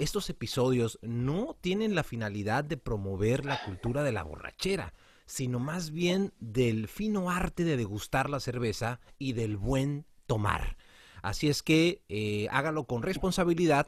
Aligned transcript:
Estos 0.00 0.28
episodios 0.28 0.98
no 1.02 1.56
tienen 1.60 1.94
la 1.94 2.02
finalidad 2.02 2.64
de 2.64 2.76
promover 2.76 3.44
la 3.44 3.62
cultura 3.64 4.02
de 4.02 4.10
la 4.10 4.24
borrachera, 4.24 4.92
sino 5.24 5.60
más 5.60 5.92
bien 5.92 6.32
del 6.40 6.88
fino 6.88 7.30
arte 7.30 7.62
de 7.62 7.76
degustar 7.76 8.28
la 8.28 8.40
cerveza 8.40 8.98
y 9.20 9.34
del 9.34 9.56
buen 9.56 10.04
tomar. 10.26 10.76
Así 11.22 11.48
es 11.48 11.62
que 11.62 12.02
eh, 12.08 12.48
hágalo 12.50 12.88
con 12.88 13.04
responsabilidad, 13.04 13.86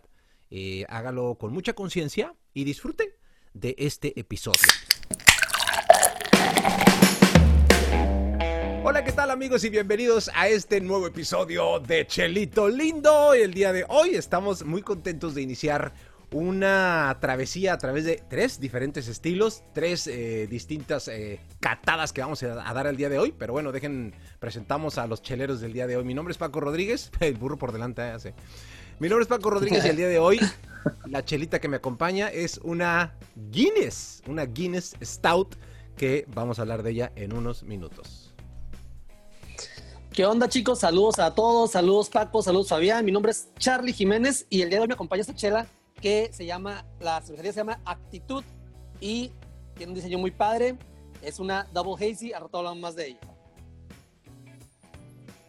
eh, 0.48 0.86
hágalo 0.88 1.38
con 1.38 1.52
mucha 1.52 1.72
conciencia 1.72 2.36
y 2.54 2.62
disfrute 2.62 3.18
de 3.52 3.74
este 3.76 4.18
episodio. 4.20 4.95
Hola, 8.88 9.02
¿qué 9.02 9.10
tal 9.10 9.32
amigos 9.32 9.64
y 9.64 9.68
bienvenidos 9.68 10.30
a 10.32 10.46
este 10.46 10.80
nuevo 10.80 11.08
episodio 11.08 11.80
de 11.80 12.06
Chelito 12.06 12.68
Lindo? 12.68 13.34
El 13.34 13.52
día 13.52 13.72
de 13.72 13.84
hoy 13.88 14.14
estamos 14.14 14.64
muy 14.64 14.80
contentos 14.80 15.34
de 15.34 15.42
iniciar 15.42 15.92
una 16.30 17.18
travesía 17.20 17.72
a 17.72 17.78
través 17.78 18.04
de 18.04 18.22
tres 18.30 18.60
diferentes 18.60 19.08
estilos, 19.08 19.64
tres 19.74 20.06
eh, 20.06 20.46
distintas 20.48 21.08
eh, 21.08 21.40
catadas 21.58 22.12
que 22.12 22.20
vamos 22.20 22.44
a, 22.44 22.54
dar 22.54 22.86
el 22.86 22.96
día 22.96 23.08
de 23.08 23.18
hoy. 23.18 23.34
Pero 23.36 23.54
bueno, 23.54 23.72
dejen, 23.72 24.14
presentamos 24.38 24.98
a 24.98 25.08
los 25.08 25.20
cheleros 25.20 25.60
del 25.60 25.72
día 25.72 25.88
de 25.88 25.96
hoy. 25.96 26.04
Mi 26.04 26.14
nombre 26.14 26.30
es 26.30 26.38
Paco 26.38 26.60
Rodríguez, 26.60 27.10
el 27.18 27.34
burro 27.34 27.56
por 27.56 27.72
delante, 27.72 28.02
ya 28.02 28.20
sé. 28.20 28.34
Mi 29.00 29.08
nombre 29.08 29.24
es 29.24 29.28
Paco 29.28 29.50
Rodríguez 29.50 29.84
y 29.84 29.88
el 29.88 29.96
día 29.96 30.08
de 30.08 30.20
hoy 30.20 30.38
la 31.06 31.24
chelita 31.24 31.58
que 31.58 31.66
me 31.66 31.78
acompaña 31.78 32.28
es 32.28 32.60
una 32.62 33.16
Guinness, 33.50 34.22
una 34.28 34.44
Guinness 34.44 34.94
Stout 35.02 35.56
que 35.96 36.24
vamos 36.32 36.60
a 36.60 36.62
hablar 36.62 36.84
de 36.84 36.92
ella 36.92 37.12
en 37.16 37.32
unos 37.32 37.64
minutos. 37.64 38.25
¿Qué 40.16 40.24
onda, 40.24 40.48
chicos? 40.48 40.78
Saludos 40.78 41.18
a 41.18 41.34
todos. 41.34 41.72
Saludos, 41.72 42.08
Paco. 42.08 42.40
Saludos, 42.40 42.70
Fabián. 42.70 43.04
Mi 43.04 43.12
nombre 43.12 43.32
es 43.32 43.52
Charlie 43.58 43.92
Jiménez 43.92 44.46
y 44.48 44.62
el 44.62 44.70
día 44.70 44.78
de 44.78 44.84
hoy 44.84 44.88
me 44.88 44.94
acompaña 44.94 45.20
esta 45.20 45.34
chela 45.34 45.66
que 46.00 46.32
se 46.32 46.46
llama, 46.46 46.86
la 47.00 47.20
cervecería 47.20 47.52
se 47.52 47.60
llama 47.60 47.80
Actitud 47.84 48.42
y 48.98 49.30
tiene 49.74 49.90
un 49.90 49.94
diseño 49.94 50.16
muy 50.16 50.30
padre. 50.30 50.78
Es 51.20 51.38
una 51.38 51.64
Double 51.70 52.02
Hazy. 52.02 52.32
A 52.32 52.40
rato 52.40 52.56
hablamos 52.56 52.78
más 52.80 52.96
de 52.96 53.08
ella. 53.08 53.20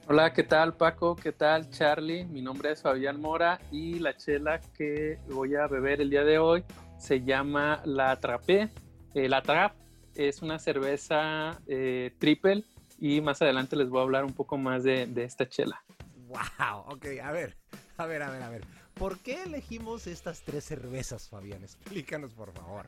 Hola, 0.09 0.33
¿qué 0.33 0.43
tal 0.43 0.75
Paco? 0.75 1.15
¿Qué 1.15 1.31
tal 1.31 1.69
Charlie? 1.69 2.25
Mi 2.25 2.41
nombre 2.41 2.73
es 2.73 2.81
Fabián 2.81 3.21
Mora 3.21 3.61
y 3.71 3.99
la 3.99 4.17
chela 4.17 4.59
que 4.77 5.17
voy 5.29 5.55
a 5.55 5.67
beber 5.67 6.01
el 6.01 6.09
día 6.09 6.25
de 6.25 6.39
hoy 6.39 6.65
se 6.97 7.23
llama 7.23 7.81
La 7.85 8.19
Trapé. 8.19 8.69
Eh, 9.13 9.29
la 9.29 9.41
Trap 9.41 9.75
es 10.13 10.41
una 10.41 10.59
cerveza 10.59 11.57
eh, 11.67 12.13
triple 12.19 12.65
y 12.99 13.21
más 13.21 13.41
adelante 13.41 13.75
les 13.75 13.89
voy 13.89 13.99
a 13.99 14.03
hablar 14.03 14.25
un 14.25 14.33
poco 14.33 14.57
más 14.57 14.83
de, 14.83 15.09
esta 15.17 15.47
chela. 15.47 15.83
¡Wow! 16.27 16.79
Ok, 16.87 17.05
a 17.23 17.31
ver, 17.31 17.55
a 17.97 18.05
ver, 18.05 18.23
a 18.23 18.29
ver, 18.29 18.43
a 18.43 18.49
ver. 18.49 18.65
¿Por 18.93 19.19
qué 19.19 19.43
elegimos 19.43 20.07
estas 20.07 20.41
tres 20.41 20.63
cervezas, 20.65 21.29
Fabián? 21.29 21.63
Explícanos, 21.63 22.33
por 22.33 22.51
favor. 22.51 22.87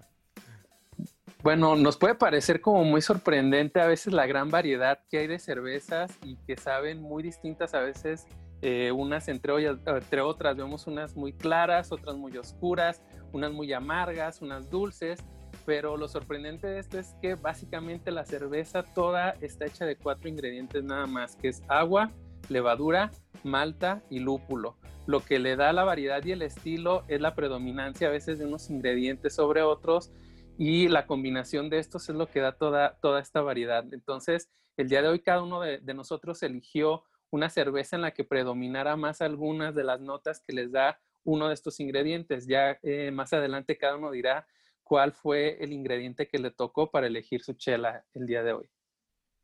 Bueno, 1.44 1.76
nos 1.76 1.98
puede 1.98 2.16
parecer 2.16 2.60
como 2.60 2.84
muy 2.84 3.02
sorprendente 3.02 3.80
a 3.80 3.86
veces 3.86 4.12
la 4.12 4.26
gran 4.26 4.50
variedad 4.50 5.00
que 5.10 5.20
hay 5.20 5.28
de 5.28 5.40
cervezas 5.40 6.12
y 6.24 6.36
que 6.36 6.58
saben 6.58 7.02
muy 7.02 7.24
distintas 7.24 7.74
a 7.74 7.80
veces 7.80 8.28
eh, 8.62 8.92
unas 8.92 9.30
entre, 9.30 9.54
entre 9.66 10.22
otras. 10.22 10.58
Vemos 10.58 10.88
unas 10.88 11.16
muy 11.16 11.32
claras, 11.32 11.92
otras 11.94 12.18
muy 12.18 12.36
oscuras, 12.38 13.02
unas 13.32 13.54
muy 13.54 13.72
amargas, 13.72 14.42
unas 14.42 14.70
dulces 14.70 15.24
pero 15.70 15.98
lo 15.98 16.08
sorprendente 16.08 16.66
de 16.66 16.80
esto 16.80 16.98
es 16.98 17.14
que 17.22 17.36
básicamente 17.36 18.10
la 18.10 18.26
cerveza 18.26 18.82
toda 18.82 19.36
está 19.40 19.68
hecha 19.68 19.86
de 19.86 19.98
cuatro 19.98 20.28
ingredientes 20.28 20.84
nada 20.84 21.06
más, 21.06 21.36
que 21.36 21.50
es 21.50 21.62
agua, 21.68 22.10
levadura, 22.50 23.12
malta 23.44 24.02
y 24.10 24.18
lúpulo. 24.18 24.78
Lo 25.06 25.24
que 25.24 25.38
le 25.38 25.56
da 25.56 25.72
la 25.72 25.84
variedad 25.84 26.26
y 26.26 26.32
el 26.32 26.42
estilo 26.42 27.04
es 27.08 27.22
la 27.22 27.36
predominancia 27.36 28.08
a 28.08 28.12
veces 28.12 28.40
de 28.40 28.48
unos 28.48 28.72
ingredientes 28.72 29.36
sobre 29.36 29.62
otros 29.62 30.12
y 30.58 30.88
la 30.88 31.06
combinación 31.06 31.70
de 31.70 31.78
estos 31.78 32.10
es 32.10 32.16
lo 32.16 32.26
que 32.26 32.40
da 32.40 32.54
toda, 32.54 32.98
toda 33.00 33.22
esta 33.22 33.42
variedad. 33.42 33.86
Entonces, 33.94 34.50
el 34.76 34.90
día 34.90 35.04
de 35.04 35.10
hoy 35.10 35.20
cada 35.20 35.44
uno 35.44 35.62
de, 35.62 35.80
nosotros 35.94 36.42
eligió 36.42 37.04
una 37.30 37.52
cerveza 37.52 37.96
en 37.96 38.02
la 38.02 38.12
que 38.16 38.24
predominara 38.24 38.96
más 38.96 39.22
algunas 39.22 39.76
de 39.76 39.84
las 39.84 40.02
notas 40.02 40.42
que 40.42 40.54
les 40.54 40.72
da 40.72 41.00
uno 41.24 41.48
de 41.48 41.54
estos 41.54 41.80
ingredientes. 41.80 42.48
Ya 42.48 42.80
eh, 42.82 43.12
más 43.12 43.34
adelante 43.34 43.78
cada 43.78 43.98
uno 43.98 44.10
dirá 44.10 44.48
cuál 44.90 45.14
fue 45.14 45.64
el 45.64 45.72
ingrediente 45.72 46.28
que 46.28 46.40
le 46.40 46.50
tocó 46.50 46.90
para 46.90 47.06
elegir 47.06 47.44
su 47.44 47.54
chela 47.54 48.04
el 48.16 48.26
día 48.26 48.42
de 48.42 48.54
hoy. 48.54 48.72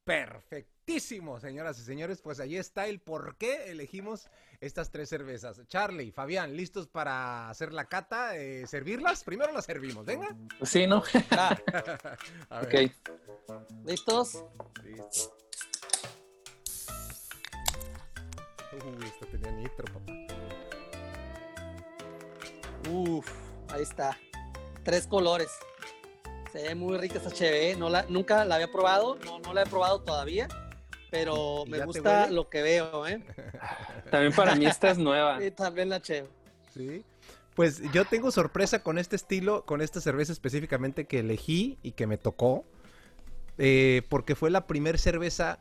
Perfectísimo, 0.04 1.40
señoras 1.40 1.78
y 1.80 1.84
señores. 1.84 2.20
Pues 2.20 2.40
ahí 2.40 2.58
está 2.58 2.88
el 2.88 3.00
por 3.00 3.38
qué 3.38 3.70
elegimos 3.70 4.28
estas 4.60 4.90
tres 4.90 5.08
cervezas. 5.08 5.62
Charlie, 5.68 6.12
Fabián, 6.12 6.58
¿listos 6.58 6.88
para 6.88 7.48
hacer 7.48 7.74
la 7.74 7.86
cata? 7.86 8.36
Eh, 8.36 8.66
¿Servirlas? 8.66 9.24
Primero 9.24 9.54
las 9.54 9.66
servimos, 9.66 10.04
venga. 10.04 10.36
Sí, 10.64 10.88
¿no? 10.88 11.04
Ah. 11.30 11.56
ok. 12.64 12.92
¿Listos? 13.86 14.44
Listo. 14.84 15.38
Uy, 18.74 19.06
esto 19.06 19.28
tenía 19.28 19.52
nitro, 19.52 19.86
papá. 19.94 20.12
Uf, 22.90 23.30
ahí 23.70 23.84
está 23.84 24.18
tres 24.86 25.08
colores. 25.08 25.50
Se 26.54 26.64
ve 26.64 26.76
muy 26.76 26.98
rica 26.98 27.18
esta 27.18 27.30
HB, 27.30 27.78
no 27.78 27.90
la, 27.90 28.06
nunca 28.08 28.46
la 28.46 28.56
había 28.56 28.72
probado, 28.72 29.18
no, 29.26 29.40
no 29.40 29.54
la 29.54 29.64
he 29.64 29.66
probado 29.66 30.00
todavía, 30.02 30.48
pero 31.12 31.66
me 31.68 31.84
gusta 31.84 32.30
lo 32.30 32.50
que 32.50 32.62
veo, 32.62 33.06
¿eh? 33.06 33.22
También 34.12 34.32
para 34.32 34.56
mí 34.56 34.66
esta 34.66 34.92
es 34.92 34.98
nueva. 34.98 35.40
Sí, 35.42 35.52
también 35.52 35.90
la. 35.90 36.02
Sí. 36.02 37.04
Pues 37.56 37.82
yo 37.92 38.06
tengo 38.06 38.32
sorpresa 38.32 38.84
con 38.84 38.98
este 38.98 39.16
estilo, 39.16 39.66
con 39.66 39.82
esta 39.82 40.00
cerveza 40.00 40.32
específicamente 40.32 41.06
que 41.06 41.20
elegí 41.20 41.78
y 41.82 41.94
que 41.94 42.06
me 42.06 42.18
tocó, 42.18 42.66
eh, 43.58 44.04
porque 44.10 44.36
fue 44.36 44.50
la 44.50 44.68
primera 44.68 44.98
cerveza 44.98 45.60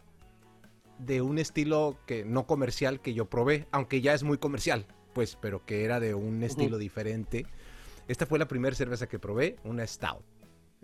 de 0.98 1.22
un 1.22 1.38
estilo 1.38 1.96
que 2.06 2.24
no 2.24 2.46
comercial 2.46 3.00
que 3.00 3.14
yo 3.14 3.26
probé, 3.26 3.66
aunque 3.70 4.00
ya 4.00 4.12
es 4.12 4.22
muy 4.22 4.38
comercial, 4.38 4.86
pues, 5.12 5.36
pero 5.40 5.64
que 5.64 5.84
era 5.84 6.00
de 6.00 6.14
un 6.14 6.42
estilo 6.42 6.78
diferente. 6.78 7.46
Esta 8.08 8.26
fue 8.26 8.38
la 8.38 8.46
primera 8.46 8.74
cerveza 8.74 9.08
que 9.08 9.18
probé, 9.18 9.56
una 9.64 9.86
Stout. 9.86 10.24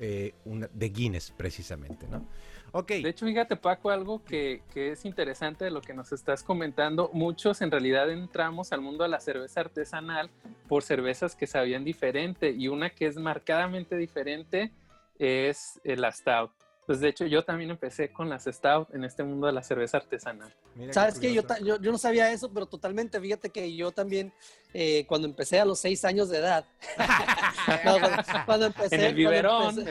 Eh, 0.03 0.33
una, 0.47 0.67
de 0.73 0.89
Guinness, 0.89 1.31
precisamente, 1.31 2.07
¿no? 2.09 2.27
Ok. 2.73 2.89
De 2.89 3.11
hecho, 3.11 3.27
fíjate, 3.27 3.57
Paco, 3.57 3.91
algo 3.91 4.25
que, 4.25 4.63
que, 4.73 4.93
es 4.93 5.05
interesante 5.05 5.67
de 5.67 5.71
lo 5.71 5.83
que 5.83 5.93
nos 5.93 6.11
estás 6.13 6.43
comentando. 6.43 7.11
Muchos 7.13 7.61
en 7.61 7.71
realidad 7.71 8.11
entramos 8.11 8.73
al 8.73 8.81
mundo 8.81 9.05
de 9.05 9.11
la 9.11 9.21
cerveza 9.21 9.61
artesanal 9.61 10.31
por 10.69 10.85
cervezas 10.85 11.37
que 11.37 11.47
sabían 11.47 11.85
diferente 11.85 12.51
y 12.51 12.69
una 12.69 12.89
que 12.89 13.09
es 13.09 13.19
marcadamente 13.19 13.97
diferente 13.99 14.73
es 15.19 15.79
la 15.85 16.11
Stout. 16.13 16.53
Pues 16.91 16.99
de 16.99 17.09
hecho 17.09 17.25
yo 17.25 17.45
también 17.45 17.71
empecé 17.71 18.09
con 18.09 18.29
las 18.29 18.47
Stout 18.47 18.93
en 18.93 19.05
este 19.05 19.23
mundo 19.23 19.47
de 19.47 19.53
la 19.53 19.63
cerveza 19.63 19.99
artesanal. 19.99 20.53
Sabes 20.91 21.21
que 21.21 21.33
yo, 21.33 21.45
yo, 21.63 21.79
no 21.79 21.99
sabía 21.99 22.33
eso, 22.33 22.53
pero 22.53 22.67
totalmente, 22.67 23.21
fíjate 23.21 23.51
que 23.51 23.77
yo 23.77 23.93
también 23.93 24.33
eh, 24.75 25.07
cuando 25.07 25.29
empecé 25.29 25.61
a 25.61 25.65
los 25.65 25.79
seis 25.79 26.05
años 26.05 26.31
de 26.31 26.39
edad, 26.39 26.65
cuando, 28.45 28.67
empecé... 28.67 28.97
En 28.97 29.03
el 29.03 29.15
biberón. 29.15 29.77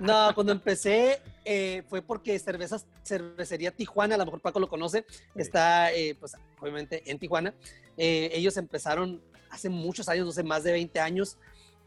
no, 0.00 0.34
cuando 0.34 0.50
empecé 0.50 1.20
eh, 1.44 1.84
fue 1.88 2.02
porque 2.02 2.36
cervezas, 2.40 2.84
cervecería 3.04 3.70
Tijuana, 3.70 4.16
a 4.16 4.18
lo 4.18 4.24
mejor 4.24 4.40
Paco 4.40 4.58
lo 4.58 4.68
conoce, 4.68 5.04
está 5.36 5.92
eh, 5.92 6.16
pues 6.18 6.32
obviamente 6.60 7.08
en 7.08 7.16
Tijuana. 7.16 7.54
ellos 7.96 8.56
empezaron 8.56 9.22
hace 9.50 9.68
muchos 9.68 10.08
años, 10.08 10.26
no 10.26 10.32
sé, 10.32 10.42
más 10.42 10.64
de 10.64 10.72
20 10.72 10.98
años, 10.98 11.38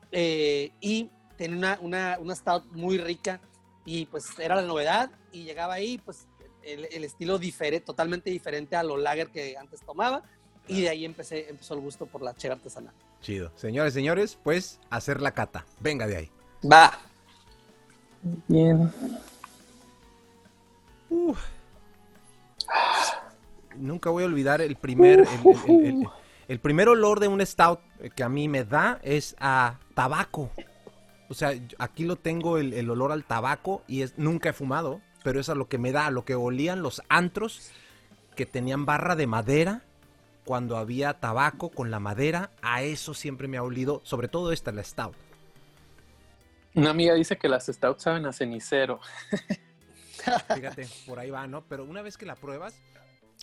y 0.10 1.10
tenía 1.38 1.58
una, 1.58 1.80
una, 1.82 2.18
una 2.20 2.36
stout 2.36 2.66
muy 2.72 2.98
rica 2.98 3.40
y 3.86 4.06
pues 4.06 4.38
era 4.40 4.56
la 4.56 4.62
novedad 4.62 5.12
y 5.32 5.44
llegaba 5.44 5.76
ahí 5.76 5.98
pues 5.98 6.28
el, 6.64 6.88
el 6.92 7.04
estilo 7.04 7.38
diferente, 7.40 7.86
totalmente 7.86 8.30
diferente 8.30 8.76
a 8.76 8.84
lo 8.84 8.98
lager 8.98 9.30
que 9.30 9.58
antes 9.58 9.82
tomaba 9.82 10.24
y 10.68 10.82
de 10.82 10.90
ahí 10.90 11.06
empecé, 11.06 11.50
empezó 11.50 11.74
el 11.74 11.82
gusto 11.82 12.06
por 12.06 12.22
la 12.22 12.36
chela 12.36 12.56
artesanal. 12.56 12.94
Chido. 13.22 13.52
Señores, 13.56 13.94
señores, 13.94 14.38
pues 14.42 14.80
hacer 14.90 15.22
la 15.22 15.32
cata. 15.32 15.66
Venga 15.80 16.08
de 16.08 16.18
ahí. 16.18 16.32
Va. 16.70 16.98
Bien. 18.48 18.92
Nunca 23.76 24.10
voy 24.10 24.24
a 24.24 24.28
olvidar 24.28 24.62
el 24.62 24.76
primer, 24.76 25.28
el, 25.68 26.08
el, 26.48 26.60
primer 26.60 26.90
olor 26.90 27.20
de 27.20 27.28
un 27.28 27.46
stout 27.46 27.80
que 28.16 28.24
a 28.24 28.30
mí 28.30 28.48
me 28.48 28.64
da 28.64 29.00
es 29.04 29.36
a 29.40 29.80
tabaco. 29.94 30.52
O 31.32 31.34
sea, 31.34 31.54
aquí 31.78 32.04
lo 32.04 32.18
tengo 32.18 32.58
el, 32.58 32.90
olor 32.90 33.14
al 33.14 33.24
tabaco 33.24 33.84
y 33.88 34.02
es 34.02 34.18
nunca 34.18 34.50
he 34.50 34.54
fumado, 34.54 35.00
pero 35.24 35.40
eso 35.40 35.54
es 35.54 35.58
lo 35.58 35.70
que 35.70 35.78
me 35.78 35.94
da, 35.94 36.12
lo 36.12 36.26
que 36.26 36.36
olían 36.36 36.84
los 36.84 37.02
antros 37.08 37.72
que 38.36 38.46
tenían 38.46 38.86
barra 38.86 39.16
de 39.16 39.28
madera 39.28 39.82
cuando 40.44 40.76
había 40.76 41.14
tabaco 41.22 41.70
con 41.70 41.90
la 41.90 42.02
madera, 42.02 42.52
a 42.62 42.84
eso 42.84 43.14
siempre 43.14 43.48
me 43.48 43.56
ha 43.56 43.64
olido, 43.64 44.02
sobre 44.04 44.28
todo 44.28 44.52
esta, 44.52 44.74
la 44.74 44.84
stout. 44.84 45.16
Una 46.76 46.90
amiga 46.90 47.14
dice 47.14 47.38
que 47.38 47.48
las 47.48 47.68
stout 47.68 48.00
saben 48.00 48.26
a 48.26 48.34
cenicero. 48.34 49.00
Fíjate, 50.54 50.90
por 51.08 51.18
ahí 51.18 51.30
va, 51.30 51.48
¿no? 51.48 51.62
Pero 51.62 51.86
una 51.86 52.02
vez 52.02 52.18
que 52.18 52.26
la 52.26 52.36
pruebas, 52.36 52.76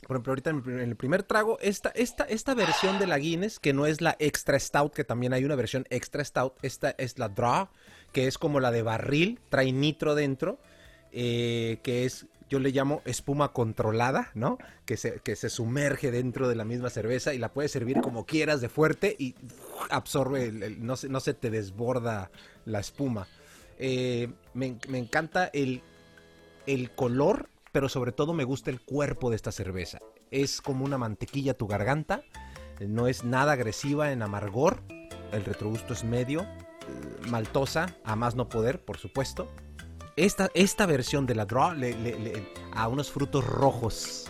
por 0.06 0.17
ejemplo, 0.17 0.33
ahorita 0.33 0.50
en 0.50 0.81
el 0.81 0.97
primer 0.97 1.23
trago, 1.23 1.59
esta, 1.61 1.91
esta, 1.91 2.25
esta 2.25 2.55
versión 2.55 2.99
de 2.99 3.06
la 3.06 3.19
Guinness, 3.19 3.59
que 3.59 3.73
no 3.73 3.87
es 3.87 4.00
la 4.00 4.17
Extra 4.19 4.59
Stout, 4.59 4.95
que 4.95 5.05
también 5.05 5.33
hay 5.33 5.45
una 5.45 5.56
versión 5.56 5.87
Extra 5.91 6.25
Stout, 6.25 6.55
esta 6.62 6.91
es 6.99 7.19
la 7.19 7.29
Draw, 7.29 7.69
que 8.12 8.27
es 8.27 8.39
como 8.39 8.61
la 8.61 8.71
de 8.71 8.83
barril, 8.83 9.41
trae 9.49 9.73
nitro 9.73 10.15
dentro, 10.15 10.61
eh, 11.11 11.81
que 11.83 12.05
es, 12.05 12.27
yo 12.49 12.61
le 12.61 12.71
llamo 12.71 13.03
espuma 13.05 13.53
controlada, 13.53 14.31
¿no? 14.35 14.59
Que 14.87 14.97
se, 14.97 15.21
que 15.21 15.37
se 15.37 15.50
sumerge 15.50 16.11
dentro 16.11 16.49
de 16.49 16.55
la 16.55 16.65
misma 16.65 16.91
cerveza 16.91 17.35
y 17.35 17.39
la 17.39 17.53
puedes 17.53 17.73
servir 17.73 18.00
como 18.00 18.25
quieras 18.25 18.61
de 18.61 18.69
fuerte 18.69 19.17
y 19.19 19.35
absorbe, 19.91 20.53
no, 20.79 20.97
se, 20.97 21.09
no 21.09 21.21
se 21.21 21.35
te 21.35 21.50
desborda 21.50 22.31
la 22.65 22.81
espuma. 22.81 23.27
Eh, 23.79 24.29
me, 24.55 24.79
me 24.89 24.99
encanta 24.99 25.50
el, 25.53 25.83
el 26.67 26.91
color 26.93 27.49
pero 27.79 27.89
sobre 27.89 28.11
todo 28.11 28.35
me 28.35 28.43
gusta 28.43 28.71
el 28.71 28.81
cuerpo 28.81 29.31
de 29.31 29.37
esta 29.37 29.53
cerveza. 29.53 30.01
Es 30.33 30.61
como 30.61 30.85
una 30.85 30.99
mantequilla 30.99 31.53
a 31.53 31.55
tu 31.55 31.69
garganta, 31.69 32.25
no 32.81 33.07
es 33.07 33.23
nada 33.23 33.53
agresiva 33.53 34.11
en 34.11 34.21
amargor, 34.21 34.83
el 35.31 35.45
retrogusto 35.45 35.93
es 35.93 36.03
medio, 36.03 36.41
eh, 36.41 36.47
maltosa, 37.29 37.95
a 38.03 38.17
más 38.17 38.35
no 38.35 38.49
poder, 38.49 38.85
por 38.85 38.99
supuesto. 38.99 39.49
Esta, 40.17 40.51
esta 40.55 40.87
versión 40.87 41.25
de 41.25 41.37
la 41.37 41.45
Draw 41.45 41.77
a 42.73 42.89
unos 42.89 43.13
frutos 43.13 43.47
rojos 43.47 44.29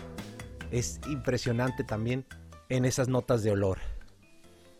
es 0.69 1.01
impresionante 1.07 1.83
también 1.83 2.27
en 2.69 2.85
esas 2.85 3.07
notas 3.07 3.41
de 3.41 3.49
olor. 3.49 3.79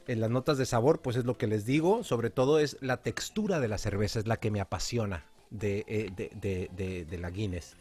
En 0.06 0.20
las 0.20 0.30
notas 0.30 0.60
de 0.60 0.68
sabor, 0.68 1.02
pues 1.02 1.16
es 1.16 1.26
lo 1.26 1.40
que 1.40 1.48
les 1.48 1.66
digo, 1.66 2.04
sobre 2.04 2.30
todo 2.30 2.60
es 2.60 2.78
la 2.82 2.98
textura 2.98 3.60
de 3.60 3.68
la 3.68 3.80
cerveza, 3.80 4.20
es 4.20 4.28
la 4.28 4.38
que 4.38 4.52
me 4.52 4.62
apasiona 4.62 5.26
de, 5.50 5.86
eh, 5.88 6.30
de, 6.36 7.06
de 7.10 7.18
la 7.18 7.32
Guinness. 7.32 7.76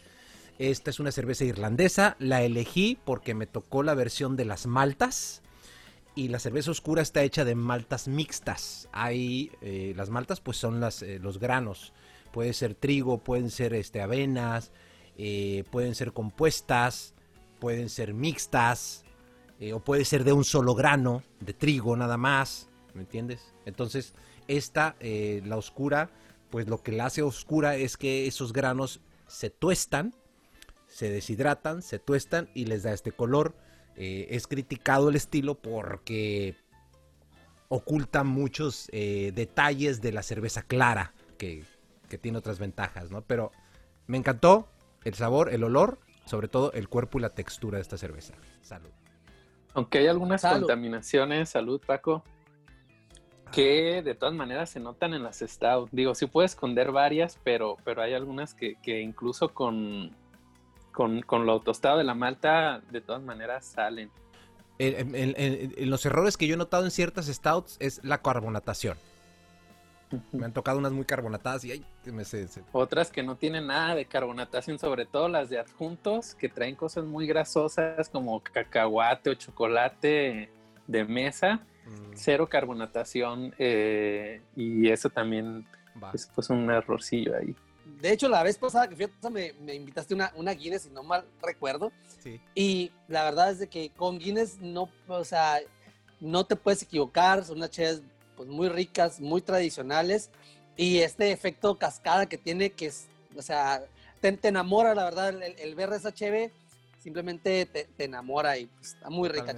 Esta 0.58 0.90
es 0.90 0.98
una 0.98 1.12
cerveza 1.12 1.44
irlandesa. 1.44 2.16
La 2.18 2.42
elegí 2.42 2.98
porque 3.04 3.34
me 3.34 3.46
tocó 3.46 3.82
la 3.82 3.94
versión 3.94 4.36
de 4.36 4.44
las 4.44 4.66
maltas. 4.66 5.42
Y 6.16 6.28
la 6.28 6.40
cerveza 6.40 6.72
oscura 6.72 7.00
está 7.00 7.22
hecha 7.22 7.44
de 7.44 7.54
maltas 7.54 8.08
mixtas. 8.08 8.88
Hay 8.90 9.52
eh, 9.62 9.92
las 9.96 10.10
maltas, 10.10 10.40
pues 10.40 10.56
son 10.56 10.82
eh, 10.82 11.20
los 11.22 11.38
granos. 11.38 11.92
Puede 12.32 12.52
ser 12.54 12.74
trigo, 12.74 13.18
pueden 13.18 13.50
ser 13.50 13.72
este, 13.72 14.02
avenas, 14.02 14.72
eh, 15.16 15.62
pueden 15.70 15.94
ser 15.94 16.12
compuestas, 16.12 17.14
pueden 17.60 17.88
ser 17.88 18.14
mixtas, 18.14 19.04
o 19.72 19.80
puede 19.80 20.04
ser 20.04 20.22
de 20.22 20.32
un 20.32 20.44
solo 20.44 20.74
grano, 20.74 21.22
de 21.40 21.52
trigo 21.52 21.96
nada 21.96 22.16
más. 22.16 22.68
¿Me 22.94 23.02
entiendes? 23.02 23.54
Entonces, 23.64 24.14
esta, 24.46 24.96
la 25.00 25.56
oscura, 25.56 26.10
pues 26.50 26.68
lo 26.68 26.82
que 26.82 26.92
la 26.92 27.06
hace 27.06 27.22
oscura 27.22 27.76
es 27.76 27.96
que 27.96 28.26
esos 28.26 28.52
granos 28.52 29.00
se 29.26 29.50
tuestan 29.50 30.14
se 30.98 31.10
deshidratan, 31.10 31.80
se 31.80 32.00
tuestan 32.00 32.50
y 32.54 32.64
les 32.64 32.82
da 32.82 32.92
este 32.92 33.12
color. 33.12 33.54
Eh, 33.94 34.26
es 34.30 34.48
criticado 34.48 35.10
el 35.10 35.14
estilo 35.14 35.54
porque 35.54 36.56
oculta 37.68 38.24
muchos 38.24 38.88
eh, 38.90 39.30
detalles 39.32 40.00
de 40.00 40.10
la 40.10 40.24
cerveza 40.24 40.62
clara, 40.62 41.14
que, 41.38 41.62
tiene 42.20 42.38
otras 42.38 42.58
ventajas, 42.58 43.12
¿no? 43.12 43.22
Pero 43.22 43.52
me 44.08 44.18
encantó 44.18 44.66
el 45.04 45.14
sabor, 45.14 45.54
el 45.54 45.62
olor, 45.62 46.00
sobre 46.24 46.48
todo 46.48 46.72
el 46.72 46.88
cuerpo 46.88 47.18
y 47.18 47.22
la 47.22 47.30
textura 47.30 47.76
de 47.76 47.82
esta 47.82 47.96
cerveza. 47.96 48.34
Salud. 48.60 48.90
Aunque 49.74 49.98
hay 49.98 50.08
algunas 50.08 50.42
contaminaciones, 50.42 51.50
salud 51.50 51.80
Paco, 51.86 52.24
que 53.52 54.02
de 54.02 54.16
todas 54.16 54.34
maneras 54.34 54.70
se 54.70 54.80
notan 54.80 55.14
en 55.14 55.22
las 55.22 55.38
stout. 55.38 55.90
Digo, 55.92 56.16
sí 56.16 56.26
puede 56.26 56.46
esconder 56.46 56.90
varias, 56.90 57.38
pero, 57.44 57.76
pero 57.84 58.02
hay 58.02 58.14
algunas 58.14 58.52
que, 58.52 58.74
que 58.82 59.00
incluso 59.00 59.54
con, 59.54 60.16
con, 60.98 61.22
con 61.22 61.46
lo 61.46 61.60
tostado 61.60 61.98
de 61.98 62.02
la 62.02 62.14
malta, 62.14 62.82
de 62.90 63.00
todas 63.00 63.22
maneras 63.22 63.64
salen. 63.64 64.10
En, 64.80 65.88
los 65.88 66.04
errores 66.04 66.36
que 66.36 66.48
yo 66.48 66.54
he 66.54 66.56
notado 66.56 66.84
en 66.84 66.90
ciertas 66.90 67.26
stouts 67.26 67.76
es 67.78 68.02
la 68.02 68.18
carbonatación. 68.18 68.98
Me 70.32 70.44
han 70.44 70.52
tocado 70.52 70.76
unas 70.76 70.90
muy 70.90 71.04
carbonatadas 71.04 71.64
y 71.66 71.70
ay, 71.70 71.84
me 72.06 72.24
Otras 72.72 73.12
que 73.12 73.22
no 73.22 73.36
tienen 73.36 73.68
nada 73.68 73.94
de 73.94 74.06
carbonatación, 74.06 74.80
sobre 74.80 75.06
todo 75.06 75.28
las 75.28 75.50
de 75.50 75.60
adjuntos, 75.60 76.34
que 76.34 76.48
traen 76.48 76.74
cosas 76.74 77.04
muy 77.04 77.28
grasosas 77.28 78.08
como 78.08 78.42
cacahuate 78.42 79.30
o 79.30 79.34
chocolate 79.34 80.50
de 80.88 81.04
mesa, 81.04 81.60
mm. 81.86 82.14
cero 82.16 82.48
carbonatación 82.48 83.54
eh, 83.56 84.42
y 84.56 84.88
eso 84.88 85.10
también 85.10 85.64
es 86.12 86.28
pues 86.34 86.50
un 86.50 86.68
errorcillo 86.72 87.36
ahí. 87.36 87.54
De 88.00 88.12
hecho, 88.12 88.28
la 88.28 88.42
vez 88.42 88.58
pasada 88.58 88.88
que 88.88 88.94
fui 88.94 89.06
a 89.06 89.30
me, 89.30 89.52
me 89.54 89.74
invitaste 89.74 90.14
una, 90.14 90.32
una 90.36 90.52
Guinness, 90.52 90.82
si 90.82 90.90
no 90.90 91.02
mal 91.02 91.24
recuerdo. 91.42 91.92
Sí. 92.22 92.40
Y 92.54 92.92
la 93.08 93.24
verdad 93.24 93.50
es 93.50 93.58
de 93.58 93.68
que 93.68 93.90
con 93.90 94.18
Guinness 94.18 94.58
no, 94.60 94.88
o 95.08 95.24
sea, 95.24 95.60
no 96.20 96.44
te 96.44 96.56
puedes 96.56 96.82
equivocar. 96.82 97.44
Son 97.44 97.56
unas 97.56 97.70
cheves 97.70 98.02
pues, 98.36 98.48
muy 98.48 98.68
ricas, 98.68 99.20
muy 99.20 99.40
tradicionales. 99.40 100.30
Y 100.76 100.98
este 100.98 101.32
efecto 101.32 101.76
cascada 101.78 102.26
que 102.26 102.38
tiene, 102.38 102.70
que 102.70 102.86
es, 102.86 103.08
o 103.36 103.42
sea, 103.42 103.82
te, 104.20 104.30
te 104.32 104.48
enamora, 104.48 104.94
la 104.94 105.04
verdad, 105.04 105.30
el, 105.30 105.42
el 105.42 105.74
ver 105.74 105.92
esa 105.92 106.14
cheve 106.14 106.52
simplemente 106.98 107.66
te, 107.66 108.04
enamora 108.04 108.58
y 108.58 108.66
pues, 108.66 108.94
está 108.94 109.10
muy 109.10 109.28
rica. 109.28 109.54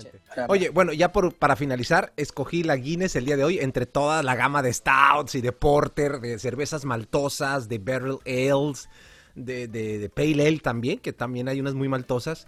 Oye, 0.48 0.68
bueno, 0.70 0.92
ya 0.92 1.12
por, 1.12 1.34
para 1.34 1.56
finalizar, 1.56 2.12
escogí 2.16 2.62
la 2.62 2.76
Guinness 2.76 3.16
el 3.16 3.24
día 3.24 3.36
de 3.36 3.44
hoy 3.44 3.58
entre 3.58 3.86
toda 3.86 4.22
la 4.22 4.34
gama 4.36 4.62
de 4.62 4.72
stouts 4.72 5.34
y 5.34 5.40
de 5.40 5.52
porter, 5.52 6.20
de 6.20 6.38
cervezas 6.38 6.84
maltosas, 6.84 7.68
de 7.68 7.78
barrel 7.78 8.18
ales, 8.26 8.88
de, 9.34 9.68
de, 9.68 9.98
de 9.98 10.08
pale 10.08 10.46
ale 10.46 10.58
también, 10.58 10.98
que 10.98 11.12
también 11.12 11.48
hay 11.48 11.60
unas 11.60 11.74
muy 11.74 11.88
maltosas. 11.88 12.46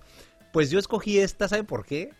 Pues 0.52 0.70
yo 0.70 0.78
escogí 0.78 1.18
esta, 1.18 1.48
¿sabe 1.48 1.64
por 1.64 1.86
qué? 1.86 2.10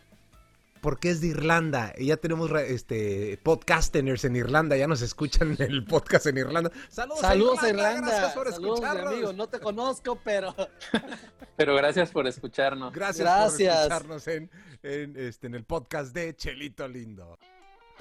Porque 0.82 1.10
es 1.10 1.20
de 1.20 1.28
Irlanda. 1.28 1.94
Y 1.96 2.06
ya 2.06 2.16
tenemos 2.16 2.50
este 2.50 3.38
podcasters 3.42 4.24
en 4.24 4.36
Irlanda, 4.36 4.76
ya 4.76 4.88
nos 4.88 5.00
escuchan 5.00 5.56
en 5.58 5.62
el 5.62 5.84
podcast 5.84 6.26
en 6.26 6.38
Irlanda. 6.38 6.72
Saludos, 6.88 7.62
a 7.62 7.68
Irlanda. 7.68 8.08
Gracias 8.08 8.34
por 8.34 8.48
escucharnos. 8.48 9.12
amigo. 9.12 9.32
No 9.32 9.48
te 9.48 9.60
conozco, 9.60 10.18
pero. 10.22 10.54
pero 11.56 11.76
gracias 11.76 12.10
por 12.10 12.26
escucharnos. 12.26 12.92
Gracias, 12.92 13.52
por 13.52 13.62
escucharnos 13.62 14.26
en, 14.26 14.50
este, 14.82 15.46
en 15.46 15.54
el 15.54 15.64
podcast 15.64 16.12
de 16.12 16.34
Chelito 16.34 16.86
Lindo. 16.88 17.38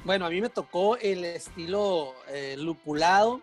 Bueno, 0.03 0.25
a 0.25 0.31
mí 0.31 0.41
me 0.41 0.49
tocó 0.49 0.97
el 0.97 1.23
estilo 1.23 2.15
eh, 2.29 2.55
lupulado 2.57 3.41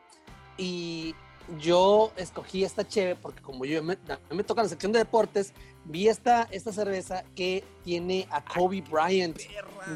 y 0.56 1.14
yo 1.58 2.12
escogí 2.16 2.64
esta 2.64 2.86
cheve 2.86 3.16
porque 3.16 3.40
como 3.40 3.64
yo 3.64 3.82
me, 3.82 3.94
a 3.94 4.18
mí 4.30 4.36
me 4.36 4.44
toca 4.44 4.62
la 4.62 4.68
sección 4.68 4.92
de 4.92 4.98
deportes, 4.98 5.52
vi 5.84 6.08
esta, 6.08 6.48
esta 6.50 6.72
cerveza 6.72 7.24
que 7.34 7.64
tiene 7.84 8.26
a 8.30 8.44
Kobe 8.44 8.82
Bryant. 8.82 9.38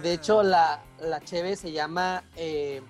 De 0.02 0.14
hecho, 0.14 0.42
la, 0.42 0.82
la 1.00 1.20
cheve 1.20 1.56
se 1.56 1.72
llama 1.72 2.24
eh, 2.36 2.80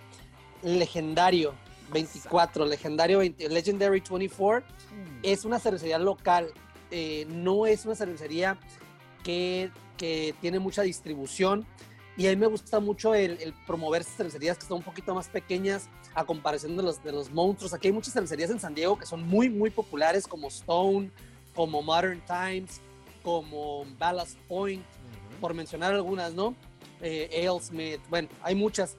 Legendario 0.63 1.55
24, 1.93 2.67
Legendario 2.67 3.19
20, 3.19 3.49
Legendary 3.49 4.01
24. 4.01 4.67
Mm. 4.67 5.19
Es 5.23 5.45
una 5.45 5.59
cervecería 5.59 5.99
local, 5.99 6.49
eh, 6.91 7.27
no 7.29 7.67
es 7.67 7.85
una 7.85 7.95
cervecería 7.95 8.59
que, 9.23 9.71
que, 9.97 10.35
tiene 10.41 10.59
mucha 10.59 10.83
distribución. 10.83 11.67
Y 12.17 12.27
a 12.27 12.31
mí 12.31 12.37
me 12.37 12.47
gusta 12.47 12.79
mucho 12.79 13.15
el, 13.15 13.41
el, 13.41 13.55
promover 13.67 14.05
cervecerías 14.05 14.59
que 14.59 14.67
son 14.67 14.79
un 14.79 14.83
poquito 14.83 15.15
más 15.15 15.29
pequeñas 15.29 15.89
a 16.15 16.25
comparación 16.25 16.77
de 16.77 16.83
los, 16.83 17.03
de 17.03 17.11
los 17.11 17.31
monstruos. 17.31 17.73
Aquí 17.73 17.89
hay 17.89 17.93
muchas 17.93 18.13
cervecerías 18.13 18.51
en 18.51 18.61
San 18.61 18.75
Diego 18.75 18.99
que 18.99 19.07
son 19.07 19.27
muy, 19.27 19.49
muy 19.49 19.71
populares, 19.71 20.27
como 20.27 20.49
Stone, 20.49 21.11
como 21.55 21.81
Modern 21.83 22.23
Times, 22.27 22.81
como 23.23 23.87
Ballast 23.99 24.39
Point, 24.49 24.85
por 25.41 25.55
mencionar 25.55 25.95
algunas, 25.95 26.35
¿no? 26.35 26.55
Eh, 27.01 27.49
Alesmith, 27.49 28.01
bueno, 28.09 28.29
hay 28.43 28.55
muchas, 28.55 28.97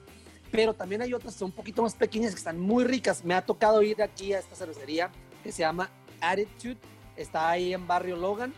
pero 0.50 0.74
también 0.74 1.00
hay 1.00 1.14
otras 1.14 1.34
que 1.34 1.38
son 1.38 1.46
un 1.46 1.54
poquito 1.54 1.82
más 1.82 1.94
pequeñas 1.94 2.32
que 2.32 2.38
están 2.38 2.58
muy 2.58 2.84
ricas. 2.84 3.24
Me 3.24 3.34
ha 3.34 3.44
tocado 3.44 3.82
ir 3.82 4.02
aquí 4.02 4.32
a 4.32 4.40
esta 4.40 4.56
cervecería 4.56 5.10
que 5.42 5.52
se 5.52 5.60
llama 5.60 5.90
Attitude, 6.20 6.78
está 7.16 7.50
ahí 7.50 7.72
en 7.72 7.86
Barrio 7.86 8.16
Logan 8.16 8.52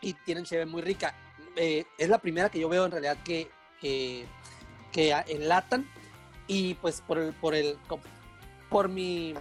y 0.00 0.14
tienen 0.14 0.44
cheve 0.44 0.66
muy 0.66 0.82
rica. 0.82 1.14
Eh, 1.56 1.84
es 1.98 2.08
la 2.08 2.18
primera 2.18 2.48
que 2.48 2.58
yo 2.58 2.68
veo 2.68 2.84
en 2.86 2.90
realidad 2.90 3.16
que, 3.24 3.48
que, 3.80 4.26
que 4.92 5.12
enlatan 5.28 5.88
y 6.46 6.74
pues 6.74 7.00
por 7.00 7.18
el, 7.18 7.32
por 7.32 7.54
el, 7.54 7.76
por 8.68 8.88
mi, 8.88 9.34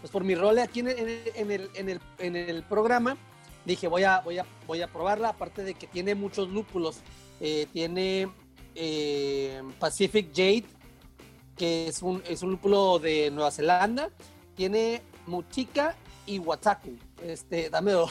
pues 0.00 0.10
por 0.10 0.24
mi 0.24 0.34
rol 0.34 0.58
aquí 0.58 0.80
en 0.80 0.88
el, 0.88 0.98
en 1.34 1.50
el, 1.50 1.70
en 1.74 1.88
el, 1.88 2.00
en 2.18 2.36
el 2.36 2.62
programa, 2.62 3.16
dije 3.64 3.88
voy 3.88 4.04
a, 4.04 4.20
voy 4.20 4.38
a, 4.38 4.46
voy 4.66 4.82
a 4.82 4.88
probarla, 4.88 5.30
aparte 5.30 5.62
de 5.62 5.74
que 5.74 5.86
tiene 5.86 6.14
muchos 6.14 6.48
lúpulos, 6.48 7.00
eh, 7.40 7.66
tiene 7.72 8.28
eh, 8.74 9.62
Pacific 9.78 10.28
Jade, 10.34 10.66
que 11.56 11.88
es 11.88 12.02
un, 12.02 12.22
es 12.28 12.42
un 12.42 12.52
lúpulo 12.52 12.98
de 12.98 13.30
Nueva 13.30 13.50
Zelanda, 13.50 14.10
tiene 14.56 15.02
Muchica 15.26 15.94
y 16.26 16.38
Wataku. 16.38 16.96
Este, 17.22 17.68
da 17.68 17.80
medio, 17.80 18.10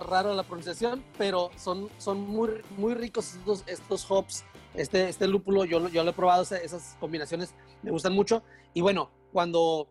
raro 0.00 0.32
la 0.34 0.42
pronunciación, 0.42 1.04
pero 1.18 1.50
son, 1.56 1.90
son 1.98 2.20
muy, 2.20 2.62
muy 2.76 2.94
ricos 2.94 3.34
estos, 3.34 3.64
estos 3.66 4.10
hops 4.10 4.44
este, 4.76 5.08
este 5.08 5.26
lúpulo, 5.26 5.64
yo, 5.64 5.88
yo 5.88 6.04
lo 6.04 6.10
he 6.10 6.14
probado, 6.14 6.42
esas 6.42 6.96
combinaciones 7.00 7.54
me 7.82 7.90
gustan 7.90 8.12
mucho. 8.12 8.42
Y 8.74 8.82
bueno, 8.82 9.10
cuando 9.32 9.88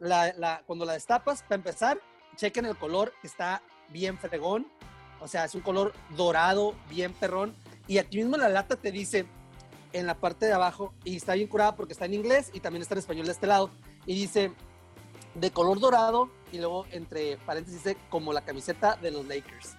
la, 0.00 0.32
la, 0.34 0.62
cuando 0.66 0.84
la 0.84 0.94
destapas, 0.94 1.42
para 1.42 1.56
empezar, 1.56 2.00
chequen 2.36 2.66
el 2.66 2.76
color, 2.76 3.12
está 3.22 3.62
bien 3.90 4.18
fregón. 4.18 4.66
O 5.20 5.28
sea, 5.28 5.44
es 5.44 5.54
un 5.54 5.60
color 5.60 5.92
dorado, 6.16 6.74
bien 6.88 7.12
perrón. 7.12 7.54
Y 7.86 7.98
aquí 7.98 8.18
mismo 8.18 8.36
la 8.36 8.48
lata 8.48 8.76
te 8.76 8.90
dice 8.90 9.26
en 9.92 10.06
la 10.06 10.14
parte 10.14 10.46
de 10.46 10.54
abajo, 10.54 10.94
y 11.04 11.16
está 11.16 11.34
bien 11.34 11.48
curada 11.48 11.76
porque 11.76 11.92
está 11.92 12.06
en 12.06 12.14
inglés 12.14 12.50
y 12.54 12.60
también 12.60 12.80
está 12.80 12.94
en 12.94 13.00
español 13.00 13.26
de 13.26 13.32
este 13.32 13.46
lado. 13.46 13.70
Y 14.06 14.14
dice 14.14 14.52
de 15.34 15.50
color 15.50 15.78
dorado 15.78 16.30
y 16.52 16.58
luego 16.58 16.86
entre 16.92 17.36
paréntesis 17.38 17.82
dice 17.82 17.96
como 18.10 18.32
la 18.32 18.42
camiseta 18.42 18.96
de 18.96 19.10
los 19.10 19.26
Lakers. 19.26 19.74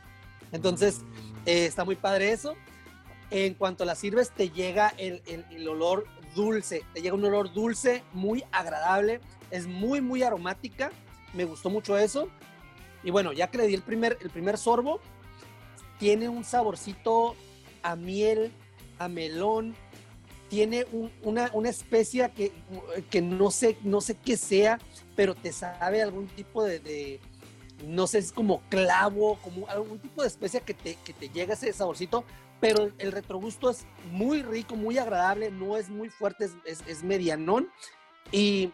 Entonces, 0.51 0.99
Mm. 0.99 1.37
eh, 1.45 1.65
está 1.65 1.85
muy 1.85 1.95
padre 1.95 2.31
eso. 2.31 2.55
En 3.31 3.53
cuanto 3.55 3.85
la 3.85 3.95
sirves, 3.95 4.31
te 4.31 4.49
llega 4.49 4.93
el, 4.97 5.21
el- 5.25 5.45
el 5.51 5.67
olor 5.67 6.05
dulce, 6.35 6.83
te 6.93 7.01
llega 7.01 7.15
un 7.15 7.23
olor 7.25 7.51
dulce, 7.53 8.03
muy 8.13 8.43
agradable, 8.51 9.21
es 9.51 9.65
muy, 9.67 10.01
muy 10.01 10.23
aromática, 10.23 10.91
me 11.33 11.45
gustó 11.45 11.69
mucho 11.69 11.97
eso. 11.97 12.27
Y 13.03 13.11
bueno, 13.11 13.33
ya 13.33 13.47
que 13.49 13.57
le 13.59 13.67
di 13.67 13.73
el 13.75 13.81
primer, 13.81 14.17
el 14.21 14.29
primer 14.29 14.57
sorbo, 14.57 14.99
tiene 15.99 16.29
un 16.29 16.43
saborcito 16.43 17.35
a 17.81 17.95
miel, 17.95 18.51
a 18.99 19.07
melón, 19.07 19.75
tiene 20.49 20.85
un- 20.91 21.11
una, 21.23 21.49
una 21.53 21.69
especia 21.69 22.29
que, 22.29 22.51
que 23.09 23.21
no, 23.21 23.49
sé, 23.51 23.77
no 23.83 24.01
sé 24.01 24.15
qué 24.15 24.37
sea, 24.37 24.79
pero 25.15 25.35
te 25.35 25.51
sabe 25.51 26.01
algún 26.01 26.27
tipo 26.27 26.63
de, 26.63 26.79
de- 26.79 27.19
no 27.85 28.07
sé, 28.07 28.19
es 28.19 28.31
como 28.31 28.61
clavo, 28.69 29.37
como 29.43 29.67
algún 29.67 29.99
tipo 29.99 30.21
de 30.21 30.27
especia 30.27 30.61
que 30.61 30.73
te, 30.73 30.95
que 30.95 31.13
te 31.13 31.29
llega 31.29 31.53
ese 31.53 31.73
saborcito, 31.73 32.23
pero 32.59 32.89
el 32.97 33.11
retrogusto 33.11 33.69
es 33.69 33.85
muy 34.11 34.41
rico, 34.41 34.75
muy 34.75 34.97
agradable, 34.97 35.51
no 35.51 35.75
es 35.75 35.89
muy 35.89 36.09
fuerte, 36.09 36.45
es, 36.45 36.51
es, 36.65 36.83
es 36.87 37.03
medianón 37.03 37.69
y 38.31 38.71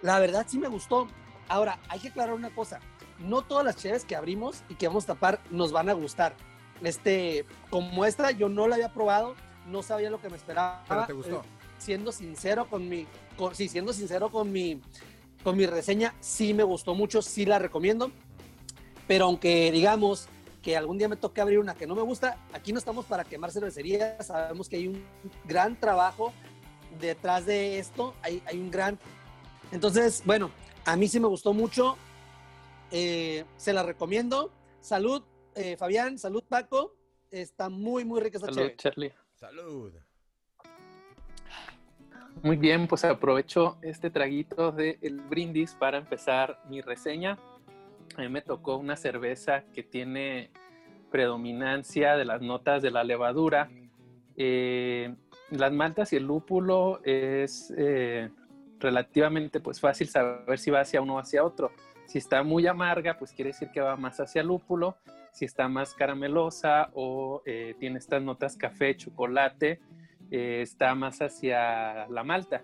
la 0.00 0.18
verdad 0.18 0.46
sí 0.48 0.58
me 0.58 0.68
gustó. 0.68 1.06
Ahora, 1.48 1.78
hay 1.88 2.00
que 2.00 2.08
aclarar 2.08 2.34
una 2.34 2.50
cosa, 2.50 2.80
no 3.20 3.42
todas 3.42 3.64
las 3.64 3.76
cheves 3.76 4.04
que 4.04 4.16
abrimos 4.16 4.62
y 4.68 4.74
que 4.74 4.88
vamos 4.88 5.04
a 5.04 5.08
tapar 5.08 5.40
nos 5.50 5.70
van 5.70 5.88
a 5.88 5.92
gustar. 5.92 6.34
Este, 6.82 7.44
como 7.70 8.04
esta, 8.04 8.32
yo 8.32 8.48
no 8.48 8.66
la 8.66 8.74
había 8.74 8.92
probado, 8.92 9.36
no 9.68 9.82
sabía 9.84 10.10
lo 10.10 10.20
que 10.20 10.28
me 10.28 10.36
esperaba. 10.36 10.82
Pero 10.88 11.06
te 11.06 11.12
gustó. 11.12 11.36
Eh, 11.36 11.42
siendo 11.78 12.10
sincero 12.10 12.66
con 12.68 12.88
mi, 12.88 13.06
con- 13.36 13.54
sí, 13.54 13.68
siendo 13.68 13.92
sincero 13.92 14.30
con 14.30 14.50
mi, 14.50 14.80
con 15.42 15.56
mi 15.56 15.66
reseña, 15.66 16.14
sí 16.20 16.54
me 16.54 16.62
gustó 16.62 16.94
mucho, 16.94 17.22
sí 17.22 17.44
la 17.44 17.58
recomiendo. 17.58 18.10
Pero 19.06 19.26
aunque 19.26 19.70
digamos 19.72 20.28
que 20.62 20.76
algún 20.76 20.96
día 20.96 21.08
me 21.08 21.16
toque 21.16 21.40
abrir 21.40 21.58
una 21.58 21.74
que 21.74 21.86
no 21.86 21.94
me 21.94 22.02
gusta, 22.02 22.38
aquí 22.52 22.72
no 22.72 22.78
estamos 22.78 23.04
para 23.04 23.24
quemar 23.24 23.50
cervecerías, 23.50 24.26
sabemos 24.26 24.68
que 24.68 24.76
hay 24.76 24.86
un 24.86 25.04
gran 25.44 25.78
trabajo 25.78 26.32
detrás 27.00 27.46
de 27.46 27.78
esto, 27.78 28.14
hay, 28.22 28.42
hay 28.46 28.58
un 28.58 28.70
gran... 28.70 28.98
Entonces, 29.72 30.22
bueno, 30.24 30.50
a 30.84 30.96
mí 30.96 31.08
sí 31.08 31.18
me 31.18 31.26
gustó 31.26 31.52
mucho, 31.52 31.96
eh, 32.90 33.44
se 33.56 33.72
la 33.72 33.82
recomiendo. 33.82 34.52
Salud, 34.80 35.22
eh, 35.54 35.76
Fabián, 35.76 36.18
salud, 36.18 36.44
Paco, 36.48 36.94
está 37.30 37.68
muy, 37.68 38.04
muy 38.04 38.20
rica 38.20 38.38
esta 38.38 38.46
Salud, 38.46 38.58
chévere. 38.58 38.76
Charlie. 38.76 39.14
Salud. 39.34 39.94
Muy 42.42 42.56
bien, 42.56 42.88
pues 42.88 43.04
aprovecho 43.04 43.78
este 43.82 44.10
traguito 44.10 44.72
de 44.72 44.98
el 45.00 45.20
brindis 45.20 45.76
para 45.76 45.98
empezar 45.98 46.58
mi 46.68 46.80
reseña. 46.80 47.38
A 48.16 48.22
mí 48.22 48.28
me 48.28 48.42
tocó 48.42 48.78
una 48.78 48.96
cerveza 48.96 49.62
que 49.72 49.84
tiene 49.84 50.50
predominancia 51.12 52.16
de 52.16 52.24
las 52.24 52.42
notas 52.42 52.82
de 52.82 52.90
la 52.90 53.04
levadura. 53.04 53.70
Eh, 54.36 55.14
las 55.50 55.72
maltas 55.72 56.12
y 56.12 56.16
el 56.16 56.24
lúpulo 56.24 57.00
es 57.04 57.72
eh, 57.78 58.28
relativamente 58.80 59.60
pues 59.60 59.78
fácil 59.78 60.08
saber 60.08 60.58
si 60.58 60.72
va 60.72 60.80
hacia 60.80 61.00
uno 61.00 61.14
o 61.14 61.18
hacia 61.20 61.44
otro. 61.44 61.70
Si 62.06 62.18
está 62.18 62.42
muy 62.42 62.66
amarga, 62.66 63.18
pues 63.18 63.32
quiere 63.32 63.52
decir 63.52 63.70
que 63.70 63.80
va 63.80 63.96
más 63.96 64.18
hacia 64.18 64.40
el 64.40 64.48
lúpulo. 64.48 64.96
Si 65.30 65.44
está 65.44 65.68
más 65.68 65.94
caramelosa 65.94 66.90
o 66.94 67.40
eh, 67.46 67.76
tiene 67.78 68.00
estas 68.00 68.20
notas 68.20 68.56
café, 68.56 68.96
chocolate, 68.96 69.80
eh, 70.32 70.62
está 70.62 70.94
más 70.96 71.22
hacia 71.22 72.08
la 72.08 72.24
malta. 72.24 72.62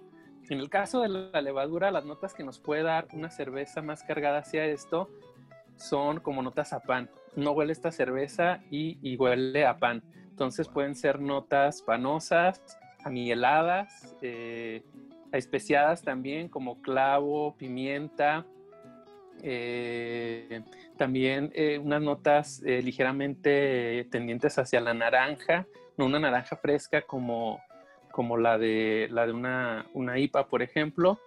En 0.49 0.59
el 0.59 0.69
caso 0.69 1.03
de 1.03 1.09
la 1.09 1.41
levadura, 1.41 1.93
las 1.93 2.05
notas 2.05 2.35
que 2.35 2.43
nos 2.43 2.59
puede 2.59 2.83
dar 2.83 3.07
una 3.13 3.31
cerveza 3.31 3.83
más 3.83 4.03
cargada 4.03 4.39
hacia 4.39 4.65
esto 4.67 5.09
son 5.77 6.19
como 6.19 6.43
notas 6.43 6.73
a 6.73 6.81
pan. 6.81 7.09
No 7.37 7.53
huele 7.53 7.73
esta 7.73 7.93
cerveza 7.93 8.61
y, 8.71 8.99
y 9.03 9.17
huele 9.17 9.67
a 9.67 9.79
pan. 9.79 10.03
Entonces 10.31 10.69
pueden 10.69 10.95
ser 10.95 11.21
notas 11.21 11.83
panosas, 11.83 12.63
amieladas, 13.05 14.17
eh, 14.23 14.83
especiadas 15.33 16.03
también 16.03 16.49
como 16.49 16.81
clavo, 16.81 17.57
pimienta, 17.57 18.47
eh, 19.43 20.63
también 20.97 21.51
eh, 21.55 21.79
unas 21.79 22.03
notas 22.03 22.63
ligeramente 22.63 24.07
tendientes 24.11 24.59
hacia 24.59 24.81
la 24.81 24.95
naranja, 24.95 25.67
no 25.99 26.07
una 26.07 26.19
naranja 26.19 26.57
fresca 26.57 27.03
como, 27.03 27.61
como 28.13 28.37
la 28.37 28.57
de, 28.57 29.09
la 29.11 29.27
de 29.27 29.33
una, 29.33 29.87
una 29.93 30.19
IPA, 30.19 30.47
por 30.49 30.63
ejemplo, 30.63 31.21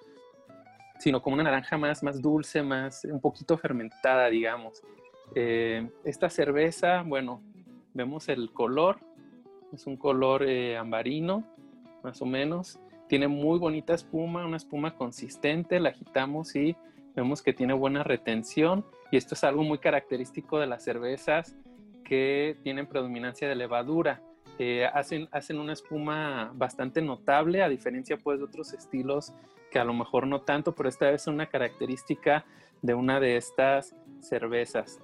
sino 0.98 1.22
como 1.22 1.34
una 1.36 1.44
naranja 1.44 1.78
más, 1.78 2.04
más 2.04 2.22
dulce, 2.22 2.64
más 2.64 3.06
un 3.06 3.20
poquito 3.20 3.58
fermentada, 3.58 4.30
digamos. 4.30 4.82
Eh, 5.36 5.90
esta 6.04 6.30
cerveza, 6.30 7.04
bueno, 7.04 7.42
vemos 7.94 8.30
el 8.30 8.52
color, 8.54 9.00
es 9.74 9.88
un 9.88 9.98
color 9.98 10.44
eh, 10.44 10.78
ambarino, 10.78 11.44
más 12.04 12.22
o 12.22 12.26
menos. 12.26 12.80
Tiene 13.08 13.28
muy 13.28 13.60
bonita 13.60 13.94
espuma, 13.94 14.46
una 14.46 14.58
espuma 14.58 14.96
consistente, 14.96 15.80
la 15.80 15.90
agitamos 15.90 16.56
y 16.56 16.76
vemos 17.16 17.42
que 17.42 17.54
tiene 17.54 17.74
buena 17.74 18.04
retención. 18.04 18.86
Y 19.12 19.18
esto 19.18 19.36
es 19.36 19.44
algo 19.44 19.64
muy 19.64 19.80
característico 19.80 20.60
de 20.60 20.68
las 20.68 20.84
cervezas 20.84 21.56
que 22.04 22.58
tienen 22.64 22.88
predominancia 22.88 23.50
de 23.50 23.56
levadura. 23.56 24.22
Eh, 24.64 24.86
hacen, 24.86 25.28
hacen 25.32 25.58
una 25.58 25.74
espuma 25.74 26.52
bastante 26.54 27.02
notable, 27.02 27.64
a 27.64 27.68
diferencia 27.68 28.16
pues 28.16 28.38
de 28.38 28.46
otros 28.46 28.74
estilos 28.74 29.34
que 29.72 29.80
a 29.80 29.84
lo 29.84 29.92
mejor 29.92 30.28
no 30.28 30.42
tanto, 30.42 30.76
pero 30.76 30.88
esta 30.88 31.10
es 31.10 31.26
una 31.26 31.48
característica 31.48 32.46
de 32.84 32.94
una 32.94 33.20
de 33.20 33.38
estas 33.38 33.96
cervezas. 34.20 35.00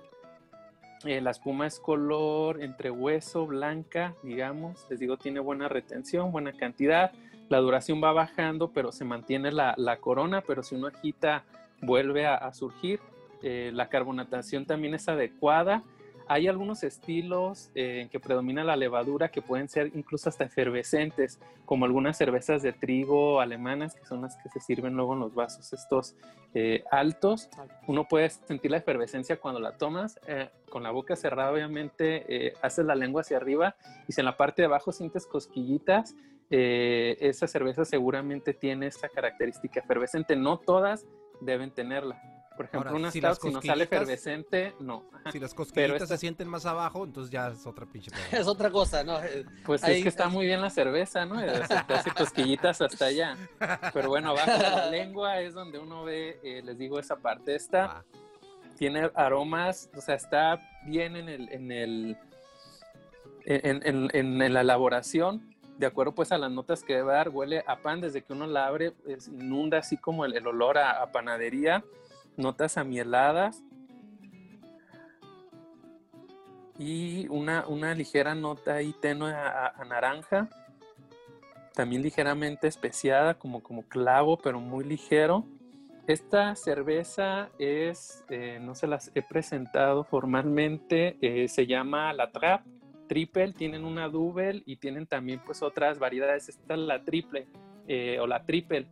Eh, 1.06 1.22
la 1.22 1.32
espuma 1.32 1.66
es 1.66 1.80
color 1.80 2.62
entre 2.62 2.92
hueso, 2.92 3.48
blanca, 3.48 4.14
digamos. 4.22 4.86
Les 4.92 5.00
digo, 5.00 5.18
tiene 5.18 5.40
buena 5.40 5.68
retención, 5.68 6.32
buena 6.32 6.54
cantidad. 6.54 7.12
La 7.50 7.58
duración 7.58 8.00
va 8.00 8.12
bajando, 8.12 8.72
pero 8.72 8.92
se 8.92 9.06
mantiene 9.06 9.52
la, 9.52 9.74
la 9.76 9.98
corona, 9.98 10.42
pero 10.42 10.62
si 10.62 10.76
uno 10.76 10.86
agita, 10.86 11.46
vuelve 11.82 12.28
a, 12.28 12.54
surgir. 12.54 13.00
Eh, 13.42 13.72
la 13.74 13.90
carbonatación 13.90 14.68
también 14.68 14.94
es 14.94 15.10
adecuada. 15.10 15.82
Hay 16.30 16.48
algunos 16.48 16.84
estilos 16.84 17.72
eh, 17.74 18.02
en 18.02 18.10
que 18.10 18.20
predomina 18.20 18.64
la 18.64 18.76
levadura 18.76 19.30
que 19.30 19.42
pueden 19.42 19.70
ser 19.70 19.92
incluso 19.96 20.28
hasta 20.28 20.44
efervescentes, 20.44 21.40
como 21.66 21.86
algunas 21.86 22.18
cervezas 22.18 22.62
de 22.62 22.74
trigo 22.74 23.40
alemanas, 23.40 23.96
que 23.96 24.06
son 24.06 24.22
las 24.22 24.36
que 24.38 24.50
se 24.50 24.60
sirven 24.60 24.96
luego 24.96 25.14
en 25.14 25.20
los 25.20 25.34
vasos 25.34 25.72
estos 25.72 26.16
eh, 26.54 26.84
altos. 26.92 27.50
Uno 27.88 28.08
puede 28.08 28.30
sentir 28.30 28.72
la 28.72 28.78
efervescencia 28.78 29.40
cuando 29.40 29.62
la 29.62 29.78
tomas, 29.78 30.20
eh, 30.28 30.50
con 30.70 30.84
la 30.84 30.92
boca 30.92 31.16
cerrada 31.16 31.52
obviamente 31.52 32.54
haces 32.62 32.86
la 32.86 32.96
lengua 32.96 33.22
hacia 33.22 33.38
arriba 33.38 33.76
y 34.08 34.12
si 34.12 34.20
en 34.20 34.26
la 34.26 34.36
parte 34.36 34.62
de 34.62 34.66
abajo 34.66 34.92
sientes 34.92 35.26
cosquillitas, 35.26 36.14
esa 36.50 37.48
cerveza 37.48 37.86
seguramente 37.86 38.54
tiene 38.54 38.88
esa 38.88 39.08
característica 39.08 39.80
efervescente. 39.80 40.36
No 40.36 40.58
todas 40.58 41.06
deben 41.40 41.72
tenerla. 41.72 42.37
Por 42.58 42.66
ejemplo, 42.66 42.90
Ahora, 42.90 43.00
una 43.00 43.12
si 43.12 43.20
stout, 43.20 43.40
si 43.40 43.50
no 43.52 43.62
sale 43.62 43.84
efervescente, 43.86 44.74
no. 44.80 45.06
Si 45.32 45.40
las 45.40 45.54
cosquillitas 45.54 46.02
esta- 46.02 46.16
se 46.16 46.18
sienten 46.18 46.48
más 46.50 46.66
abajo, 46.66 47.06
entonces 47.06 47.32
ya 47.32 47.50
es 47.50 47.66
otra 47.66 47.86
pinche. 47.86 48.12
Es 48.32 48.48
otra 48.48 48.72
cosa, 48.72 49.04
¿no? 49.04 49.24
Eh, 49.24 49.46
Pues 49.66 49.84
Ahí- 49.84 49.98
es 49.98 50.04
que 50.04 50.10
está 50.10 50.28
muy 50.28 50.46
bien 50.46 50.60
la 50.62 50.70
cerveza, 50.72 51.26
¿no? 51.26 51.40
Se 51.40 51.76
te 51.88 51.94
hace 51.94 52.12
cosquillitas 52.12 52.82
hasta 52.82 53.06
allá. 53.06 53.38
Pero 53.94 54.10
bueno, 54.10 54.32
abajo 54.32 54.52
de 54.52 54.58
la 54.70 54.90
lengua 54.90 55.40
es 55.40 55.54
donde 55.54 55.80
uno 55.80 56.04
ve, 56.04 56.40
eh, 56.44 56.62
les 56.64 56.78
digo, 56.78 57.00
esa 57.00 57.16
parte 57.18 57.56
esta. 57.56 57.86
Ah, 57.86 58.04
Tiene 58.78 59.10
aromas, 59.16 59.90
o 59.96 60.02
sea, 60.02 60.16
está 60.16 60.60
bien 60.86 61.16
en 61.16 61.30
el, 61.30 61.50
en 61.50 61.72
el, 61.72 62.18
en, 63.46 63.82
en- 63.86 64.10
en- 64.14 64.42
en 64.42 64.54
la 64.54 64.62
elaboración. 64.62 65.56
De 65.78 65.86
acuerdo 65.86 66.12
pues 66.16 66.32
a 66.32 66.38
las 66.40 66.52
notas 66.52 66.84
que 66.84 66.96
debe 66.96 67.12
dar, 67.14 67.30
huele 67.30 67.64
a 67.68 67.76
pan 67.78 68.02
desde 68.02 68.24
que 68.24 68.34
uno 68.34 68.48
la 68.48 68.66
abre, 68.66 68.94
es- 69.08 69.28
inunda 69.28 69.78
así 69.78 69.96
como 69.98 70.26
el, 70.26 70.36
el 70.36 70.48
olor 70.48 70.78
a, 70.80 71.02
a 71.04 71.12
panadería, 71.12 71.84
notas 72.38 72.78
amieladas 72.78 73.64
y 76.80 77.28
una, 77.30 77.68
una 77.68 77.94
ligera 77.96 78.36
nota 78.36 78.76
ahí 78.76 78.94
tenue 79.02 79.34
a, 79.34 79.74
naranja, 79.88 80.50
también 81.74 82.02
ligeramente 82.02 82.68
especiada 82.68 83.34
como, 83.34 83.62
como 83.62 83.84
clavo, 83.84 84.38
pero 84.38 84.60
muy 84.60 84.84
ligero. 84.84 85.46
Esta 86.08 86.56
cerveza 86.56 87.50
es, 87.60 88.24
eh, 88.30 88.60
no 88.62 88.76
se 88.76 88.88
las 88.88 89.12
he 89.14 89.22
presentado 89.22 90.04
formalmente, 90.04 91.18
eh, 91.22 91.48
se 91.48 91.68
llama 91.68 92.14
la 92.14 92.32
Trap 92.32 92.62
Triple, 93.08 93.54
tienen 93.54 93.86
una 93.86 94.08
Double 94.10 94.64
y 94.66 94.78
tienen 94.78 95.08
también 95.08 95.42
pues 95.46 95.62
otras 95.64 95.98
variedades. 95.98 96.50
Esta 96.50 96.76
es 96.76 96.80
la 96.80 97.04
Triple 97.04 97.48
eh, 97.88 98.20
o 98.20 98.28
la 98.28 98.44
Triple. 98.46 98.88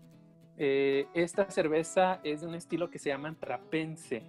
Eh, 0.57 1.07
esta 1.13 1.49
cerveza 1.49 2.21
es 2.23 2.41
de 2.41 2.47
un 2.47 2.55
estilo 2.55 2.89
que 2.89 2.99
se 2.99 3.09
llama 3.09 3.35
Trapense, 3.37 4.23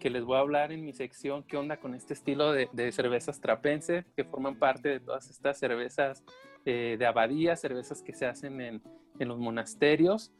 que 0.00 0.08
les 0.08 0.24
voy 0.24 0.36
a 0.36 0.40
hablar 0.40 0.72
en 0.72 0.84
mi 0.84 0.92
sección 0.92 1.42
qué 1.42 1.56
onda 1.56 1.78
con 1.78 1.94
este 1.94 2.14
estilo 2.14 2.52
de, 2.52 2.92
cervezas 2.92 3.40
trapense, 3.40 4.04
que 4.16 4.24
forman 4.24 4.56
parte 4.56 4.88
de 4.88 5.00
todas 5.00 5.28
estas 5.30 5.58
cervezas 5.58 6.24
eh, 6.64 6.96
de 6.98 7.06
abadía, 7.06 7.56
cervezas 7.56 8.02
que 8.02 8.14
se 8.14 8.26
hacen 8.26 8.60
en, 8.60 8.82
los 9.18 9.38
monasterios. 9.38 10.32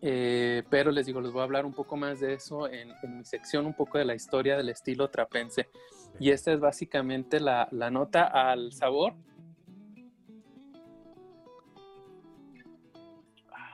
Eh, 0.00 0.62
pero 0.70 0.92
les 0.92 1.06
digo, 1.06 1.20
les 1.20 1.32
voy 1.32 1.40
a 1.40 1.44
hablar 1.44 1.66
un 1.66 1.74
poco 1.74 1.96
más 1.96 2.20
de 2.20 2.34
eso 2.34 2.68
en, 2.68 2.92
mi 3.16 3.24
sección, 3.24 3.66
un 3.66 3.74
poco 3.74 3.98
de 3.98 4.04
la 4.04 4.14
historia 4.14 4.56
del 4.56 4.68
estilo 4.68 5.08
trapense. 5.08 5.68
Y 6.20 6.30
esta 6.30 6.52
es 6.52 6.60
básicamente 6.60 7.40
la 7.40 7.90
nota 7.90 8.24
al 8.24 8.72
sabor. 8.72 9.14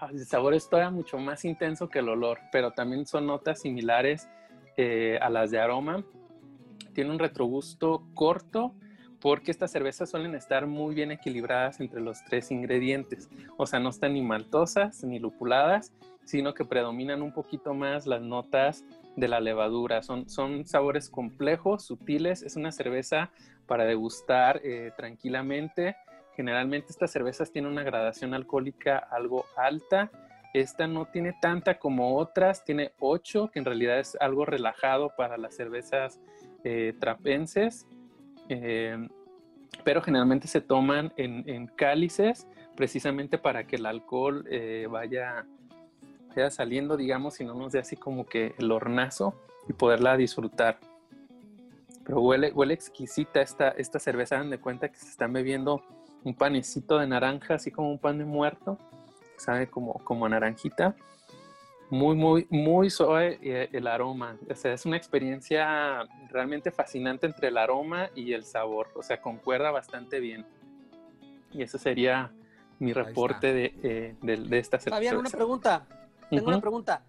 el 0.13 0.27
sabor 0.27 0.55
es 0.55 0.69
todavía 0.69 0.91
mucho 0.91 1.19
más 1.19 1.45
intenso 1.45 1.89
que 1.89 2.01
el 2.01 2.09
olor, 2.09 2.39
pero 2.53 2.73
también 2.73 3.07
son 3.07 3.27
notas 3.27 3.61
similares 3.61 4.29
eh, 4.77 5.19
a 5.21 5.31
las 5.31 5.51
de 5.51 5.61
aroma. 5.61 6.05
Tiene 6.93 7.11
un 7.11 7.19
retrogusto 7.19 8.07
corto 8.15 8.75
porque 9.21 9.51
estas 9.51 9.73
cervezas 9.73 10.11
suelen 10.11 10.35
estar 10.35 10.67
muy 10.67 10.95
bien 10.95 11.11
equilibradas 11.11 11.81
entre 11.81 12.01
los 12.01 12.23
tres 12.25 12.51
ingredientes. 12.51 13.29
O 13.57 13.67
sea, 13.67 13.81
no 13.81 13.89
están 13.89 14.15
ni 14.15 14.23
maltosas 14.23 15.03
ni 15.03 15.19
lupuladas 15.19 15.93
sino 16.25 16.55
que 16.55 16.65
predominan 16.65 17.23
un 17.23 17.33
poquito 17.33 17.75
más 17.75 18.07
las 18.07 18.23
notas 18.23 18.85
de 19.17 19.29
la 19.29 19.41
levadura. 19.41 20.03
Son, 20.03 20.29
son 20.29 20.67
sabores 20.67 21.09
complejos, 21.09 21.85
sutiles. 21.85 22.43
Es 22.43 22.57
una 22.57 22.73
cerveza 22.73 23.31
para 23.67 23.85
degustar 23.85 24.61
eh, 24.65 24.93
tranquilamente. 24.97 25.97
Generalmente 26.37 26.89
estas 26.91 27.11
cervezas 27.11 27.51
tienen 27.51 27.71
una 27.71 27.83
gradación 27.83 28.35
alcohólica 28.35 28.99
algo 28.99 29.47
alta. 29.57 30.11
Esta 30.53 30.87
no 30.87 31.07
tiene 31.07 31.35
tanta 31.41 31.79
como 31.79 32.17
otras, 32.17 32.65
tiene 32.65 32.93
8, 33.01 33.51
que 33.53 33.59
en 33.59 33.65
realidad 33.65 33.99
es 33.99 34.17
algo 34.21 34.45
relajado 34.45 35.13
para 35.17 35.37
las 35.37 35.55
cervezas 35.55 36.21
eh, 36.63 36.95
trapenses. 36.99 37.87
Eh, 38.49 39.09
pero 39.83 40.03
generalmente 40.03 40.47
se 40.47 40.61
toman 40.61 41.13
en, 41.17 41.67
cálices 41.67 42.47
precisamente 42.77 43.39
para 43.39 43.67
que 43.67 43.77
el 43.77 43.87
alcohol 43.87 44.47
vaya 44.89 45.45
saliendo, 46.51 46.97
digamos, 46.97 47.41
y 47.41 47.45
no 47.45 47.55
nos 47.55 47.73
dé 47.73 47.79
así 47.79 47.97
como 47.97 48.27
que 48.27 48.55
el 48.59 48.71
hornazo 48.71 49.35
y 49.69 49.73
poderla 49.73 50.17
disfrutar. 50.17 50.79
Pero 52.05 52.21
huele, 52.21 52.53
huele 52.53 52.75
exquisita 52.75 53.41
esta, 53.41 53.71
esta 53.71 53.99
cerveza, 53.99 54.37
dan 54.37 54.51
de 54.51 54.59
cuenta 54.59 54.91
que 54.91 54.99
se 54.99 55.09
están 55.09 55.33
bebiendo 55.33 55.83
un 56.25 56.35
panecito 56.35 56.99
de 56.99 57.07
naranja, 57.07 57.55
así 57.55 57.71
como 57.71 57.91
un 57.91 57.99
pan 57.99 58.19
de 58.19 58.25
muerto, 58.25 58.79
sabe 59.37 59.69
como, 59.69 59.95
como 60.05 60.29
naranjita. 60.29 60.97
Muy, 61.91 62.17
muy, 62.17 62.47
muy 62.51 62.91
suave 62.91 63.39
eh, 63.43 63.69
el 63.73 63.87
aroma. 63.87 64.37
O 64.51 64.55
sea, 64.55 64.73
es 64.73 64.87
una 64.87 64.97
experiencia 64.97 66.09
realmente 66.31 66.71
fascinante 66.71 67.27
entre 67.27 67.49
el 67.49 67.59
aroma 67.59 68.09
y 68.15 68.33
el 68.33 68.45
sabor. 68.45 68.89
O 68.95 69.03
sea, 69.03 69.21
concuerda 69.21 69.71
bastante 69.71 70.19
bien. 70.19 70.47
Y 71.53 71.63
eso 71.63 71.79
sería 71.79 72.33
mi 72.79 72.93
reporte 72.93 73.53
de, 73.53 73.75
eh, 73.83 74.17
de, 74.23 74.37
de, 74.39 74.59
esta 74.59 74.79
cerveza. 74.79 74.97
Fabián, 74.97 75.19
una 75.19 75.31
pregunta. 75.31 75.87
Tengo 76.31 76.49
una 76.49 76.61
pregunta. 76.61 77.03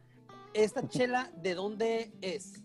¿Esta 0.53 0.87
chela 0.87 1.31
de 1.35 1.55
dónde 1.55 2.11
es? 2.21 2.63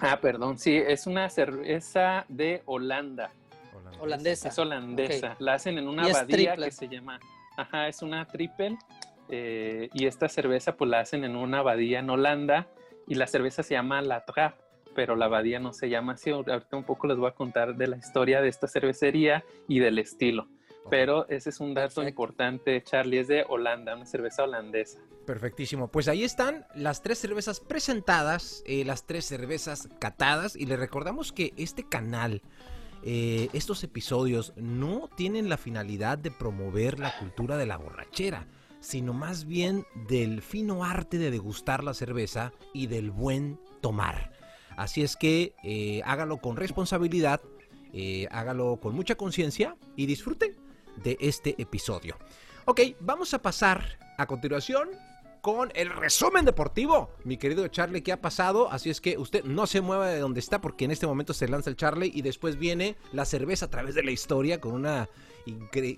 Ah, 0.00 0.20
perdón, 0.20 0.58
sí, 0.58 0.76
es 0.76 1.06
una 1.06 1.28
cerveza 1.30 2.24
de 2.28 2.62
Holanda. 2.64 3.30
Holandesa. 4.00 4.48
Es 4.48 4.58
holandesa. 4.58 5.36
La 5.38 5.54
hacen 5.54 5.78
en 5.78 5.88
una 5.88 6.04
abadía 6.04 6.56
que 6.56 6.70
se 6.70 6.88
llama. 6.88 7.20
Ajá, 7.56 7.88
es 7.88 8.02
una 8.02 8.26
triple. 8.26 8.76
Eh, 9.28 9.88
y 9.92 10.06
esta 10.06 10.28
cerveza, 10.28 10.76
pues 10.76 10.90
la 10.90 11.00
hacen 11.00 11.24
en 11.24 11.36
una 11.36 11.60
abadía 11.60 12.00
en 12.00 12.10
Holanda. 12.10 12.68
Y 13.06 13.14
la 13.14 13.26
cerveza 13.26 13.62
se 13.62 13.74
llama 13.74 14.00
La 14.02 14.24
Trap, 14.24 14.54
pero 14.94 15.14
la 15.14 15.26
abadía 15.26 15.60
no 15.60 15.72
se 15.72 15.88
llama 15.88 16.14
así. 16.14 16.30
Ahorita 16.30 16.76
un 16.76 16.84
poco 16.84 17.06
les 17.06 17.16
voy 17.16 17.28
a 17.28 17.32
contar 17.34 17.76
de 17.76 17.86
la 17.86 17.96
historia 17.96 18.40
de 18.40 18.48
esta 18.48 18.66
cervecería 18.66 19.44
y 19.68 19.78
del 19.78 19.98
estilo. 19.98 20.48
Pero 20.90 21.26
ese 21.28 21.50
es 21.50 21.60
un 21.60 21.74
dato 21.74 22.02
importante, 22.06 22.82
Charlie. 22.82 23.20
Es 23.20 23.28
de 23.28 23.44
Holanda, 23.48 23.94
una 23.96 24.06
cerveza 24.06 24.44
holandesa. 24.44 25.00
Perfectísimo. 25.26 25.88
Pues 25.88 26.08
ahí 26.08 26.24
están 26.24 26.66
las 26.74 27.02
tres 27.02 27.18
cervezas 27.18 27.60
presentadas, 27.60 28.62
eh, 28.66 28.84
las 28.84 29.06
tres 29.06 29.24
cervezas 29.24 29.88
catadas. 29.98 30.56
Y 30.56 30.66
les 30.66 30.78
recordamos 30.78 31.32
que 31.32 31.54
este 31.56 31.88
canal, 31.88 32.42
eh, 33.04 33.48
estos 33.52 33.84
episodios, 33.84 34.52
no 34.56 35.08
tienen 35.16 35.48
la 35.48 35.56
finalidad 35.56 36.18
de 36.18 36.30
promover 36.30 36.98
la 36.98 37.16
cultura 37.18 37.56
de 37.56 37.66
la 37.66 37.76
borrachera, 37.76 38.48
sino 38.80 39.12
más 39.12 39.44
bien 39.44 39.84
del 40.08 40.42
fino 40.42 40.84
arte 40.84 41.18
de 41.18 41.30
degustar 41.30 41.84
la 41.84 41.94
cerveza 41.94 42.52
y 42.72 42.86
del 42.86 43.10
buen 43.10 43.60
tomar. 43.80 44.32
Así 44.76 45.02
es 45.02 45.16
que 45.16 45.54
eh, 45.62 46.02
hágalo 46.04 46.38
con 46.38 46.56
responsabilidad, 46.56 47.40
hágalo 48.32 48.80
con 48.80 48.92
mucha 48.92 49.14
conciencia 49.14 49.76
y 49.94 50.06
disfruten 50.06 50.56
de 51.04 51.16
este 51.20 51.54
episodio. 51.62 52.16
Ok, 52.64 52.80
vamos 52.98 53.34
a 53.34 53.42
pasar 53.42 53.98
a 54.18 54.26
continuación 54.26 54.88
con 55.44 55.70
el 55.74 55.90
resumen 55.90 56.46
deportivo. 56.46 57.10
Mi 57.22 57.36
querido 57.36 57.68
Charlie, 57.68 58.00
¿qué 58.00 58.12
ha 58.12 58.22
pasado? 58.22 58.72
Así 58.72 58.88
es 58.88 59.02
que 59.02 59.18
usted 59.18 59.44
no 59.44 59.66
se 59.66 59.82
mueva 59.82 60.08
de 60.08 60.18
donde 60.18 60.40
está 60.40 60.62
porque 60.62 60.86
en 60.86 60.90
este 60.90 61.06
momento 61.06 61.34
se 61.34 61.48
lanza 61.48 61.68
el 61.68 61.76
Charlie 61.76 62.10
y 62.14 62.22
después 62.22 62.56
viene 62.56 62.96
la 63.12 63.26
cerveza 63.26 63.66
a 63.66 63.70
través 63.70 63.94
de 63.94 64.02
la 64.02 64.10
historia 64.10 64.58
con 64.58 64.72
una 64.72 65.10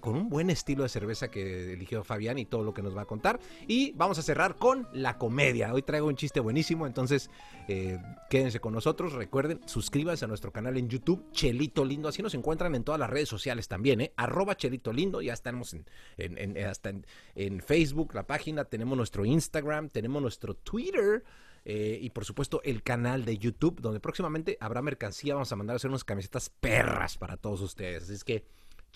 con 0.01 0.17
un 0.17 0.29
buen 0.29 0.51
estilo 0.51 0.83
de 0.83 0.89
cerveza 0.89 1.31
que 1.31 1.73
eligió 1.73 2.03
Fabián 2.05 2.39
y 2.39 2.45
todo 2.45 2.65
lo 2.65 2.75
que 2.75 2.83
nos 2.83 2.97
va 2.97 3.03
a 3.03 3.07
contar. 3.07 3.39
Y 3.67 3.93
vamos 3.93 4.19
a 4.19 4.23
cerrar 4.23 4.57
con 4.57 4.89
la 4.93 5.19
comedia. 5.19 5.73
Hoy 5.73 5.83
traigo 5.83 6.07
un 6.07 6.17
chiste 6.17 6.41
buenísimo, 6.41 6.87
entonces 6.87 7.31
eh, 7.69 7.99
quédense 8.29 8.61
con 8.61 8.73
nosotros. 8.73 9.13
Recuerden, 9.13 9.61
suscríbanse 9.67 10.25
a 10.25 10.29
nuestro 10.29 10.53
canal 10.53 10.77
en 10.77 10.89
YouTube, 10.89 11.31
Chelito 11.33 11.85
Lindo. 11.85 12.09
Así 12.09 12.23
nos 12.23 12.35
encuentran 12.35 12.75
en 12.75 12.85
todas 12.85 12.99
las 12.99 13.11
redes 13.11 13.29
sociales 13.29 13.69
también, 13.69 14.01
¿eh? 14.01 14.13
Arroba 14.17 14.57
Chelito 14.57 14.93
Lindo. 14.93 15.23
Ya 15.23 15.33
estamos 15.33 15.75
en, 15.75 15.87
en, 16.17 16.59
hasta 16.65 16.93
en, 17.35 17.61
Facebook, 17.61 18.15
la 18.15 18.27
página. 18.27 18.65
Tenemos 18.65 18.97
nuestro 18.97 19.25
Instagram, 19.25 19.89
tenemos 19.89 20.21
nuestro 20.23 20.55
Twitter. 20.55 21.25
Eh, 21.69 21.99
y 22.01 22.11
por 22.11 22.25
supuesto 22.25 22.61
el 22.63 22.85
canal 22.85 23.25
de 23.25 23.39
YouTube, 23.39 23.81
donde 23.81 23.99
próximamente 23.99 24.57
habrá 24.61 24.83
mercancía. 24.83 25.35
Vamos 25.35 25.51
a 25.51 25.57
mandar 25.57 25.75
a 25.75 25.77
hacer 25.79 25.91
unas 25.91 26.05
camisetas 26.05 26.49
perras 26.49 27.19
para 27.19 27.37
todos 27.37 27.61
ustedes. 27.61 28.05
Así 28.05 28.15
es 28.15 28.23
que 28.23 28.45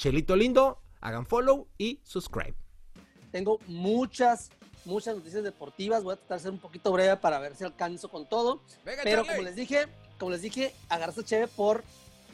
Chelito 0.01 0.35
Lindo, 0.35 0.79
hagan 1.03 1.27
follow 1.27 1.69
y 1.77 2.01
subscribe. 2.05 2.55
Tengo 3.31 3.59
muchas, 3.67 4.49
muchas 4.87 5.15
noticias 5.15 5.45
deportivas. 5.45 6.03
Voy 6.03 6.15
a 6.15 6.17
tratar 6.17 6.39
de 6.39 6.43
ser 6.45 6.53
un 6.53 6.59
poquito 6.59 6.91
breve 6.91 7.19
para 7.19 7.39
ver 7.39 7.55
si 7.55 7.65
alcanzo 7.65 8.09
con 8.09 8.27
todo. 8.27 8.63
Pero 9.05 9.27
como 9.27 9.43
les 9.43 9.57
dije, 9.57 9.89
como 10.19 10.31
les 10.31 10.41
dije, 10.41 10.75
agarraste 10.89 11.23
chévere 11.23 11.49
por. 11.49 11.85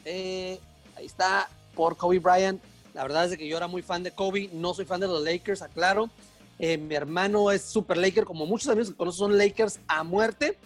Eh, 0.05 0.61
ahí 0.95 1.07
está, 1.07 1.49
por 1.75 1.97
Kobe 1.97 2.19
Bryant. 2.19 2.63
La 2.93 3.03
verdad 3.03 3.29
es 3.29 3.37
que 3.37 3.49
yo 3.49 3.57
era 3.57 3.67
muy 3.67 3.81
fan 3.81 4.01
de 4.01 4.11
Kobe. 4.11 4.49
No 4.53 4.73
soy 4.73 4.85
fan 4.85 5.01
de 5.01 5.07
los 5.07 5.21
Lakers, 5.21 5.61
aclaro. 5.61 6.09
Eh, 6.59 6.77
mi 6.77 6.95
hermano 6.95 7.51
es 7.51 7.63
super 7.63 7.97
Laker, 7.97 8.23
como 8.23 8.45
muchos 8.45 8.69
amigos 8.69 8.91
que 8.91 8.95
conozco 8.95 9.25
son 9.25 9.37
Lakers 9.37 9.81
a 9.89 10.05
muerte. 10.05 10.57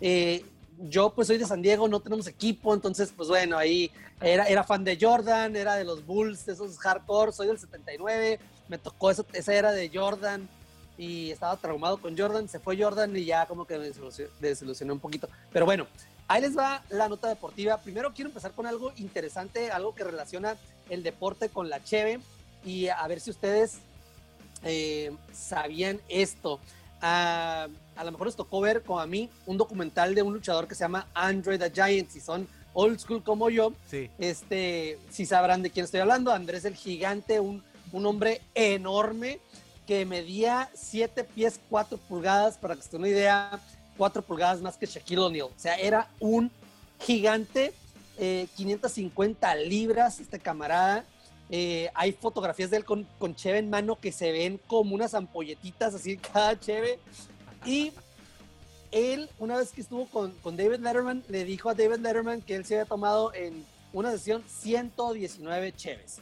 Eh, 0.00 0.42
yo 0.78 1.10
pues 1.10 1.28
soy 1.28 1.38
de 1.38 1.46
San 1.46 1.62
Diego, 1.62 1.88
no 1.88 2.00
tenemos 2.00 2.26
equipo, 2.26 2.74
entonces 2.74 3.12
pues 3.16 3.28
bueno, 3.28 3.56
ahí 3.56 3.90
era, 4.20 4.44
era 4.44 4.64
fan 4.64 4.84
de 4.84 4.98
Jordan, 5.00 5.56
era 5.56 5.76
de 5.76 5.84
los 5.84 6.04
Bulls, 6.04 6.46
de 6.46 6.52
esos 6.52 6.78
hardcore, 6.78 7.32
soy 7.32 7.46
del 7.48 7.58
79, 7.58 8.38
me 8.68 8.78
tocó 8.78 9.10
eso, 9.10 9.24
esa 9.32 9.54
era 9.54 9.72
de 9.72 9.90
Jordan 9.92 10.48
y 10.98 11.30
estaba 11.30 11.56
traumado 11.56 11.98
con 11.98 12.16
Jordan, 12.16 12.48
se 12.48 12.58
fue 12.58 12.80
Jordan 12.80 13.16
y 13.16 13.24
ya 13.24 13.46
como 13.46 13.66
que 13.66 13.78
me 13.78 13.90
desilusioné 14.40 14.92
un 14.92 15.00
poquito. 15.00 15.28
Pero 15.52 15.66
bueno, 15.66 15.86
ahí 16.28 16.40
les 16.40 16.56
va 16.56 16.82
la 16.88 17.08
nota 17.08 17.28
deportiva. 17.28 17.78
Primero 17.78 18.12
quiero 18.14 18.30
empezar 18.30 18.52
con 18.52 18.66
algo 18.66 18.92
interesante, 18.96 19.70
algo 19.70 19.94
que 19.94 20.04
relaciona 20.04 20.56
el 20.88 21.02
deporte 21.02 21.48
con 21.48 21.68
la 21.68 21.82
cheve 21.84 22.20
y 22.64 22.88
a 22.88 23.06
ver 23.06 23.20
si 23.20 23.30
ustedes 23.30 23.78
eh, 24.64 25.12
sabían 25.32 26.00
esto. 26.08 26.60
Ah, 27.02 27.68
a 27.96 28.04
lo 28.04 28.12
mejor 28.12 28.26
les 28.26 28.36
tocó 28.36 28.60
ver, 28.60 28.82
como 28.82 29.00
a 29.00 29.06
mí, 29.06 29.30
un 29.46 29.56
documental 29.56 30.14
de 30.14 30.22
un 30.22 30.32
luchador 30.32 30.68
que 30.68 30.74
se 30.74 30.84
llama 30.84 31.08
Andre 31.14 31.58
the 31.58 31.70
Giant. 31.70 32.10
Si 32.10 32.20
son 32.20 32.46
old 32.72 32.98
school 32.98 33.22
como 33.22 33.48
yo, 33.50 33.72
sí. 33.90 34.10
este, 34.18 34.98
si 35.10 35.26
sabrán 35.26 35.62
de 35.62 35.70
quién 35.70 35.84
estoy 35.84 36.00
hablando. 36.00 36.30
Andrés 36.30 36.64
el 36.64 36.74
Gigante, 36.74 37.40
un, 37.40 37.62
un 37.92 38.06
hombre 38.06 38.42
enorme 38.54 39.40
que 39.86 40.04
medía 40.04 40.68
7 40.74 41.24
pies 41.24 41.60
4 41.70 41.96
pulgadas, 41.98 42.58
para 42.58 42.74
que 42.74 42.82
se 42.82 42.90
den 42.90 43.00
una 43.00 43.08
idea, 43.08 43.60
4 43.96 44.22
pulgadas 44.22 44.60
más 44.60 44.76
que 44.76 44.86
Shaquille 44.86 45.20
O'Neal. 45.20 45.46
O 45.46 45.52
sea, 45.58 45.76
era 45.76 46.08
un 46.18 46.50
gigante, 47.00 47.72
550 48.16 49.52
eh, 49.54 49.66
libras 49.66 50.20
este 50.20 50.38
camarada. 50.38 51.04
Eh, 51.48 51.90
hay 51.94 52.12
fotografías 52.12 52.70
de 52.70 52.78
él 52.78 52.84
con, 52.84 53.06
con 53.18 53.36
cheve 53.36 53.58
en 53.58 53.70
mano 53.70 53.96
que 53.96 54.10
se 54.10 54.32
ven 54.32 54.60
como 54.66 54.94
unas 54.96 55.14
ampolletitas 55.14 55.94
así 55.94 56.16
cada 56.32 56.58
cheve. 56.58 56.98
Y 57.66 57.92
él, 58.92 59.28
una 59.38 59.56
vez 59.56 59.72
que 59.72 59.80
estuvo 59.80 60.06
con, 60.06 60.56
David 60.56 60.78
Letterman, 60.78 61.24
le 61.28 61.44
dijo 61.44 61.68
a 61.68 61.74
David 61.74 61.98
Letterman 61.98 62.40
que 62.40 62.54
él 62.54 62.64
se 62.64 62.74
había 62.74 62.86
tomado 62.86 63.34
en 63.34 63.64
una 63.92 64.12
sesión 64.12 64.44
119 64.46 65.72
cheves. 65.72 66.18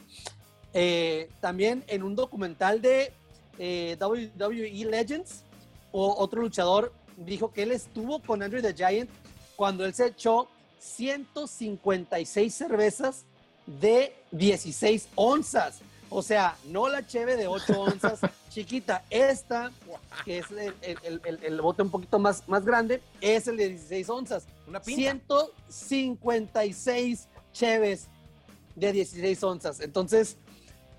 Eh, 0.73 1.29
también 1.39 1.83
en 1.87 2.03
un 2.03 2.15
documental 2.15 2.81
de 2.81 3.13
eh, 3.59 3.95
WWE 3.99 4.85
Legends, 4.85 5.43
o 5.91 6.15
otro 6.17 6.41
luchador 6.41 6.91
dijo 7.15 7.53
que 7.53 7.63
él 7.63 7.71
estuvo 7.71 8.19
con 8.21 8.43
Andrew 8.43 8.61
the 8.61 8.73
Giant 8.73 9.09
cuando 9.55 9.85
él 9.85 9.93
se 9.93 10.07
echó 10.07 10.49
156 10.79 12.53
cervezas 12.53 13.23
de 13.65 14.13
16 14.31 15.07
onzas. 15.15 15.79
O 16.09 16.21
sea, 16.21 16.55
no 16.65 16.87
la 16.87 17.05
cheve 17.05 17.35
de 17.35 17.47
8 17.47 17.79
onzas 17.79 18.19
chiquita. 18.49 19.03
Esta, 19.09 19.71
que 20.23 20.39
es 20.39 20.45
el, 20.51 20.73
el, 20.81 21.21
el, 21.25 21.39
el, 21.43 21.61
bote 21.61 21.81
un 21.81 21.89
poquito 21.89 22.19
más, 22.19 22.47
más 22.47 22.63
grande, 22.63 23.01
es 23.21 23.47
el 23.47 23.57
de 23.57 23.69
16 23.69 24.09
onzas. 24.09 24.45
Una 24.67 24.81
pinta. 24.81 25.17
156 25.69 27.27
cheves 27.53 28.07
de 28.75 28.91
16 28.91 29.43
onzas. 29.43 29.79
Entonces, 29.79 30.37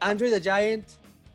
Andrew 0.01 0.31
the 0.31 0.40
Giant 0.40 0.87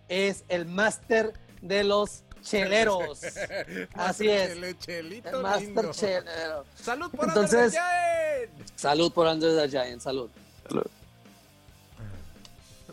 es 0.09 0.43
el 0.49 0.65
máster 0.65 1.33
de 1.61 1.83
los 1.83 2.23
cheleros. 2.41 3.21
Así 3.93 4.27
es. 4.29 4.57
Chele, 4.79 5.21
El 5.23 5.41
master 5.41 5.65
lindo. 5.67 5.91
chelero. 5.91 6.65
Salud 6.75 7.11
por 7.11 7.27
Entonces- 7.27 7.75
Andrew 7.75 8.49
the 8.49 8.55
Giant. 8.57 8.69
Salud 8.75 9.11
por 9.11 9.27
Andrew 9.27 9.55
the 9.55 9.69
Giant, 9.69 10.01
salud. 10.01 10.29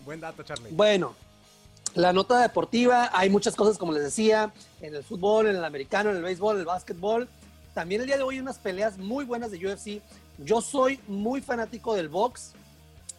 Buen 0.09 0.21
dato, 0.21 0.43
Charlie. 0.43 0.71
Bueno, 0.71 1.15
la 1.93 2.15
nota 2.15 2.41
deportiva, 2.41 3.11
hay 3.13 3.29
muchas 3.29 3.55
cosas, 3.55 3.77
como 3.77 3.93
les 3.93 4.03
decía, 4.03 4.55
en 4.81 4.95
el 4.95 5.05
fútbol, 5.05 5.49
en 5.49 5.57
el 5.57 5.63
americano, 5.63 6.09
en 6.09 6.17
el 6.17 6.23
béisbol, 6.23 6.55
en 6.55 6.61
el 6.61 6.65
básquetbol. 6.65 7.29
También 7.75 8.01
el 8.01 8.07
día 8.07 8.17
de 8.17 8.23
hoy 8.23 8.41
unas 8.41 8.57
peleas 8.57 8.97
muy 8.97 9.27
buenas 9.27 9.51
de 9.51 9.59
UFC. 9.59 10.01
Yo 10.39 10.63
soy 10.63 10.99
muy 11.09 11.43
fanático 11.43 11.95
del 11.95 12.09
box, 12.09 12.53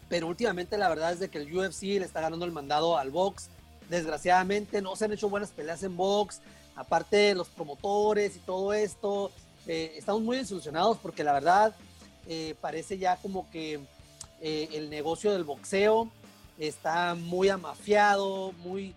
pero 0.09 0.25
últimamente 0.25 0.79
la 0.79 0.89
verdad 0.89 1.13
es 1.13 1.19
de 1.19 1.29
que 1.29 1.37
el 1.37 1.55
UFC 1.55 1.83
le 1.83 2.05
está 2.05 2.21
ganando 2.21 2.43
el 2.45 2.51
mandado 2.51 2.97
al 2.97 3.11
box. 3.11 3.49
Desgraciadamente 3.87 4.81
no 4.81 4.95
se 4.95 5.05
han 5.05 5.13
hecho 5.13 5.29
buenas 5.29 5.51
peleas 5.51 5.83
en 5.83 5.95
box, 5.95 6.41
aparte 6.75 7.35
los 7.35 7.49
promotores 7.49 8.35
y 8.35 8.39
todo 8.39 8.73
esto. 8.73 9.31
eh, 9.67 9.93
estamos 9.95 10.23
muy 10.23 10.37
desilusionados 10.37 10.97
porque 10.97 11.23
la 11.23 11.33
verdad 11.33 11.75
eh, 12.27 12.55
parece 12.59 12.97
ya 12.97 13.17
como 13.17 13.47
que 13.51 13.79
eh, 14.41 14.69
el 14.71 14.89
negocio 14.89 15.31
del 15.31 15.43
boxeo 15.43 16.09
está 16.59 17.15
muy 17.15 17.49
amafiado, 17.49 18.51
muy... 18.63 18.93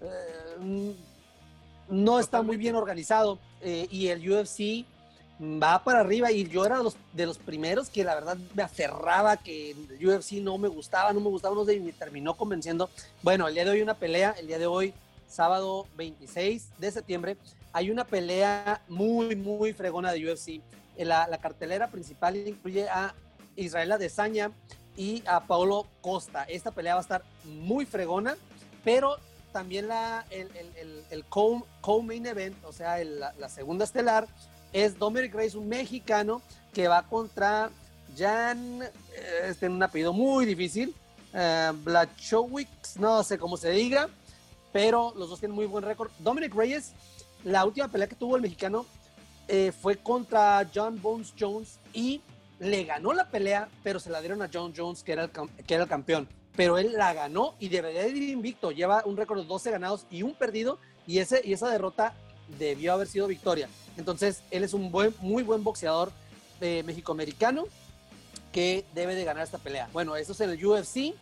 eh, 0.00 0.56
mm, 0.60 0.90
no 1.88 2.20
está 2.20 2.42
muy 2.42 2.56
bien 2.56 2.74
organizado 2.74 3.38
eh, 3.62 3.88
y 3.90 4.08
el 4.08 4.30
UFC 4.30 4.84
va 5.40 5.82
para 5.82 6.00
arriba 6.00 6.30
y 6.30 6.46
yo 6.48 6.64
era 6.64 6.78
de 6.78 6.84
los, 6.84 6.96
de 7.12 7.26
los 7.26 7.38
primeros 7.38 7.88
que 7.88 8.04
la 8.04 8.14
verdad 8.14 8.36
me 8.54 8.62
aferraba 8.62 9.36
que 9.36 9.70
el 9.70 10.06
UFC 10.06 10.32
no 10.32 10.58
me 10.58 10.68
gustaba, 10.68 11.12
no 11.12 11.20
me 11.20 11.28
gustaba, 11.28 11.54
no 11.54 11.64
sé, 11.64 11.74
y 11.74 11.80
me 11.80 11.92
terminó 11.92 12.36
convenciendo. 12.36 12.90
Bueno, 13.22 13.48
el 13.48 13.54
día 13.54 13.64
de 13.64 13.70
hoy 13.70 13.82
una 13.82 13.94
pelea, 13.94 14.34
el 14.38 14.48
día 14.48 14.58
de 14.58 14.66
hoy, 14.66 14.92
sábado 15.28 15.86
26 15.96 16.70
de 16.78 16.90
septiembre, 16.90 17.36
hay 17.72 17.90
una 17.90 18.04
pelea 18.04 18.82
muy, 18.88 19.36
muy 19.36 19.72
fregona 19.72 20.12
de 20.12 20.30
UFC. 20.30 20.60
La, 20.98 21.28
la 21.28 21.38
cartelera 21.38 21.88
principal 21.88 22.36
incluye 22.36 22.88
a 22.88 23.14
Israel 23.54 23.92
Adesanya 23.92 24.50
y 24.98 25.22
a 25.26 25.46
Paulo 25.46 25.86
Costa. 26.02 26.42
Esta 26.44 26.72
pelea 26.72 26.94
va 26.94 27.00
a 27.00 27.02
estar 27.02 27.22
muy 27.44 27.86
fregona, 27.86 28.36
pero 28.84 29.16
también 29.52 29.88
la, 29.88 30.26
el, 30.30 30.48
el, 30.56 30.76
el, 30.76 31.04
el 31.10 31.24
co- 31.24 31.64
co-main 31.80 32.26
event, 32.26 32.56
o 32.64 32.72
sea, 32.72 33.00
el- 33.00 33.20
la, 33.20 33.32
la 33.38 33.48
segunda 33.48 33.84
estelar, 33.84 34.26
es 34.72 34.98
Dominic 34.98 35.32
Reyes, 35.34 35.54
un 35.54 35.68
mexicano 35.68 36.42
que 36.74 36.88
va 36.88 37.04
contra 37.04 37.70
Jan, 38.16 38.82
eh, 38.82 38.90
este 39.46 39.68
un 39.68 39.82
apellido 39.82 40.12
muy 40.12 40.44
difícil, 40.44 40.94
eh, 41.32 41.72
Blachowicz, 41.84 42.96
no 42.98 43.22
sé 43.22 43.38
cómo 43.38 43.56
se 43.56 43.70
diga, 43.70 44.08
pero 44.72 45.14
los 45.16 45.30
dos 45.30 45.38
tienen 45.40 45.54
muy 45.54 45.66
buen 45.66 45.84
récord. 45.84 46.10
Dominic 46.18 46.54
Reyes, 46.54 46.92
la 47.44 47.64
última 47.64 47.88
pelea 47.88 48.08
que 48.08 48.16
tuvo 48.16 48.36
el 48.36 48.42
mexicano 48.42 48.84
eh, 49.46 49.72
fue 49.72 49.96
contra 49.96 50.68
John 50.74 51.00
Bones 51.00 51.32
Jones 51.38 51.78
y 51.94 52.20
le 52.58 52.84
ganó 52.84 53.12
la 53.12 53.30
pelea, 53.30 53.68
pero 53.82 54.00
se 54.00 54.10
la 54.10 54.20
dieron 54.20 54.42
a 54.42 54.50
John 54.52 54.72
Jones, 54.76 55.02
que 55.02 55.12
era 55.12 55.24
el, 55.24 55.30
que 55.30 55.74
era 55.74 55.84
el 55.84 55.88
campeón. 55.88 56.28
Pero 56.56 56.78
él 56.78 56.92
la 56.94 57.14
ganó 57.14 57.54
y 57.60 57.68
debería 57.68 58.02
de 58.02 58.08
ir 58.10 58.30
invicto. 58.30 58.72
Lleva 58.72 59.02
un 59.04 59.16
récord 59.16 59.40
de 59.40 59.46
12 59.46 59.70
ganados 59.70 60.06
y 60.10 60.22
un 60.22 60.34
perdido. 60.34 60.78
Y, 61.06 61.18
ese, 61.18 61.40
y 61.44 61.52
esa 61.52 61.70
derrota 61.70 62.14
debió 62.58 62.92
haber 62.92 63.06
sido 63.06 63.26
victoria. 63.26 63.68
Entonces, 63.96 64.42
él 64.50 64.64
es 64.64 64.74
un 64.74 64.90
buen, 64.90 65.14
muy 65.20 65.42
buen 65.42 65.62
boxeador 65.62 66.10
eh, 66.60 66.82
mexicoamericano 66.84 67.64
que 68.52 68.84
debe 68.94 69.14
de 69.14 69.24
ganar 69.24 69.44
esta 69.44 69.58
pelea. 69.58 69.88
Bueno, 69.92 70.16
eso 70.16 70.32
es 70.32 70.40
en 70.40 70.50
el 70.50 70.64
UFC. 70.64 71.14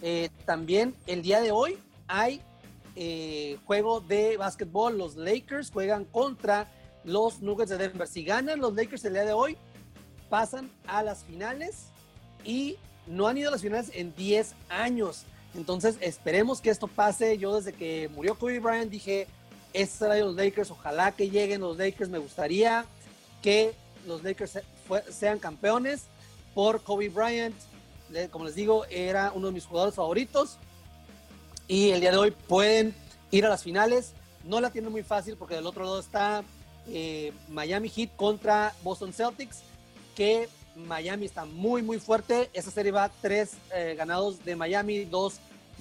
Eh, 0.00 0.30
también 0.46 0.94
el 1.06 1.22
día 1.22 1.40
de 1.40 1.50
hoy 1.50 1.76
hay 2.06 2.40
eh, 2.96 3.58
juego 3.66 4.00
de 4.00 4.36
básquetbol. 4.36 4.96
Los 4.96 5.16
Lakers 5.16 5.70
juegan 5.70 6.04
contra 6.04 6.66
los 7.04 7.40
Nuggets 7.40 7.70
de 7.70 7.78
Denver. 7.78 8.08
Si 8.08 8.24
ganan 8.24 8.60
los 8.60 8.74
Lakers 8.74 9.04
el 9.04 9.14
día 9.14 9.24
de 9.24 9.32
hoy, 9.32 9.56
pasan 10.28 10.70
a 10.86 11.02
las 11.02 11.24
finales 11.24 11.86
y 12.44 12.76
no 13.06 13.26
han 13.26 13.38
ido 13.38 13.48
a 13.48 13.52
las 13.52 13.62
finales 13.62 13.90
en 13.94 14.14
10 14.14 14.54
años. 14.68 15.24
Entonces 15.54 15.96
esperemos 16.00 16.60
que 16.60 16.70
esto 16.70 16.86
pase. 16.86 17.38
Yo 17.38 17.56
desde 17.56 17.72
que 17.72 18.08
murió 18.14 18.38
Kobe 18.38 18.60
Bryant 18.60 18.90
dije, 18.90 19.26
este 19.72 19.98
será 19.98 20.14
de 20.14 20.22
los 20.22 20.34
Lakers, 20.34 20.70
ojalá 20.70 21.12
que 21.12 21.30
lleguen 21.30 21.60
los 21.60 21.78
Lakers. 21.78 22.10
Me 22.10 22.18
gustaría 22.18 22.84
que 23.42 23.74
los 24.06 24.22
Lakers 24.22 24.58
sean 25.10 25.38
campeones 25.38 26.04
por 26.54 26.82
Kobe 26.82 27.08
Bryant. 27.08 27.56
Como 28.30 28.44
les 28.44 28.54
digo, 28.54 28.84
era 28.86 29.32
uno 29.34 29.48
de 29.48 29.52
mis 29.52 29.66
jugadores 29.66 29.94
favoritos. 29.94 30.58
Y 31.66 31.90
el 31.90 32.00
día 32.00 32.10
de 32.10 32.16
hoy 32.16 32.30
pueden 32.30 32.94
ir 33.30 33.44
a 33.44 33.48
las 33.48 33.62
finales. 33.62 34.12
No 34.44 34.60
la 34.60 34.70
tienen 34.70 34.90
muy 34.90 35.02
fácil 35.02 35.36
porque 35.36 35.54
del 35.54 35.66
otro 35.66 35.84
lado 35.84 36.00
está 36.00 36.42
eh, 36.88 37.32
Miami 37.48 37.90
Heat 37.90 38.16
contra 38.16 38.74
Boston 38.82 39.12
Celtics, 39.12 39.62
que 40.18 40.48
Miami 40.74 41.26
está 41.26 41.44
muy, 41.44 41.80
muy 41.80 42.00
fuerte. 42.00 42.50
Esa 42.52 42.72
serie 42.72 42.90
va 42.90 43.08
tres 43.22 43.52
eh, 43.72 43.94
ganados 43.96 44.44
de 44.44 44.56
Miami, 44.56 45.04
dos 45.04 45.38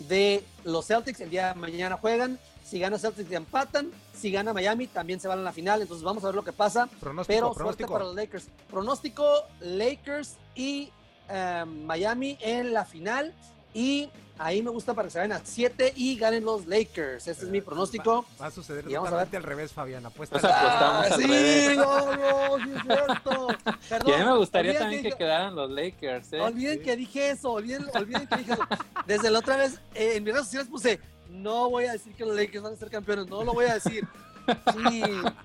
de 0.07 0.43
los 0.63 0.85
Celtics. 0.85 1.19
El 1.21 1.31
día 1.31 1.55
de 1.55 1.59
mañana 1.59 1.97
juegan. 1.97 2.37
Si 2.63 2.77
gana 2.77 2.99
Celtics, 2.99 3.31
empatan. 3.31 3.89
Si 4.13 4.29
gana 4.31 4.53
Miami, 4.53 4.85
también 4.85 5.19
se 5.19 5.27
van 5.27 5.39
a 5.39 5.41
la 5.41 5.51
final. 5.51 5.81
Entonces 5.81 6.03
vamos 6.03 6.23
a 6.23 6.27
ver 6.27 6.35
lo 6.35 6.43
que 6.43 6.53
pasa. 6.53 6.87
Pronóstico, 6.99 7.35
Pero 7.35 7.53
pronóstico. 7.53 7.93
para 7.93 8.05
los 8.05 8.13
Lakers. 8.13 8.47
Pronóstico, 8.69 9.25
Lakers 9.59 10.35
y 10.53 10.91
eh, 11.29 11.65
Miami 11.65 12.37
en 12.39 12.73
la 12.73 12.85
final. 12.85 13.33
Y 13.77 14.09
ahí 14.39 14.63
me 14.63 14.71
gusta 14.71 14.95
para 14.95 15.07
que 15.07 15.11
se 15.11 15.19
vayan 15.19 15.33
a 15.39 15.41
7 15.45 15.93
y 15.95 16.17
ganen 16.17 16.43
los 16.43 16.65
Lakers. 16.65 17.27
Ese 17.27 17.45
es 17.45 17.49
mi 17.51 17.61
pronóstico. 17.61 18.23
Va, 18.39 18.41
va 18.41 18.47
a 18.47 18.51
suceder 18.51 18.89
Y 18.89 18.95
vamos 18.95 19.11
a 19.13 19.23
ver. 19.23 19.35
al 19.35 19.43
revés, 19.43 19.71
Fabián. 19.71 20.03
Apuesta. 20.03 20.39
Ah, 20.41 21.03
al 21.05 21.13
sí, 21.21 21.27
revés. 21.27 21.77
no, 21.77 22.15
no, 22.15 22.57
sí 22.57 22.71
es 22.75 22.81
cierto. 22.81 23.47
Perdón, 23.89 24.09
Y 24.09 24.13
a 24.13 24.17
mí 24.17 24.25
me 24.25 24.37
gustaría 24.37 24.79
también 24.79 25.03
que, 25.03 25.11
quedaran 25.11 25.53
los 25.55 25.69
Lakers, 25.69 26.33
¿eh? 26.33 26.41
Olviden 26.41 26.79
Sí. 26.79 26.83
que 26.85 26.95
dije 26.95 27.29
eso, 27.29 27.51
olviden, 27.51 27.85
olviden 27.93 28.25
que 28.25 28.37
dije 28.37 28.53
eso. 28.53 28.63
Desde 29.05 29.29
la 29.29 29.37
otra 29.39 29.57
vez 29.57 29.79
eh, 29.93 30.13
en 30.15 30.23
mis 30.23 30.33
redes 30.33 30.47
sociales 30.47 30.69
puse, 30.69 30.99
no 31.29 31.69
voy 31.69 31.85
a 31.85 31.91
decir 31.91 32.15
que 32.15 32.25
los 32.25 32.35
Lakers 32.35 32.63
van 32.63 32.73
a 32.73 32.77
ser 32.77 32.89
campeones, 32.89 33.27
no 33.27 33.43
lo 33.43 33.53
voy 33.53 33.65
a 33.65 33.75
decir. 33.75 34.07
Sí, 34.73 35.03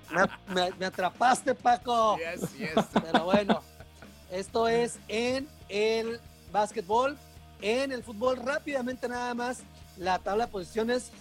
me, 0.09 0.55
me- 0.55 0.71
me 0.79 0.85
atrapaste, 0.87 1.53
Paco. 1.53 2.17
Yes, 2.17 2.57
yes. 2.57 2.71
Pero 2.93 3.25
bueno, 3.25 3.61
esto 4.31 4.67
es 4.67 4.97
en 5.07 5.47
el 5.69 6.19
básquetbol. 6.51 7.15
En 7.63 7.93
el 7.93 8.03
fútbol, 8.03 8.35
rápidamente 8.35 9.07
nada 9.07 9.33
más, 9.33 9.59
la 9.95 10.19
tabla 10.19 10.47
de 10.47 10.51
posiciones. 10.51 11.11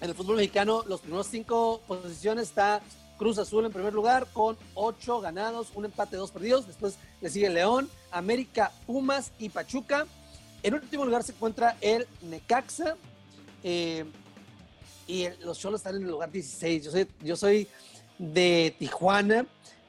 En 0.00 0.08
el 0.08 0.14
fútbol 0.14 0.36
mexicano, 0.36 0.84
los 0.86 1.00
primeros 1.00 1.26
cinco 1.26 1.82
posiciones 1.88 2.44
está 2.48 2.80
Cruz 3.18 3.38
Azul 3.38 3.66
en 3.66 3.72
primer 3.72 3.92
lugar 3.92 4.28
con 4.32 4.56
ocho 4.74 5.20
ganados, 5.20 5.72
un 5.74 5.84
empate, 5.84 6.14
dos 6.14 6.30
perdidos. 6.30 6.68
Después 6.68 6.96
le 7.20 7.28
sigue 7.28 7.50
León, 7.50 7.90
América, 8.12 8.70
Pumas 8.86 9.32
y 9.40 9.48
Pachuca. 9.48 10.06
En 10.62 10.74
último 10.74 11.04
lugar 11.04 11.24
se 11.24 11.32
encuentra 11.32 11.76
el 11.80 12.06
Necaxa. 12.22 12.96
eh, 13.64 14.04
y 15.08 15.26
los 15.40 15.58
Cholos 15.58 15.80
están 15.80 15.96
en 15.96 16.02
el 16.02 16.10
lugar 16.12 16.30
16. 16.30 16.84
Yo 16.84 16.90
soy, 16.92 17.08
yo 17.20 17.34
soy 17.36 17.68
de 18.16 18.76
Tijuana 18.78 19.44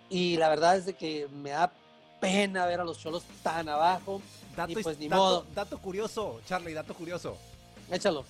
y 0.09 0.35
la 0.37 0.49
verdad 0.49 0.77
es 0.77 0.87
de 0.87 0.93
que 0.93 1.27
me 1.31 1.51
da 1.51 1.71
pena 2.19 2.65
ver 2.65 2.79
a 2.79 2.83
los 2.83 2.97
Cholos 2.97 3.23
tan 3.43 3.69
abajo. 3.69 4.19
Dato, 4.55 4.79
Y 4.79 4.83
pues 4.83 4.97
ni 4.99 5.07
dato- 5.07 5.21
modo. 5.21 5.45
dato 5.53 5.77
curioso, 5.79 6.41
Charlie, 6.45 6.73
dato 6.73 6.93
curioso. 6.93 7.37
Échalo. 7.91 8.23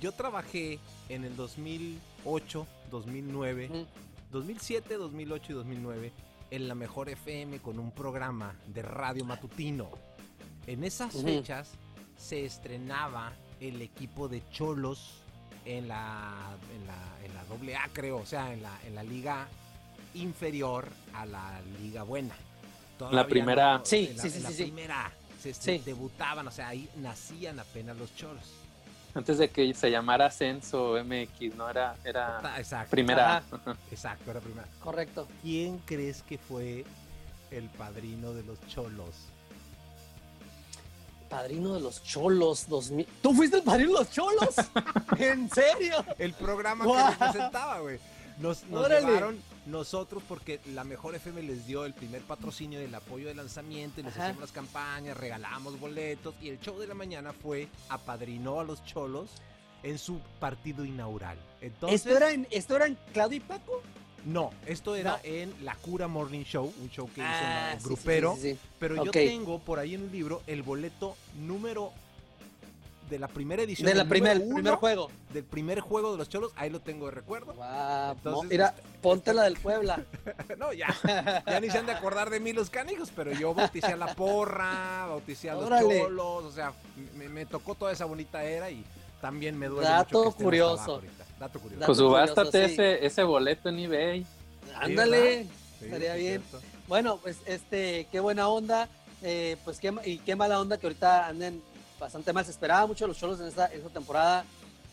Yo 0.00 0.12
trabajé 0.12 0.78
en 1.08 1.24
el 1.24 1.36
2008, 1.36 2.66
2009, 2.90 3.68
Ujú. 3.70 3.86
2007, 4.30 4.94
2008 4.96 5.52
y 5.52 5.54
2009 5.54 6.12
en 6.50 6.68
la 6.68 6.74
mejor 6.74 7.08
FM 7.08 7.60
con 7.60 7.78
un 7.78 7.90
programa 7.92 8.54
de 8.66 8.82
radio 8.82 9.24
matutino. 9.24 9.90
En 10.66 10.84
esas 10.84 11.12
fechas 11.12 11.70
se 12.16 12.44
estrenaba 12.44 13.32
el 13.60 13.80
equipo 13.82 14.28
de 14.28 14.42
Cholos 14.50 15.14
en 15.64 15.88
la, 15.88 16.56
en 16.74 16.86
la, 16.86 17.24
en 17.24 17.34
la 17.34 17.44
doble 17.44 17.76
A, 17.76 17.88
creo, 17.92 18.18
o 18.18 18.26
sea, 18.26 18.52
en 18.52 18.62
la, 18.62 18.78
en 18.84 18.94
la 18.94 19.02
liga 19.02 19.48
inferior 20.14 20.88
a 21.14 21.24
la 21.26 21.60
liga 21.80 22.02
buena. 22.02 22.34
Todavía 22.98 23.26
primera. 23.26 23.78
no- 23.78 23.84
Sí, 23.84 24.08
en 24.10 24.16
la, 24.16 24.22
sí, 24.22 24.30
sí, 24.30 24.36
en 24.36 24.42
la 24.42 24.48
sí, 24.50 24.54
sí. 24.56 24.62
primera 24.64 25.12
Se, 25.42 25.54
Sí. 25.54 25.82
debutaban, 25.84 26.46
o 26.46 26.50
sea, 26.50 26.68
ahí 26.68 26.88
nacían 26.96 27.58
apenas 27.58 27.96
los 27.96 28.14
Cholos. 28.14 28.44
Antes 29.14 29.36
de 29.38 29.50
que 29.50 29.74
se 29.74 29.90
llamara 29.90 30.26
Ascenso 30.26 30.94
MX, 31.04 31.54
¿no? 31.56 31.68
Era, 31.68 31.96
era 32.04 32.54
Exacto. 32.56 32.90
primera. 32.90 33.42
Ajá. 33.50 33.76
Exacto, 33.90 34.30
era 34.30 34.40
primera. 34.40 34.66
Correcto. 34.80 35.28
¿Quién 35.42 35.78
crees 35.80 36.22
que 36.22 36.38
fue 36.38 36.84
el 37.50 37.68
padrino 37.68 38.32
de 38.32 38.42
los 38.44 38.58
cholos. 38.68 39.14
Padrino 41.28 41.74
de 41.74 41.80
los 41.80 42.02
cholos 42.02 42.66
2000. 42.68 43.06
¿Tú 43.22 43.34
fuiste 43.34 43.56
el 43.58 43.62
padrino 43.62 43.92
de 43.92 43.98
los 44.00 44.10
cholos? 44.10 44.54
¿En 45.18 45.48
serio? 45.50 46.04
El 46.18 46.34
programa 46.34 46.84
Guau. 46.84 47.06
que 47.06 47.10
representaba, 47.24 47.80
güey. 47.80 47.98
Nos, 48.38 48.64
nos 48.64 48.88
llevaron 48.88 49.38
nosotros 49.66 50.22
porque 50.28 50.60
la 50.74 50.84
mejor 50.84 51.14
FM 51.14 51.42
les 51.42 51.66
dio 51.66 51.84
el 51.84 51.94
primer 51.94 52.22
patrocinio 52.22 52.78
del 52.80 52.94
apoyo 52.94 53.28
de 53.28 53.34
lanzamiento 53.34 54.00
y 54.00 54.04
les 54.04 54.12
Ajá. 54.14 54.22
hacíamos 54.24 54.40
las 54.42 54.52
campañas, 54.52 55.16
regalamos 55.16 55.78
boletos 55.78 56.34
y 56.42 56.48
el 56.48 56.60
show 56.60 56.78
de 56.78 56.86
la 56.86 56.94
mañana 56.94 57.32
fue 57.32 57.68
apadrinó 57.88 58.60
a 58.60 58.64
los 58.64 58.84
cholos 58.84 59.30
en 59.82 59.98
su 59.98 60.18
partido 60.40 60.84
inaugural. 60.84 61.36
Entonces, 61.60 62.00
¿Esto, 62.04 62.16
era 62.16 62.32
en, 62.32 62.46
¿Esto 62.50 62.76
era 62.76 62.86
en 62.86 62.96
Claudio 63.12 63.36
y 63.38 63.40
Paco? 63.40 63.82
no, 64.24 64.50
esto 64.66 64.94
era 64.94 65.12
No. 65.12 65.18
en 65.24 65.52
La 65.64 65.74
Cura 65.76 66.06
Morning 66.06 66.44
Show, 66.44 66.72
un 66.80 66.90
show 66.90 67.06
que 67.12 67.20
hizo 67.20 67.28
Ah, 67.28 67.70
un 67.74 67.78
sí, 67.80 67.82
sí, 67.82 67.88
grupero. 67.88 68.34
sí, 68.36 68.40
sí, 68.42 68.52
sí. 68.52 68.58
Pero 68.78 69.04
yo 69.04 69.10
tengo 69.10 69.58
por 69.58 69.78
ahí 69.80 69.94
en 69.94 70.02
un 70.04 70.12
libro 70.12 70.42
el 70.46 70.62
boleto 70.62 71.16
número 71.40 71.92
de 73.12 73.18
la 73.18 73.28
primera 73.28 73.62
edición. 73.62 73.86
De 73.86 73.94
la 73.94 74.06
primer, 74.06 74.38
primer 74.42 74.74
juego. 74.76 75.10
del 75.34 75.44
primer 75.44 75.80
juego 75.80 76.12
de 76.12 76.18
los 76.18 76.28
cholos. 76.30 76.50
Ahí 76.56 76.70
lo 76.70 76.80
tengo 76.80 77.04
de 77.06 77.12
recuerdo. 77.12 77.52
Guau, 77.52 78.12
Entonces, 78.12 78.50
mira, 78.50 78.68
este- 78.76 78.82
ponte 79.02 79.34
la 79.34 79.42
del 79.44 79.56
Puebla. 79.58 80.02
no, 80.58 80.72
ya. 80.72 80.86
Ya 81.46 81.60
ni 81.60 81.68
se 81.70 81.76
han 81.78 81.86
de 81.86 81.92
acordar 81.92 82.30
de 82.30 82.40
mí 82.40 82.52
los 82.54 82.70
canijos, 82.70 83.12
pero 83.14 83.30
yo 83.32 83.52
bauticé 83.54 83.92
a 83.92 83.96
la 83.96 84.14
porra, 84.14 85.04
bauticé 85.08 85.50
a 85.50 85.54
los 85.54 85.64
Órale. 85.66 86.00
cholos. 86.00 86.44
O 86.44 86.50
sea, 86.52 86.72
me, 87.16 87.28
me 87.28 87.44
tocó 87.44 87.74
toda 87.74 87.92
esa 87.92 88.06
bonita 88.06 88.42
era 88.44 88.70
y 88.70 88.82
también 89.20 89.58
me 89.58 89.68
duele 89.68 89.88
Dato 89.88 90.24
mucho 90.24 90.36
que 90.38 90.44
curioso. 90.44 91.02
Dato 91.38 91.60
curioso. 91.60 91.78
Dato 91.80 91.86
Pues 91.86 91.98
curioso, 91.98 92.08
subástate 92.08 92.66
sí. 92.68 92.72
ese, 92.72 93.06
ese 93.06 93.22
boleto 93.24 93.68
en 93.68 93.78
eBay. 93.78 94.26
Ándale. 94.74 95.44
Sí, 95.78 95.84
estaría 95.84 96.14
sí, 96.14 96.20
bien. 96.20 96.42
cierto. 96.48 96.66
Bueno, 96.88 97.18
pues 97.22 97.36
este, 97.46 98.06
qué 98.10 98.20
buena 98.20 98.48
onda. 98.48 98.88
eh, 99.22 99.56
pues 99.64 99.78
qué, 99.78 99.92
y 100.04 100.18
qué 100.18 100.34
mala 100.34 100.58
onda 100.60 100.78
que 100.78 100.86
ahorita 100.88 101.26
anden 101.28 101.62
bastante 102.02 102.32
mal. 102.32 102.44
Se 102.44 102.50
esperaba 102.50 102.86
los 102.86 103.16
cholos 103.18 103.40
en 103.40 103.46
esta, 103.46 103.66
esta 103.66 103.88
temporada. 103.88 104.44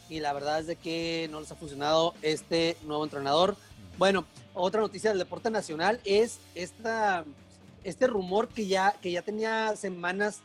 Y 0.10 0.20
la 0.22 0.34
verdad 0.34 0.60
es 0.60 0.68
de 0.68 0.76
que 0.76 1.28
no 1.32 1.40
les 1.40 1.52
ha 1.52 1.56
funcionado 1.56 2.14
este 2.22 2.78
nuevo 2.84 3.04
entrenador. 3.04 3.56
Bueno, 3.98 4.26
otra 4.56 4.82
noticia 4.82 5.10
del 5.12 5.20
deporte 5.20 5.52
nacional 5.52 6.00
es 6.06 6.40
esta, 6.56 7.26
este 7.84 8.08
rumor 8.08 8.48
que 8.48 8.66
ya, 8.66 8.94
que 9.02 9.12
ya 9.12 9.22
tenía 9.22 9.76
semanas 9.76 10.40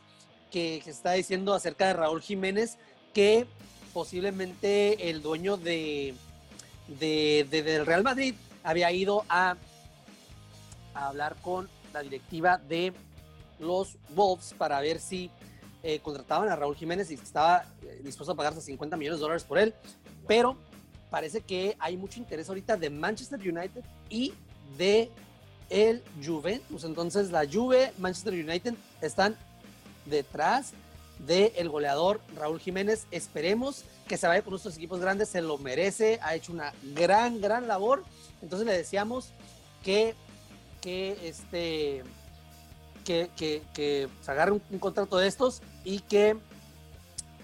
que, 0.51 0.81
se 0.83 0.91
está 0.91 1.13
diciendo 1.13 1.53
acerca 1.53 1.87
de 1.87 1.93
Raúl 1.93 2.21
Jiménez, 2.21 2.77
que 3.13 3.47
posiblemente 3.93 5.09
el 5.09 5.21
dueño 5.23 5.57
de, 5.57 6.13
de- 6.99 7.47
de- 7.49 7.63
del 7.63 7.85
Real 7.85 8.03
Madrid 8.03 8.35
había 8.63 8.91
ido 8.91 9.23
a, 9.29 9.55
a 10.93 11.07
hablar 11.07 11.35
con 11.41 11.67
la 11.93 12.01
directiva 12.01 12.57
de 12.57 12.93
los 13.57 13.97
Wolves 14.09 14.53
para 14.57 14.79
ver 14.81 14.99
si 14.99 15.31
eh, 15.87 15.99
contrataban 15.99 16.49
a 16.49 16.55
Raúl 16.55 16.75
Jiménez 16.75 17.11
y 17.11 17.13
estaba 17.13 17.63
eh, 17.83 18.01
dispuesto 18.03 18.31
a 18.31 18.35
pagarse 18.35 18.59
50 18.59 18.97
millones 18.97 19.19
de 19.19 19.21
dólares 19.21 19.43
por 19.43 19.59
él, 19.59 19.71
pero 20.27 20.57
parece 21.11 21.41
que 21.41 21.77
hay 21.77 21.95
mucho 21.95 22.17
interés 22.17 22.49
ahorita 22.49 22.75
de 22.75 22.89
Manchester 22.89 23.39
United 23.39 23.83
y 24.09 24.33
de 24.79 25.11
el 25.69 26.01
Juventus. 26.25 26.85
Entonces 26.85 27.29
la 27.29 27.45
Juve, 27.47 27.93
Manchester 27.99 28.33
United 28.33 28.73
están 28.99 29.37
detrás 30.07 30.73
del 31.19 31.69
goleador 31.69 32.19
Raúl 32.35 32.59
Jiménez. 32.59 33.05
Esperemos 33.11 33.83
que 34.07 34.17
se 34.17 34.25
vaya 34.25 34.41
con 34.41 34.53
nuestros 34.53 34.77
equipos 34.77 34.99
grandes, 34.99 35.29
se 35.29 35.43
lo 35.43 35.59
merece, 35.59 36.17
ha 36.23 36.33
hecho 36.33 36.51
una 36.51 36.73
gran, 36.95 37.39
gran 37.41 37.67
labor. 37.67 38.03
Entonces 38.41 38.65
le 38.65 38.75
deseamos 38.75 39.29
que, 39.83 40.15
que 40.81 41.29
este 41.29 42.03
que, 43.03 43.29
que, 43.35 44.09
se 44.23 44.31
agarre 44.31 44.51
un 44.51 44.79
contrato 44.79 45.17
de 45.19 45.27
estos 45.27 45.61
y 45.85 45.99
que 45.99 46.35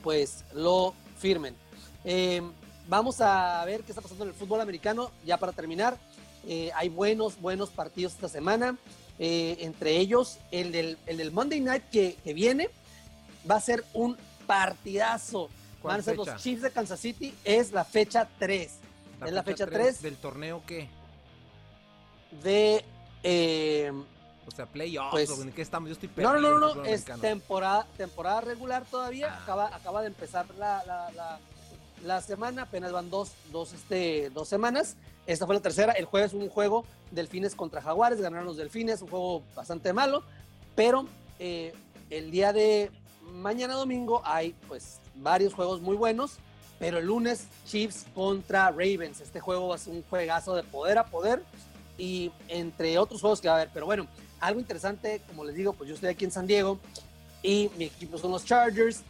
pues 0.03 0.43
lo 0.53 0.93
firmen. 1.17 1.55
Eh, 2.03 2.41
vamos 2.89 3.21
a 3.21 3.63
ver 3.65 3.83
qué 3.83 3.91
está 3.91 4.01
pasando 4.01 4.25
en 4.25 4.31
el 4.31 4.35
fútbol 4.35 4.59
americano, 4.59 5.11
ya 5.25 5.37
para 5.37 5.53
terminar. 5.53 5.97
Eh, 6.45 6.71
hay 6.75 6.89
buenos, 6.89 7.39
buenos 7.39 7.69
partidos 7.69 8.13
esta 8.13 8.27
semana. 8.27 8.77
Eh, 9.19 9.57
entre 9.59 9.97
ellos, 9.97 10.39
el 10.51 10.71
del, 10.71 10.97
el 11.05 11.17
del 11.17 11.31
Monday 11.31 11.61
Night 11.61 11.83
que, 11.91 12.17
que 12.23 12.33
viene 12.33 12.69
va 13.49 13.55
a 13.55 13.61
ser 13.61 13.85
un 13.93 14.17
partidazo. 14.47 15.49
¿Cuál 15.81 15.93
Van 15.93 15.99
a 16.01 16.03
ser 16.03 16.17
fecha? 16.17 16.33
los 16.33 16.43
Chiefs 16.43 16.61
de 16.63 16.71
Kansas 16.71 16.99
City. 16.99 17.33
Es 17.45 17.71
la 17.71 17.85
fecha 17.85 18.27
3 18.39 18.71
es 19.25 19.33
la 19.33 19.43
fecha 19.43 19.67
tres. 19.67 20.01
¿Del 20.01 20.17
torneo 20.17 20.63
qué? 20.65 20.89
de. 22.43 22.83
eh, 23.23 23.91
O 24.47 24.51
sea, 24.51 24.65
playoffs, 24.65 25.11
Pues- 25.11 25.39
en 25.39 25.51
qué 25.51 25.61
estamos. 25.61 25.89
Yo 25.89 25.93
estoy 25.93 26.09
no, 26.17 26.33
no, 26.39 26.59
no, 26.59 26.75
no, 26.75 26.83
es 26.85 27.05
temporada, 27.05 27.87
temporada 27.97 28.41
regular 28.41 28.83
todavía. 28.89 29.33
Ah. 29.33 29.43
Acaba, 29.43 29.75
acaba 29.75 30.01
de 30.01 30.07
empezar 30.07 30.45
la, 30.57 30.83
la, 30.85 31.11
la- 31.11 31.39
la 32.03 32.19
semana, 32.21 32.63
apenas 32.63 32.91
van 32.91 33.09
dos, 33.11 33.31
dos, 33.51 33.73
este, 33.73 34.31
dos 34.31 34.47
semanas. 34.47 34.95
Esta 35.27 35.45
fue 35.45 35.53
la 35.53 35.61
tercera. 35.61 35.93
El 35.93 36.05
jueves 36.05 36.33
un 36.33 36.49
juego 36.49 36.83
Delfines 37.11 37.53
contra 37.55 37.81
Jaguares, 37.81 38.19
ganaron 38.19 38.45
los 38.47 38.57
Delfines, 38.57 39.03
un 39.03 39.09
juego 39.09 39.43
bastante 39.55 39.93
malo, 39.93 40.23
pero 40.75 41.05
eh, 41.37 41.73
el 42.09 42.31
día 42.31 42.53
de 42.53 42.89
mañana 43.33 43.75
domingo 43.75 44.21
hay 44.25 44.55
pues 44.67 44.99
varios 45.15 45.53
juegos 45.53 45.79
muy 45.81 45.95
buenos, 45.95 46.37
pero 46.79 46.97
el 46.97 47.05
lunes 47.05 47.45
Chiefs 47.67 48.07
contra 48.15 48.71
Ravens. 48.71 49.21
Este 49.21 49.39
juego 49.39 49.67
va 49.67 49.75
a 49.75 49.77
ser 49.77 49.93
un 49.93 50.03
juegazo 50.09 50.55
de 50.55 50.63
poder 50.63 50.97
a 50.97 51.05
poder 51.05 51.43
y 51.99 52.31
entre 52.47 52.97
otros 52.97 53.21
juegos 53.21 53.39
que 53.41 53.47
va 53.47 53.53
a 53.53 53.57
haber. 53.57 53.69
Pero 53.71 53.85
bueno, 53.85 54.07
algo 54.41 54.59
interesante, 54.59 55.21
como 55.27 55.45
les 55.45 55.55
digo, 55.55 55.73
pues 55.73 55.87
yo 55.87 55.95
estoy 55.95 56.09
aquí 56.09 56.25
en 56.25 56.31
San 56.31 56.47
Diego 56.47 56.79
y 57.43 57.69
mi 57.77 57.85
equipo 57.85 58.17
son 58.17 58.31
los 58.31 58.43
Chargers. 58.43 59.01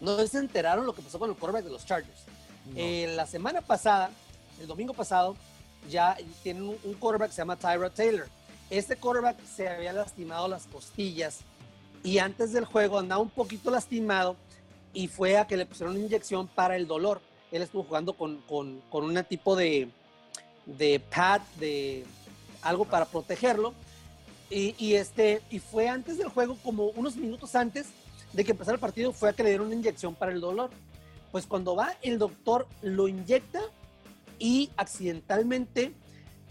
No 0.00 0.26
se 0.26 0.38
enteraron 0.38 0.84
lo 0.84 0.94
que 0.94 1.02
pasó 1.02 1.18
con 1.18 1.30
el 1.30 1.36
quarterback 1.36 1.64
de 1.64 1.70
los 1.70 1.86
Chargers. 1.86 2.20
No. 2.66 2.72
Eh, 2.76 3.12
la 3.16 3.26
semana 3.26 3.62
pasada, 3.62 4.10
el 4.60 4.66
domingo 4.66 4.92
pasado, 4.92 5.36
ya 5.88 6.16
tienen 6.42 6.64
un, 6.64 6.76
un 6.84 6.94
quarterback 6.94 7.30
que 7.30 7.34
se 7.36 7.40
llama 7.42 7.56
Tyra 7.56 7.90
Taylor. 7.90 8.28
Este 8.68 8.96
quarterback 8.96 9.36
se 9.44 9.68
había 9.68 9.92
lastimado 9.92 10.48
las 10.48 10.66
costillas 10.66 11.40
y 12.02 12.18
antes 12.18 12.52
del 12.52 12.64
juego 12.64 12.98
andaba 12.98 13.20
un 13.22 13.30
poquito 13.30 13.70
lastimado 13.70 14.36
y 14.92 15.08
fue 15.08 15.38
a 15.38 15.46
que 15.46 15.56
le 15.56 15.66
pusieron 15.66 15.94
una 15.94 16.04
inyección 16.04 16.48
para 16.48 16.76
el 16.76 16.86
dolor. 16.86 17.20
Él 17.52 17.62
estuvo 17.62 17.84
jugando 17.84 18.14
con, 18.14 18.38
con, 18.42 18.80
con 18.90 19.04
un 19.04 19.24
tipo 19.24 19.56
de, 19.56 19.88
de 20.66 21.00
pad, 21.00 21.40
de 21.58 22.04
algo 22.62 22.84
para 22.84 23.04
protegerlo. 23.06 23.74
Y, 24.50 24.74
y 24.78 24.94
este, 24.94 25.40
y 25.48 25.60
fue 25.60 25.88
antes 25.88 26.18
del 26.18 26.28
juego, 26.28 26.58
como 26.62 26.86
unos 26.86 27.16
minutos 27.16 27.54
antes 27.54 27.86
de 28.32 28.44
que 28.44 28.52
empezara 28.52 28.74
el 28.74 28.80
partido, 28.80 29.12
fue 29.12 29.30
a 29.30 29.32
que 29.32 29.42
le 29.42 29.50
dieron 29.50 29.68
una 29.68 29.76
inyección 29.76 30.14
para 30.14 30.32
el 30.32 30.40
dolor. 30.40 30.70
Pues 31.32 31.46
cuando 31.46 31.76
va, 31.76 31.94
el 32.02 32.18
doctor 32.18 32.66
lo 32.82 33.06
inyecta 33.06 33.60
y 34.38 34.70
accidentalmente 34.76 35.92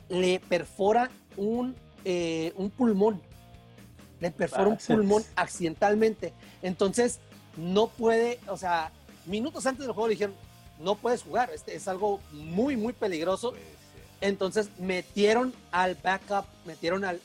le 0.08 0.40
perfora 0.40 1.12
un, 1.36 1.76
eh, 2.06 2.54
un 2.56 2.70
pulmón. 2.70 3.22
Le 4.22 4.32
perfora 4.32 4.70
un 4.70 4.78
pulmón 4.78 5.24
accidentalmente. 5.36 6.34
Entonces, 6.62 7.20
no 7.58 7.88
puede, 7.88 8.40
o 8.48 8.58
sea, 8.58 8.92
minutos 9.26 9.66
antes 9.66 9.86
del 9.86 9.94
juego 9.94 10.08
le 10.08 10.14
dijeron, 10.16 10.36
no 10.80 10.96
puedes 10.96 11.24
jugar, 11.24 11.52
este 11.54 11.76
es 11.76 11.88
algo 11.88 12.22
muy, 12.32 12.78
muy 12.78 12.94
peligroso. 12.94 13.54
Entonces 14.22 14.70
metieron 14.78 15.54
al 15.72 15.96
backup, 15.96 16.46
metieron 16.66 17.06
al, 17.06 17.20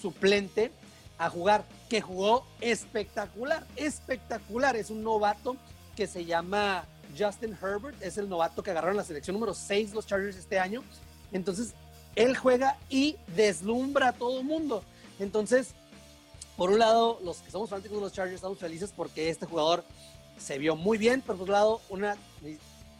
suplente 0.00 0.70
a 1.18 1.30
jugar, 1.30 1.64
que 1.88 2.00
jugó 2.00 2.46
espectacular, 2.60 3.64
espectacular. 3.76 4.76
Es 4.76 4.90
un 4.90 5.02
novato 5.02 5.56
que 5.96 6.06
se 6.06 6.24
llama 6.24 6.84
Justin 7.16 7.56
Herbert, 7.60 8.02
es 8.02 8.18
el 8.18 8.28
novato 8.28 8.62
que 8.62 8.72
agarraron 8.72 8.96
la 8.96 9.04
selección 9.04 9.34
número 9.34 9.54
6 9.54 9.94
los 9.94 10.06
Chargers 10.06 10.36
este 10.36 10.58
año. 10.58 10.82
Entonces, 11.32 11.74
él 12.16 12.36
juega 12.36 12.76
y 12.88 13.16
deslumbra 13.34 14.08
a 14.08 14.12
todo 14.12 14.40
el 14.40 14.44
mundo. 14.44 14.82
Entonces, 15.18 15.74
por 16.56 16.70
un 16.70 16.78
lado, 16.78 17.18
los 17.24 17.38
que 17.38 17.50
somos 17.50 17.70
fanáticos 17.70 17.96
de 17.98 18.02
los 18.02 18.12
Chargers 18.12 18.36
estamos 18.36 18.58
felices 18.58 18.92
porque 18.94 19.30
este 19.30 19.46
jugador 19.46 19.84
se 20.38 20.58
vio 20.58 20.76
muy 20.76 20.98
bien, 20.98 21.20
por 21.20 21.36
otro 21.36 21.52
lado, 21.52 21.80
una, 21.88 22.16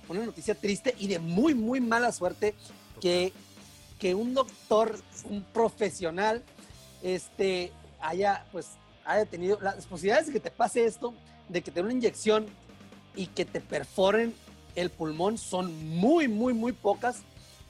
una 0.09 0.25
noticia 0.25 0.55
triste 0.55 0.95
y 0.99 1.09
de 1.09 1.19
muy, 1.19 1.55
muy 1.55 1.81
mala 1.81 2.13
suerte 2.13 2.55
que, 3.01 3.33
que 3.99 4.15
un 4.15 4.35
doctor, 4.35 4.99
un 5.29 5.43
profesional, 5.43 6.43
este, 7.03 7.73
haya, 8.01 8.45
pues, 8.53 8.71
haya 9.05 9.25
tenido 9.27 9.59
las 9.61 9.87
posibilidades 9.87 10.27
de 10.29 10.33
que 10.33 10.41
te 10.41 10.51
pase 10.51 10.85
esto, 10.85 11.15
de 11.49 11.63
que 11.63 11.71
te 11.71 11.77
den 11.77 11.87
una 11.87 11.95
inyección 11.95 12.47
y 13.17 13.27
que 13.27 13.45
te 13.45 13.61
perforen 13.61 14.35
el 14.75 14.91
pulmón 14.91 15.39
son 15.39 15.73
muy, 15.89 16.27
muy, 16.29 16.53
muy 16.53 16.73
pocas 16.73 17.21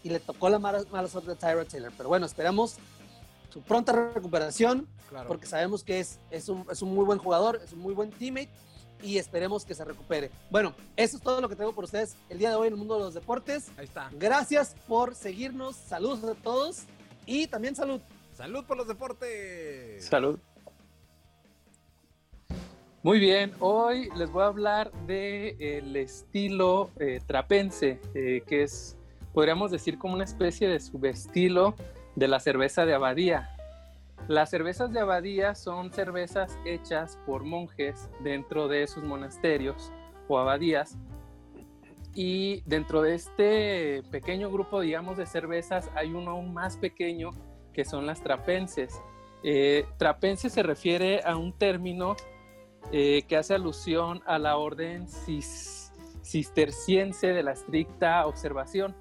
y 0.03 0.11
le 0.11 0.20
tocó 0.20 0.49
la 0.49 0.59
mala, 0.59 0.83
mala 0.90 1.09
suerte 1.09 1.33
a 1.33 1.35
Tyra 1.35 1.64
Taylor. 1.64 1.92
Pero 1.97 2.09
bueno, 2.09 2.27
esperamos 2.27 2.77
su 3.53 3.61
pronta 3.62 4.11
recuperación 4.14 4.88
Claro. 5.09 5.29
porque 5.29 5.47
sabemos 5.47 5.85
que 5.85 6.01
es, 6.01 6.18
es, 6.31 6.49
un, 6.49 6.66
es 6.70 6.83
un 6.83 6.92
muy 6.92 7.05
buen 7.05 7.18
jugador, 7.18 7.61
es 7.62 7.73
un 7.73 7.81
muy 7.81 7.94
buen 7.94 8.11
teammate 8.11 8.51
y 9.05 9.19
esperemos 9.19 9.64
que 9.64 9.75
se 9.75 9.85
recupere. 9.85 10.31
Bueno, 10.51 10.75
eso 10.97 11.19
es 11.19 11.23
todo 11.23 11.40
lo 11.40 11.49
que 11.49 11.57
tengo 11.57 11.73
por 11.73 11.85
ustedes 11.85 12.17
el 12.29 12.38
día 12.38 12.51
de 12.51 12.57
hoy 12.57 12.69
en 12.69 12.73
el 12.73 12.79
mundo 12.79 12.97
de 12.97 13.05
los 13.05 13.14
deportes. 13.14 13.71
Ahí 13.77 13.85
está. 13.85 14.11
Gracias 14.12 14.75
por 14.88 15.14
seguirnos, 15.14 15.77
saludos 15.77 16.25
a 16.25 16.35
todos 16.35 16.85
y 17.27 17.47
también 17.47 17.77
salud. 17.77 18.01
Salud 18.33 18.64
por 18.64 18.77
los 18.77 18.88
deportes. 18.88 20.05
Salud. 20.05 20.38
Muy 23.05 23.19
bien, 23.19 23.53
hoy 23.61 24.09
les 24.17 24.31
voy 24.33 24.45
a 24.45 24.47
hablar 24.47 24.90
del 25.07 25.61
el 25.61 25.95
estilo 25.95 26.90
eh, 26.99 27.21
trapense, 27.27 28.01
eh, 28.14 28.43
que 28.47 28.62
es, 28.62 28.97
podríamos 29.35 29.71
decir, 29.71 29.99
como 29.99 30.14
una 30.14 30.25
especie 30.25 30.69
de 30.69 30.81
subestilo 30.81 31.75
de 32.17 32.29
la 32.29 32.40
cerveza 32.40 32.87
de 32.87 32.95
abadía. 32.95 33.54
Las 34.29 34.51
cervezas 34.51 34.91
de 34.93 35.01
abadía 35.01 35.55
son 35.55 35.93
cervezas 35.93 36.59
hechas 36.65 37.19
por 37.27 37.45
monjes 37.45 38.09
dentro 38.21 38.69
de 38.69 38.87
sus 38.87 39.05
monasterios 39.05 39.93
o 40.29 40.39
abadías. 40.39 40.97
Y 42.15 42.63
dentro 42.65 43.03
de 43.03 43.15
este 43.15 44.03
pequeño 44.11 44.51
grupo, 44.51 44.81
digamos, 44.81 45.19
de 45.19 45.27
cervezas, 45.27 45.91
hay 45.95 46.13
uno 46.13 46.31
aún 46.31 46.55
más 46.55 46.79
pequeño 46.79 47.33
que 47.73 47.85
son 47.85 48.07
las 48.07 48.23
trapenses. 48.23 48.99
Eh, 49.43 49.85
trapense 49.99 50.49
se 50.49 50.63
refiere 50.63 51.21
a 51.23 51.37
un 51.37 51.53
término 51.53 52.17
eh, 52.93 53.25
que 53.29 53.37
hace 53.37 53.55
alusión 53.55 54.23
a 54.27 54.39
la 54.39 54.57
orden 54.57 55.07
cisterciense 56.23 57.27
de 57.27 57.43
la 57.43 57.53
estricta 57.53 58.27
observación, 58.27 58.95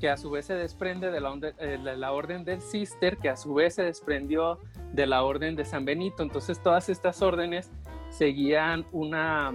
que 0.00 0.08
a 0.08 0.16
su 0.16 0.30
vez 0.30 0.46
se 0.46 0.54
desprende 0.54 1.10
de 1.10 1.20
la, 1.20 1.38
eh, 1.58 2.10
orden 2.10 2.44
del 2.44 2.62
cister, 2.62 3.18
que 3.18 3.28
a 3.28 3.36
su 3.36 3.54
vez 3.54 3.74
se 3.74 3.82
desprendió 3.82 4.58
de 4.92 5.06
la 5.06 5.22
orden 5.22 5.54
de 5.54 5.64
San 5.64 5.84
Benito. 5.84 6.22
Entonces 6.22 6.60
todas 6.60 6.88
estas 6.88 7.20
órdenes 7.22 7.70
seguían 8.08 8.86
una 8.92 9.52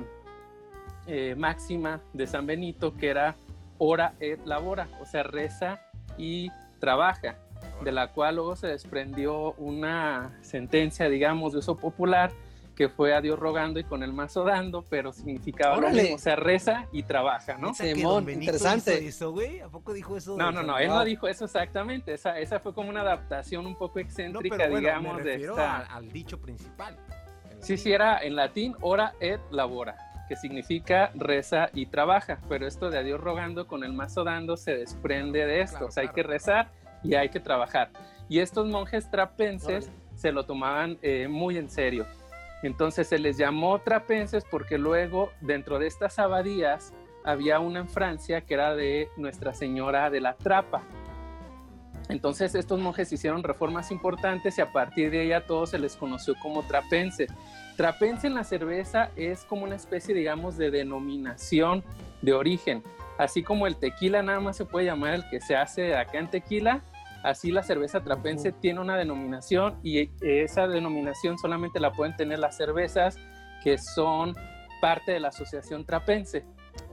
eh, 1.08 1.36
máxima 1.36 2.00
de 2.14 2.28
San 2.28 2.46
Benito 2.46 2.96
que 2.96 3.10
era 3.10 3.36
ora 3.78 4.14
et 4.20 4.46
labora, 4.46 4.88
o 5.02 5.06
sea, 5.06 5.24
reza 5.24 5.82
y 6.18 6.50
trabaja, 6.80 7.36
de 7.84 7.92
la 7.92 8.14
cual 8.14 8.36
luego 8.36 8.56
se 8.56 8.68
desprendió 8.68 9.54
una 9.54 10.38
sentencia, 10.42 11.10
digamos, 11.10 11.54
de 11.54 11.60
uso 11.60 11.76
popular 11.76 12.32
que 12.76 12.90
fue 12.90 13.16
a 13.16 13.22
Dios 13.22 13.40
rogando 13.40 13.80
y 13.80 13.84
con 13.84 14.04
el 14.04 14.12
mazo 14.14 14.44
dando, 14.44 14.84
pero 14.90 15.14
significaba 15.14 15.78
lo 15.78 15.90
mismo, 15.90 16.16
o 16.16 16.20
sea, 16.20 16.36
reza 16.36 16.88
y 16.92 17.04
trabaja, 17.04 17.58
¿no? 17.58 17.74
Simón, 17.74 18.30
interesante. 18.30 18.96
Hizo 18.96 19.08
eso, 19.08 19.32
güey? 19.32 19.62
¿A 19.62 19.70
poco 19.70 19.94
dijo 19.94 20.18
eso? 20.18 20.36
No, 20.38 20.52
no, 20.52 20.62
no, 20.62 20.78
él 20.78 20.90
no 20.90 21.04
dijo 21.06 21.28
eso 21.28 21.46
exactamente, 21.46 22.14
esa, 22.14 22.38
esa 22.40 22.60
fue 22.60 22.74
como 22.74 22.90
una 22.90 23.02
adaptación 23.02 23.66
un 23.66 23.76
poco 23.76 24.00
excéntrica, 24.00 24.68
digamos, 24.68 25.24
de 25.24 25.36
esta... 25.36 25.78
al 25.78 26.12
dicho 26.12 26.40
principal. 26.40 26.98
Sí, 27.60 27.78
sí, 27.78 27.94
era 27.94 28.20
en 28.20 28.36
latín, 28.36 28.76
ora 28.82 29.14
et 29.20 29.40
labora, 29.52 29.96
que 30.28 30.36
significa 30.36 31.12
reza 31.16 31.70
y 31.74 31.86
trabaja, 31.86 32.40
pero 32.50 32.68
esto 32.68 32.90
de 32.90 32.98
a 32.98 33.04
Dios 33.04 33.20
rogando 33.20 33.68
con 33.68 33.84
el 33.84 33.94
mazo 33.94 34.24
dando 34.24 34.58
se 34.58 34.76
desprende 34.76 35.46
de 35.46 35.62
esto, 35.62 35.86
o 35.86 35.92
sea, 35.92 36.04
hay 36.04 36.10
que 36.10 36.24
rezar 36.24 36.70
y 37.04 37.16
hay 37.16 37.30
que 37.30 37.40
trabajar. 37.40 37.90
Y 38.28 38.40
estos 38.40 38.68
monjes 38.68 39.10
trapenses 39.10 39.90
se 40.16 40.32
lo 40.32 40.46
tomaban 40.46 40.98
eh, 41.02 41.28
muy 41.30 41.58
en 41.58 41.70
serio. 41.70 42.06
Entonces 42.66 43.08
se 43.08 43.20
les 43.20 43.38
llamó 43.38 43.78
trapenses 43.78 44.44
porque 44.44 44.80
luego 44.80 45.32
dentro 45.40 45.78
de 45.78 45.86
estas 45.86 46.18
abadías 46.18 46.94
había 47.24 47.60
una 47.60 47.82
en 47.82 47.88
Francia 47.88 48.42
que 48.42 48.56
era 48.56 48.74
de 48.74 49.08
Nuestra 49.18 49.54
Señora 49.54 50.10
de 50.10 50.20
la 50.20 50.34
Trapa. 50.34 50.82
Entonces 52.10 52.56
estos 52.56 52.80
monjes 52.80 53.12
hicieron 53.14 53.44
reformas 53.44 53.92
importantes 53.92 54.58
y 54.58 54.62
a 54.62 54.72
partir 54.72 55.12
de 55.12 55.22
ella 55.22 55.46
todo 55.46 55.68
se 55.68 55.78
les 55.78 55.96
conoció 55.96 56.34
como 56.42 56.64
trapense. 56.64 57.28
Trapense 57.78 58.26
en 58.26 58.34
la 58.34 58.44
cerveza 58.44 59.12
es 59.16 59.44
como 59.44 59.64
una 59.64 59.76
especie, 59.76 60.16
digamos, 60.16 60.58
de 60.58 60.72
denominación 60.72 61.84
de 62.24 62.34
origen. 62.34 62.82
Así 63.20 63.44
como 63.44 63.68
el 63.68 63.76
tequila 63.76 64.24
nada 64.24 64.40
más 64.40 64.58
se 64.58 64.66
puede 64.66 64.88
llamar 64.88 65.14
el 65.14 65.30
que 65.30 65.40
se 65.40 65.56
hace 65.56 65.96
acá 65.96 66.18
en 66.18 66.32
tequila, 66.32 66.82
Así 67.26 67.52
la 67.52 67.64
cerveza 67.64 68.04
trapense 68.04 68.52
tiene 68.52 68.80
una 68.82 68.96
denominación 68.98 69.80
y 69.82 70.12
esa 70.22 70.68
denominación 70.68 71.40
solamente 71.40 71.80
la 71.80 71.92
pueden 71.92 72.16
tener 72.16 72.38
las 72.38 72.56
cervezas 72.56 73.18
que 73.64 73.80
son 73.80 74.36
parte 74.80 75.14
de 75.14 75.20
la 75.20 75.30
asociación 75.30 75.86
trapense. 75.86 76.46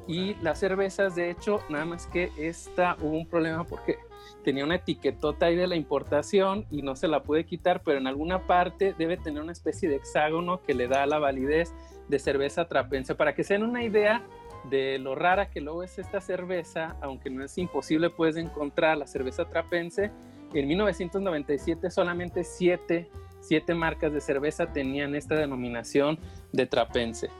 Y 0.09 0.35
las 0.37 0.59
cervezas, 0.59 1.15
de 1.15 1.31
hecho, 1.31 1.61
nada 1.69 1.85
más 1.85 2.07
que 2.07 2.31
esta 2.39 2.97
hubo 3.03 3.19
un 3.19 3.27
problema 3.27 3.65
porque 3.65 3.99
tenía 4.43 4.65
una 4.65 4.77
etiquetota 4.77 5.47
ahí 5.47 5.57
de 5.57 5.67
la 5.67 5.77
importación 5.77 6.65
y 6.71 6.81
no 6.81 6.97
se 6.97 7.09
la 7.09 7.23
puede 7.23 7.45
quitar, 7.45 7.83
pero 7.83 7.99
en 7.99 8.07
alguna 8.07 8.47
parte 8.47 8.95
debe 8.97 9.19
tener 9.19 9.43
una 9.43 9.53
especie 9.53 9.89
de 9.91 9.97
hexágono 9.97 10.63
que 10.63 10.73
le 10.73 10.89
da 10.89 11.05
la 11.05 11.19
validez 11.19 11.75
de 12.09 12.19
cerveza 12.19 12.69
trapense. 12.69 13.15
Para 13.15 13.35
que 13.35 13.45
se 13.45 13.53
den 13.53 13.65
una 13.65 13.85
idea, 13.85 14.23
de 14.65 14.99
lo 14.99 15.15
rara 15.15 15.51
que 15.51 15.61
luego 15.61 15.83
es 15.83 15.99
esta 15.99 16.21
cerveza, 16.21 16.97
aunque 17.01 17.31
no 17.31 17.45
es 17.45 17.57
imposible, 17.59 18.11
puedes 18.11 18.37
encontrar 18.37 18.97
la 18.99 19.07
cerveza 19.07 19.45
trapense. 19.49 20.11
En 20.55 20.69
1997 20.69 21.91
solamente 21.91 22.45
siete, 22.45 23.11
siete 23.41 23.75
marcas 23.75 24.13
de 24.13 24.21
cerveza 24.21 24.73
tenían 24.73 25.15
esta 25.15 25.35
denominación 25.35 26.19
de 26.53 26.67
trapense. 26.67 27.31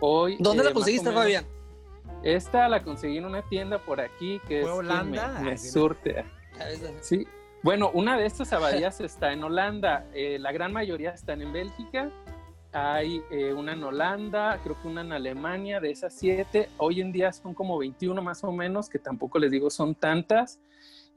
Hoy, 0.00 0.36
¿Dónde 0.38 0.64
la 0.64 0.70
eh, 0.70 0.74
conseguiste, 0.74 1.10
Fabián? 1.10 1.46
Esta 2.22 2.68
la 2.68 2.82
conseguí 2.82 3.18
en 3.18 3.24
una 3.24 3.42
tienda 3.42 3.78
por 3.78 4.00
aquí 4.00 4.40
que 4.48 4.60
es 4.60 4.66
Holanda? 4.66 5.40
me, 5.40 5.56
surte. 5.56 6.24
Sí. 7.00 7.26
Bueno, 7.62 7.90
una 7.92 8.16
de 8.16 8.26
estas 8.26 8.52
abadías 8.52 9.00
está 9.00 9.32
en 9.32 9.44
Holanda, 9.44 10.06
eh, 10.12 10.38
la 10.38 10.52
gran 10.52 10.72
mayoría 10.72 11.10
están 11.10 11.42
en 11.42 11.52
Bélgica 11.52 12.10
hay 12.72 13.22
eh, 13.30 13.52
una 13.52 13.72
en 13.72 13.82
Holanda, 13.82 14.60
creo 14.62 14.80
que 14.80 14.88
una 14.88 15.00
en 15.00 15.12
Alemania, 15.12 15.80
de 15.80 15.90
esas 15.90 16.14
siete. 16.14 16.68
Hoy 16.76 17.00
en 17.00 17.12
día 17.12 17.32
son 17.32 17.54
como 17.54 17.78
21 17.78 18.20
más 18.22 18.44
o 18.44 18.52
menos, 18.52 18.88
que 18.88 18.98
tampoco 18.98 19.38
les 19.38 19.50
digo 19.50 19.70
son 19.70 19.94
tantas. 19.94 20.58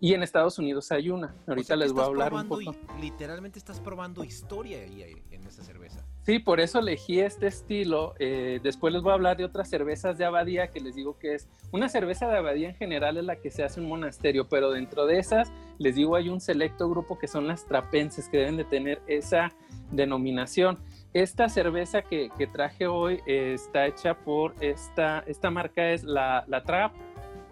Y 0.03 0.15
en 0.15 0.23
Estados 0.23 0.57
Unidos 0.57 0.91
hay 0.91 1.11
una. 1.11 1.35
Ahorita 1.45 1.75
les 1.75 1.93
voy 1.93 2.01
a 2.01 2.05
hablar 2.07 2.33
un 2.33 2.47
poco. 2.47 2.75
literalmente 2.99 3.59
estás 3.59 3.79
probando 3.79 4.23
historia 4.23 4.79
ahí, 4.79 5.15
en 5.29 5.45
esa 5.45 5.63
cerveza. 5.63 6.03
Sí, 6.23 6.39
por 6.39 6.59
eso 6.59 6.79
elegí 6.79 7.19
este 7.19 7.45
estilo. 7.45 8.15
Eh, 8.17 8.59
después 8.63 8.91
les 8.93 9.03
voy 9.03 9.11
a 9.11 9.13
hablar 9.13 9.37
de 9.37 9.45
otras 9.45 9.69
cervezas 9.69 10.17
de 10.17 10.25
abadía 10.25 10.69
que 10.69 10.79
les 10.79 10.95
digo 10.95 11.19
que 11.19 11.35
es 11.35 11.47
una 11.71 11.87
cerveza 11.87 12.27
de 12.27 12.35
abadía 12.35 12.69
en 12.69 12.75
general 12.75 13.17
es 13.17 13.25
la 13.25 13.35
que 13.35 13.51
se 13.51 13.63
hace 13.63 13.79
en 13.79 13.85
un 13.85 13.91
monasterio, 13.91 14.49
pero 14.49 14.71
dentro 14.71 15.05
de 15.05 15.19
esas 15.19 15.51
les 15.77 15.93
digo 15.93 16.15
hay 16.15 16.29
un 16.29 16.41
selecto 16.41 16.89
grupo 16.89 17.19
que 17.19 17.27
son 17.27 17.45
las 17.45 17.67
trapenses 17.67 18.27
que 18.27 18.37
deben 18.37 18.57
de 18.57 18.65
tener 18.65 19.03
esa 19.05 19.51
denominación. 19.91 20.79
Esta 21.13 21.49
cerveza 21.49 22.03
que, 22.03 22.29
traje 22.53 22.87
hoy 22.87 23.21
eh, 23.25 23.53
está 23.53 23.85
hecha 23.85 24.13
por 24.13 24.55
esta, 24.61 25.23
esta 25.27 25.51
marca 25.51 25.91
es 25.91 26.03
la, 26.03 26.45
la 26.47 26.63
Trap 26.63 26.93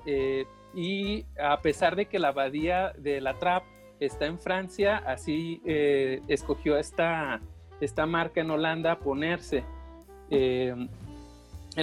eh, 0.05 0.45
y 0.73 1.25
a 1.37 1.61
pesar 1.61 1.97
de 1.97 2.05
que 2.05 2.19
la 2.19 2.29
abadía 2.29 2.93
de 2.97 3.19
la 3.19 3.33
Trap 3.33 3.63
está 3.99 4.27
en 4.27 4.39
Francia, 4.39 5.03
así 5.05 5.61
eh, 5.65 6.21
escogió 6.29 6.77
esta, 6.77 7.41
esta 7.81 8.05
marca 8.05 8.39
en 8.39 8.49
Holanda 8.49 8.97
ponerse. 8.99 9.65
el 10.29 10.87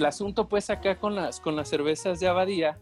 asunto 0.06 0.48
pues 0.48 0.70
acá 0.70 0.98
con 0.98 1.14
las, 1.14 1.40
con 1.40 1.56
las 1.56 1.68
cervezas 1.68 2.20
de 2.20 2.28
abadía 2.28 2.78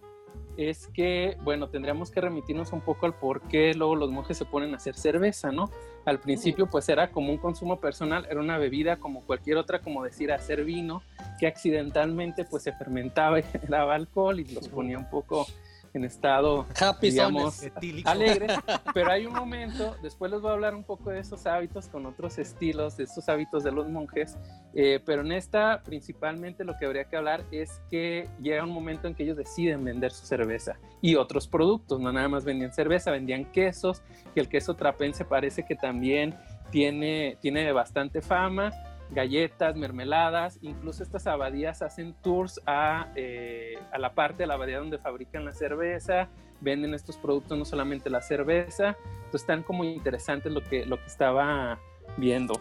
es 0.57 0.89
que, 0.89 1.37
bueno, 1.43 1.69
tendríamos 1.69 2.11
que 2.11 2.21
remitirnos 2.21 2.73
un 2.73 2.81
poco 2.81 3.07
al 3.07 3.15
por 3.15 3.43
qué 3.43 3.75
luego 3.75 3.97
los 3.97 4.11
monjes 4.11 4.39
se 4.39 4.45
ponen 4.45 4.75
a 4.75 4.77
hacer 4.77 4.95
cerveza, 4.95 5.51
¿no? 5.51 5.71
Al 6.05 6.21
principio 6.21 6.67
pues 6.69 6.89
era 6.89 7.11
como 7.11 7.33
un 7.33 7.39
consumo 7.39 7.81
personal, 7.81 8.27
era 8.31 8.41
una 8.41 8.59
bebida 8.59 8.97
como 8.97 9.23
cualquier 9.23 9.57
otra, 9.57 9.81
como 9.81 10.05
decir 10.05 10.33
hacer 10.33 10.65
vino, 10.65 11.03
que 11.41 11.47
accidentalmente 11.47 12.45
pues 12.45 12.63
se 12.63 12.73
fermentaba 12.73 13.39
y 13.39 13.43
generaba 13.53 13.95
alcohol 13.95 14.39
y 14.41 14.45
los 14.45 14.69
ponía 14.69 14.99
un 14.99 15.09
poco 15.09 15.47
en 15.95 16.05
estado, 16.05 16.67
digamos, 17.01 17.63
alegre. 18.05 18.49
Pero 18.95 19.11
hay 19.11 19.27
un 19.27 19.33
momento, 19.33 19.97
después 20.03 20.31
les 20.31 20.41
voy 20.41 20.51
a 20.51 20.55
hablar 20.55 20.75
un 20.75 20.85
poco 20.85 21.11
de 21.11 21.21
esos 21.21 21.47
hábitos 21.47 21.89
con 21.89 22.05
otros 22.07 22.39
estilos, 22.39 22.97
de 22.97 23.05
esos 23.05 23.29
hábitos 23.29 23.63
de 23.63 23.73
los 23.73 23.89
monjes, 23.89 24.37
eh, 24.75 25.01
pero 25.05 25.23
en 25.23 25.33
esta 25.33 25.83
principalmente 25.85 26.65
lo 26.65 26.77
que 26.77 26.87
habría 26.87 27.05
que 27.05 27.17
hablar 27.17 27.45
es 27.53 27.81
que 27.91 28.29
llega 28.41 28.65
un 28.65 28.71
momento 28.71 29.07
en 29.07 29.15
que 29.15 29.23
ellos 29.23 29.37
deciden 29.37 29.85
vender 29.85 30.11
su 30.11 30.27
cerveza 30.27 30.79
y 31.01 31.15
otros 31.15 31.47
productos, 31.47 32.01
no 32.01 32.13
nada 32.13 32.29
más 32.29 32.45
vendían 32.45 32.73
cerveza, 32.73 33.11
vendían 33.11 33.45
quesos, 33.53 34.03
y 34.35 34.41
el 34.41 34.49
queso 34.49 34.75
trapense 34.75 35.25
parece 35.25 35.65
que 35.65 35.77
también 35.77 36.35
tiene, 36.71 37.39
tiene 37.41 37.71
bastante 37.73 38.21
fama 38.21 38.73
galletas, 39.11 39.77
mermeladas, 39.77 40.59
incluso 40.63 41.03
estas 41.03 41.27
abadías 41.27 41.83
hacen 41.83 42.15
tours 42.23 42.61
a, 42.67 43.09
eh, 43.17 43.79
a, 43.93 43.99
la 43.99 44.15
parte 44.15 44.45
de 44.45 44.47
la 44.47 44.55
abadía 44.55 44.79
donde 44.79 44.99
fabrican 44.99 45.45
la 45.45 45.53
cerveza, 45.53 46.29
venden 46.61 46.95
estos 46.95 47.17
productos, 47.17 47.59
no 47.59 47.65
solamente 47.65 48.11
la 48.11 48.23
cerveza, 48.23 48.97
entonces 49.07 49.43
están 49.43 49.63
como 49.63 49.85
interesantes 49.85 50.53
lo 50.53 50.63
que, 50.63 50.87
lo 50.87 50.97
que 50.97 51.07
estaba 51.07 51.79
viendo. 52.17 52.61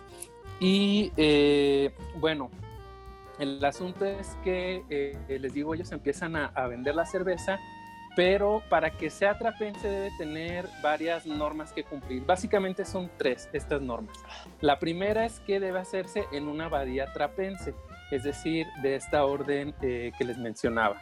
Y 0.59 1.11
eh, 1.17 1.93
bueno, 2.19 2.49
el 3.39 3.63
asunto 3.63 4.05
es 4.05 4.37
que, 4.43 4.83
eh, 4.89 5.39
les 5.39 5.53
digo, 5.53 5.73
ellos 5.73 5.91
empiezan 5.91 6.35
a, 6.35 6.45
a 6.47 6.67
vender 6.67 6.95
la 6.95 7.05
cerveza 7.05 7.59
pero 8.15 8.61
para 8.69 8.91
que 8.91 9.09
sea 9.09 9.37
trapense 9.37 9.87
debe 9.87 10.11
tener 10.17 10.67
varias 10.81 11.25
normas 11.25 11.73
que 11.73 11.83
cumplir. 11.83 12.25
Básicamente 12.25 12.85
son 12.85 13.09
tres 13.17 13.49
estas 13.53 13.81
normas. 13.81 14.17
La 14.61 14.79
primera 14.79 15.25
es 15.25 15.39
que 15.39 15.59
debe 15.59 15.79
hacerse 15.79 16.25
en 16.31 16.47
una 16.47 16.65
abadía 16.65 17.11
trapense, 17.13 17.73
es 18.11 18.23
decir, 18.23 18.67
de 18.81 18.95
esta 18.95 19.25
orden 19.25 19.73
eh, 19.81 20.11
que 20.17 20.25
les 20.25 20.37
mencionaba. 20.37 21.01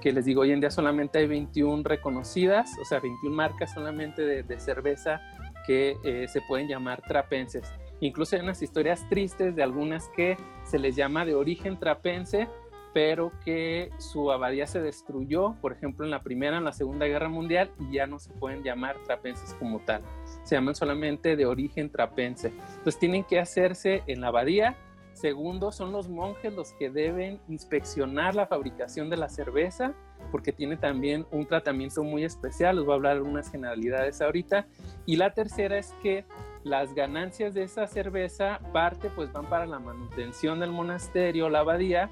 Que 0.00 0.12
les 0.12 0.24
digo, 0.24 0.42
hoy 0.42 0.52
en 0.52 0.60
día 0.60 0.70
solamente 0.70 1.18
hay 1.18 1.26
21 1.26 1.82
reconocidas, 1.84 2.70
o 2.80 2.84
sea, 2.84 3.00
21 3.00 3.34
marcas 3.34 3.72
solamente 3.72 4.22
de, 4.22 4.60
cerveza 4.60 5.20
que 5.66 5.96
eh, 6.04 6.26
se 6.28 6.40
pueden 6.42 6.68
llamar 6.68 7.02
trapenses. 7.02 7.72
Incluso 8.00 8.34
hay 8.34 8.42
unas 8.42 8.60
historias 8.60 9.08
tristes 9.08 9.54
de 9.54 9.62
algunas 9.62 10.08
que 10.08 10.36
se 10.64 10.78
les 10.78 10.96
llama 10.96 11.24
de 11.24 11.36
origen 11.36 11.78
trapense, 11.78 12.48
pero 12.92 13.32
que 13.44 13.90
su 13.98 14.30
abadía 14.30 14.66
se 14.66 14.80
destruyó, 14.80 15.54
por 15.60 15.72
ejemplo, 15.72 16.04
en 16.04 16.10
la 16.10 16.22
Primera, 16.22 16.58
en 16.58 16.64
la 16.64 16.72
Segunda 16.72 17.06
Guerra 17.06 17.28
Mundial, 17.28 17.70
y 17.78 17.94
ya 17.94 18.06
no 18.06 18.18
se 18.18 18.30
pueden 18.32 18.62
llamar 18.62 18.96
trapenses 19.06 19.54
como 19.54 19.80
tal. 19.80 20.02
Se 20.44 20.54
llaman 20.54 20.74
solamente 20.74 21.36
de 21.36 21.46
origen 21.46 21.90
trapense. 21.90 22.48
Entonces 22.48 22.98
tienen 22.98 23.24
que 23.24 23.38
hacerse 23.38 24.02
en 24.06 24.20
la 24.20 24.28
abadía. 24.28 24.76
Segundo, 25.14 25.72
son 25.72 25.92
los 25.92 26.08
monjes 26.08 26.52
los 26.52 26.72
que 26.72 26.90
deben 26.90 27.40
inspeccionar 27.48 28.34
la 28.34 28.46
fabricación 28.46 29.10
de 29.10 29.16
la 29.16 29.28
cerveza, 29.28 29.94
porque 30.30 30.52
tiene 30.52 30.76
también 30.76 31.26
un 31.30 31.46
tratamiento 31.46 32.02
muy 32.02 32.24
especial. 32.24 32.76
Les 32.76 32.84
voy 32.84 32.92
a 32.92 32.96
hablar 32.96 33.22
de 33.22 33.28
unas 33.28 33.50
generalidades 33.50 34.20
ahorita. 34.20 34.66
Y 35.06 35.16
la 35.16 35.32
tercera 35.32 35.78
es 35.78 35.94
que 36.02 36.24
las 36.64 36.94
ganancias 36.94 37.54
de 37.54 37.64
esa 37.64 37.86
cerveza, 37.86 38.60
parte 38.72 39.10
pues 39.10 39.32
van 39.32 39.46
para 39.46 39.66
la 39.66 39.78
manutención 39.78 40.60
del 40.60 40.70
monasterio, 40.70 41.48
la 41.48 41.60
abadía, 41.60 42.10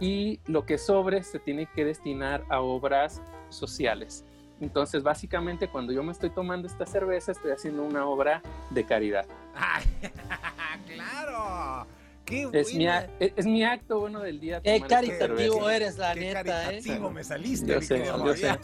y 0.00 0.40
lo 0.46 0.64
que 0.64 0.78
sobre 0.78 1.22
se 1.22 1.38
tiene 1.38 1.66
que 1.66 1.84
destinar 1.84 2.44
a 2.48 2.60
obras 2.60 3.20
sociales. 3.50 4.24
Entonces, 4.60 5.02
básicamente, 5.02 5.68
cuando 5.68 5.92
yo 5.92 6.02
me 6.02 6.12
estoy 6.12 6.30
tomando 6.30 6.66
esta 6.66 6.84
cerveza, 6.86 7.32
estoy 7.32 7.52
haciendo 7.52 7.82
una 7.82 8.06
obra 8.06 8.42
de 8.70 8.84
caridad. 8.84 9.26
¡Claro! 10.86 11.86
¡Qué 12.24 12.48
es, 12.52 12.74
mi, 12.74 12.86
es, 12.86 13.44
mi, 13.44 13.64
acto 13.64 13.98
bueno 13.98 14.20
del 14.20 14.38
día. 14.38 14.60
Qué 14.60 14.80
caritativo 14.80 15.68
eres, 15.68 15.98
la 15.98 16.14
Qué 16.14 16.20
neta. 16.20 16.44
caritativo 16.44 17.08
¿eh? 17.08 17.12
me 17.12 17.24
saliste, 17.24 17.72
Yo 17.72 17.80
sé, 17.80 18.04
yo 18.04 18.36
sé. 18.36 18.50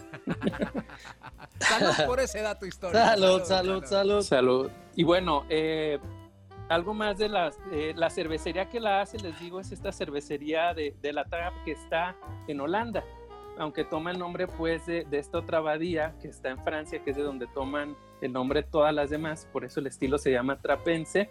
Salud 1.58 2.06
por 2.06 2.20
ese 2.20 2.42
dato 2.42 2.64
histórico. 2.64 2.98
Salud, 3.04 3.42
salud, 3.42 3.84
salud. 3.84 4.22
Salud. 4.22 4.70
Y 4.94 5.02
bueno, 5.02 5.44
eh, 5.48 5.98
algo 6.68 6.94
más 6.94 7.18
de 7.18 7.28
las, 7.28 7.58
eh, 7.72 7.92
la 7.96 8.10
cervecería 8.10 8.68
que 8.68 8.80
la 8.80 9.00
hace, 9.00 9.18
les 9.18 9.38
digo, 9.40 9.60
es 9.60 9.72
esta 9.72 9.92
cervecería 9.92 10.74
de, 10.74 10.94
de 11.00 11.12
la 11.12 11.24
Trap 11.24 11.52
que 11.64 11.72
está 11.72 12.16
en 12.48 12.60
Holanda, 12.60 13.04
aunque 13.58 13.84
toma 13.84 14.10
el 14.10 14.18
nombre 14.18 14.46
pues 14.48 14.84
de, 14.86 15.04
de, 15.04 15.18
esta 15.18 15.38
otra 15.38 15.58
abadía 15.58 16.14
que 16.20 16.28
está 16.28 16.50
en 16.50 16.62
Francia, 16.62 17.02
que 17.02 17.10
es 17.10 17.16
de 17.16 17.22
donde 17.22 17.46
toman 17.48 17.96
el 18.20 18.32
nombre 18.32 18.62
todas 18.62 18.94
las 18.94 19.10
demás, 19.10 19.48
por 19.52 19.64
eso 19.64 19.80
el 19.80 19.86
estilo 19.86 20.18
se 20.18 20.32
llama 20.32 20.60
trapense. 20.60 21.30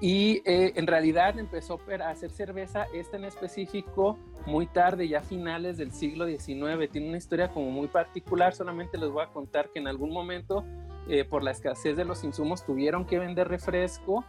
Y 0.00 0.42
eh, 0.44 0.74
en 0.76 0.86
realidad 0.86 1.38
empezó 1.38 1.80
a 2.00 2.10
hacer 2.10 2.30
cerveza, 2.30 2.86
esta 2.94 3.16
en 3.16 3.24
específico, 3.24 4.16
muy 4.46 4.66
tarde, 4.66 5.08
ya 5.08 5.22
finales 5.22 5.76
del 5.76 5.92
siglo 5.92 6.26
XIX. 6.26 6.88
Tiene 6.90 7.08
una 7.08 7.16
historia 7.16 7.48
como 7.48 7.70
muy 7.72 7.88
particular, 7.88 8.54
solamente 8.54 8.96
les 8.96 9.10
voy 9.10 9.24
a 9.24 9.26
contar 9.26 9.70
que 9.70 9.80
en 9.80 9.88
algún 9.88 10.12
momento 10.12 10.64
eh, 11.08 11.24
por 11.24 11.42
la 11.42 11.50
escasez 11.50 11.96
de 11.96 12.04
los 12.04 12.24
insumos 12.24 12.64
tuvieron 12.64 13.04
que 13.04 13.18
vender 13.18 13.48
refresco, 13.48 14.24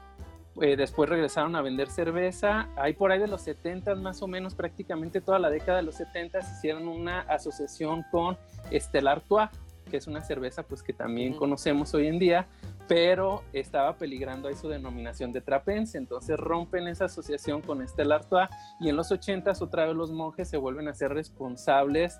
eh, 0.61 0.75
después 0.75 1.09
regresaron 1.09 1.55
a 1.55 1.61
vender 1.61 1.89
cerveza, 1.89 2.69
ahí 2.75 2.93
por 2.93 3.11
ahí 3.11 3.19
de 3.19 3.27
los 3.27 3.41
70 3.41 3.95
más 3.95 4.21
o 4.21 4.27
menos, 4.27 4.55
prácticamente 4.55 5.21
toda 5.21 5.39
la 5.39 5.49
década 5.49 5.77
de 5.77 5.83
los 5.83 5.95
70 5.95 6.39
hicieron 6.39 6.87
una 6.87 7.21
asociación 7.21 8.03
con 8.11 8.37
Stella 8.71 9.11
Artois, 9.11 9.49
que 9.89 9.97
es 9.97 10.07
una 10.07 10.21
cerveza 10.21 10.63
pues 10.63 10.83
que 10.83 10.91
también 10.93 11.33
conocemos 11.33 11.93
hoy 11.93 12.07
en 12.07 12.19
día, 12.19 12.47
pero 12.87 13.43
estaba 13.53 13.95
peligrando 13.95 14.47
ahí 14.49 14.55
su 14.55 14.67
denominación 14.67 15.31
de 15.31 15.41
trapense, 15.41 15.97
entonces 15.97 16.37
rompen 16.37 16.87
esa 16.87 17.05
asociación 17.05 17.61
con 17.61 17.87
Stella 17.87 18.15
Artois 18.15 18.49
y 18.81 18.89
en 18.89 18.95
los 18.95 19.11
80 19.11 19.53
otra 19.61 19.85
vez 19.85 19.95
los 19.95 20.11
monjes 20.11 20.49
se 20.49 20.57
vuelven 20.57 20.87
a 20.87 20.93
ser 20.93 21.13
responsables 21.13 22.19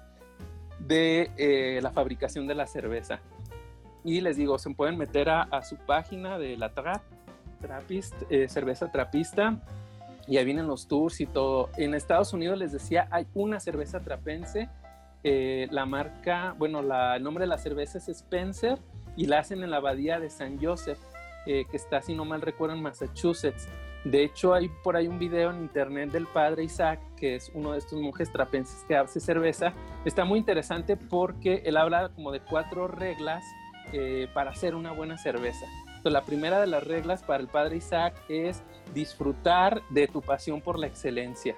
de 0.80 1.30
eh, 1.38 1.80
la 1.82 1.92
fabricación 1.92 2.48
de 2.48 2.56
la 2.56 2.68
cerveza. 2.68 3.20
Y 4.04 4.22
les 4.22 4.38
digo, 4.38 4.58
se 4.58 4.70
pueden 4.72 4.98
meter 4.98 5.30
a, 5.30 5.44
a 5.44 5.62
su 5.62 5.76
página 5.78 6.38
de 6.38 6.58
la 6.58 6.74
Trap, 6.74 7.02
Trapist, 7.62 8.14
eh, 8.30 8.48
cerveza 8.48 8.92
trapista, 8.92 9.60
y 10.28 10.38
ahí 10.38 10.46
vienen 10.46 10.68
los 10.68 10.88
tours 10.88 11.20
y 11.22 11.26
todo. 11.26 11.70
En 11.78 11.94
Estados 11.94 12.34
Unidos 12.34 12.58
les 12.58 12.72
decía, 12.72 13.08
hay 13.12 13.28
una 13.34 13.60
cerveza 13.60 14.00
trapense, 14.00 14.70
eh, 15.24 15.68
la 15.72 15.86
marca, 15.86 16.56
bueno, 16.58 16.82
la, 16.82 17.18
el 17.18 17.24
nombre 17.24 17.44
de 17.44 17.50
la 17.50 17.58
cerveza 17.58 17.98
es 17.98 18.08
Spencer, 18.08 18.80
y 19.18 19.26
la 19.26 19.40
hacen 19.40 19.64
en 19.64 19.72
la 19.72 19.78
abadía 19.78 20.20
de 20.20 20.30
San 20.30 20.64
Joseph, 20.64 21.00
eh, 21.46 21.66
que 21.70 21.76
está, 21.76 22.02
si 22.02 22.14
no 22.14 22.24
mal 22.24 22.42
recuerdo, 22.42 22.76
en 22.76 22.82
Massachusetts. 22.82 23.68
De 24.06 24.24
hecho, 24.24 24.54
hay 24.54 24.70
por 24.82 24.96
ahí 24.96 25.08
un 25.08 25.20
video 25.20 25.52
en 25.52 25.60
internet 25.60 26.12
del 26.12 26.26
padre 26.26 26.64
Isaac, 26.64 27.02
que 27.18 27.36
es 27.36 27.52
uno 27.54 27.74
de 27.74 27.80
estos 27.80 28.00
monjes 28.00 28.32
trapenses 28.32 28.86
que 28.88 28.96
hace 28.96 29.20
cerveza. 29.20 29.74
Está 30.06 30.24
muy 30.24 30.40
interesante 30.40 30.96
porque 30.96 31.64
él 31.66 31.76
habla 31.76 32.10
como 32.16 32.32
de 32.32 32.40
cuatro 32.40 32.88
reglas 32.88 33.44
eh, 33.94 34.28
para 34.34 34.52
hacer 34.52 34.76
una 34.76 34.92
buena 34.92 35.18
cerveza. 35.18 35.66
La 36.04 36.24
primera 36.24 36.62
de 36.62 36.68
las 36.68 36.84
reglas 36.84 37.24
para 37.24 37.42
el 37.42 37.48
padre 37.48 37.78
Isaac 37.78 38.16
es 38.30 38.64
disfrutar 38.94 39.82
de 39.90 40.08
tu 40.08 40.22
pasión 40.22 40.62
por 40.62 40.80
la 40.80 40.88
excelencia. 40.88 41.56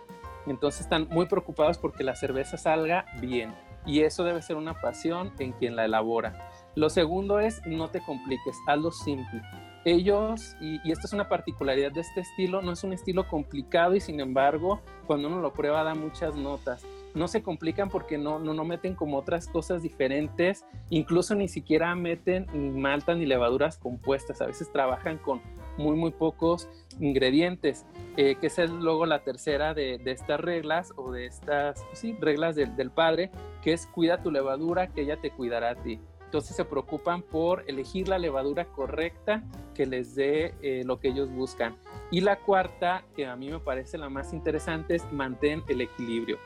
Entonces 0.47 0.81
están 0.81 1.07
muy 1.09 1.27
preocupados 1.27 1.77
porque 1.77 2.03
la 2.03 2.15
cerveza 2.15 2.57
salga 2.57 3.05
bien. 3.19 3.53
Y 3.85 4.01
eso 4.01 4.23
debe 4.23 4.41
ser 4.41 4.57
una 4.57 4.73
pasión 4.73 5.31
en 5.39 5.53
quien 5.53 5.75
la 5.75 5.85
elabora. 5.85 6.49
Lo 6.75 6.89
segundo 6.89 7.39
es 7.39 7.61
no 7.65 7.89
te 7.89 8.01
compliques, 8.01 8.57
hazlo 8.67 8.91
simple. 8.91 9.41
Ellos, 9.85 10.55
y, 10.59 10.79
y 10.87 10.91
esta 10.91 11.07
es 11.07 11.13
una 11.13 11.27
particularidad 11.27 11.91
de 11.91 12.01
este 12.01 12.21
estilo, 12.21 12.61
no 12.61 12.71
es 12.71 12.83
un 12.83 12.93
estilo 12.93 13.27
complicado 13.27 13.95
y 13.95 13.99
sin 13.99 14.19
embargo, 14.19 14.81
cuando 15.07 15.27
uno 15.27 15.39
lo 15.39 15.53
prueba 15.53 15.83
da 15.83 15.95
muchas 15.95 16.35
notas 16.35 16.85
no 17.13 17.27
se 17.27 17.41
complican 17.43 17.89
porque 17.89 18.17
no, 18.17 18.39
no, 18.39 18.53
no, 18.53 18.63
meten 18.63 18.95
como 18.95 19.17
otras 19.17 19.47
cosas 19.47 19.81
diferentes, 19.81 20.65
incluso 20.89 21.35
ni 21.35 21.47
siquiera 21.47 21.93
meten 21.95 22.47
ni 22.53 22.69
malta 22.71 23.15
ni 23.15 23.25
levaduras 23.25 23.77
compuestas, 23.77 24.41
a 24.41 24.45
veces 24.45 24.71
trabajan 24.71 25.17
con 25.17 25.41
muy, 25.77 25.95
muy 25.95 26.11
pocos 26.11 26.69
ingredientes, 26.99 27.85
eh, 28.17 28.35
que 28.35 28.47
es 28.47 28.57
luego 28.69 29.05
la 29.05 29.23
tercera 29.23 29.73
de, 29.73 29.97
de 29.97 30.11
estas 30.11 30.39
reglas 30.39 30.93
o 30.95 31.11
de 31.11 31.25
estas 31.25 31.83
sí, 31.93 32.15
reglas 32.19 32.55
del, 32.55 32.75
del 32.75 32.91
padre, 32.91 33.31
que 33.61 33.73
es 33.73 33.87
cuida 33.87 34.21
tu 34.21 34.31
levadura, 34.31 34.87
que 34.87 35.01
ella 35.01 35.17
te 35.17 35.31
cuidará 35.31 35.71
a 35.71 35.75
ti. 35.75 35.99
Entonces 36.31 36.55
se 36.55 36.63
preocupan 36.63 37.23
por 37.23 37.65
elegir 37.67 38.07
la 38.07 38.17
levadura 38.17 38.63
correcta 38.63 39.43
que 39.73 39.85
les 39.85 40.15
dé 40.15 40.53
eh, 40.61 40.83
lo 40.85 40.97
que 40.97 41.09
ellos 41.09 41.29
buscan. 41.29 41.75
Y 42.09 42.21
la 42.21 42.37
cuarta, 42.37 43.03
que 43.17 43.25
a 43.25 43.35
mí 43.35 43.49
me 43.49 43.59
parece 43.59 43.97
la 43.97 44.09
más 44.09 44.31
interesante, 44.31 44.95
es 44.95 45.11
mantén 45.11 45.61
el 45.67 45.81
equilibrio. 45.81 46.37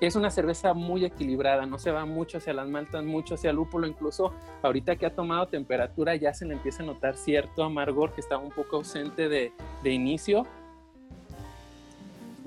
Es 0.00 0.14
una 0.14 0.30
cerveza 0.30 0.74
muy 0.74 1.04
equilibrada, 1.04 1.66
no 1.66 1.78
se 1.78 1.90
va 1.90 2.04
mucho 2.04 2.38
hacia 2.38 2.52
las 2.52 2.68
maltas, 2.68 3.04
mucho 3.04 3.34
hacia 3.34 3.50
el 3.50 3.56
lúpulo, 3.56 3.86
incluso 3.86 4.32
ahorita 4.62 4.94
que 4.94 5.06
ha 5.06 5.14
tomado 5.14 5.48
temperatura 5.48 6.14
ya 6.14 6.32
se 6.32 6.46
le 6.46 6.54
empieza 6.54 6.84
a 6.84 6.86
notar 6.86 7.16
cierto 7.16 7.64
amargor 7.64 8.12
que 8.12 8.20
estaba 8.20 8.40
un 8.40 8.52
poco 8.52 8.76
ausente 8.76 9.28
de, 9.28 9.52
de 9.82 9.90
inicio. 9.90 10.46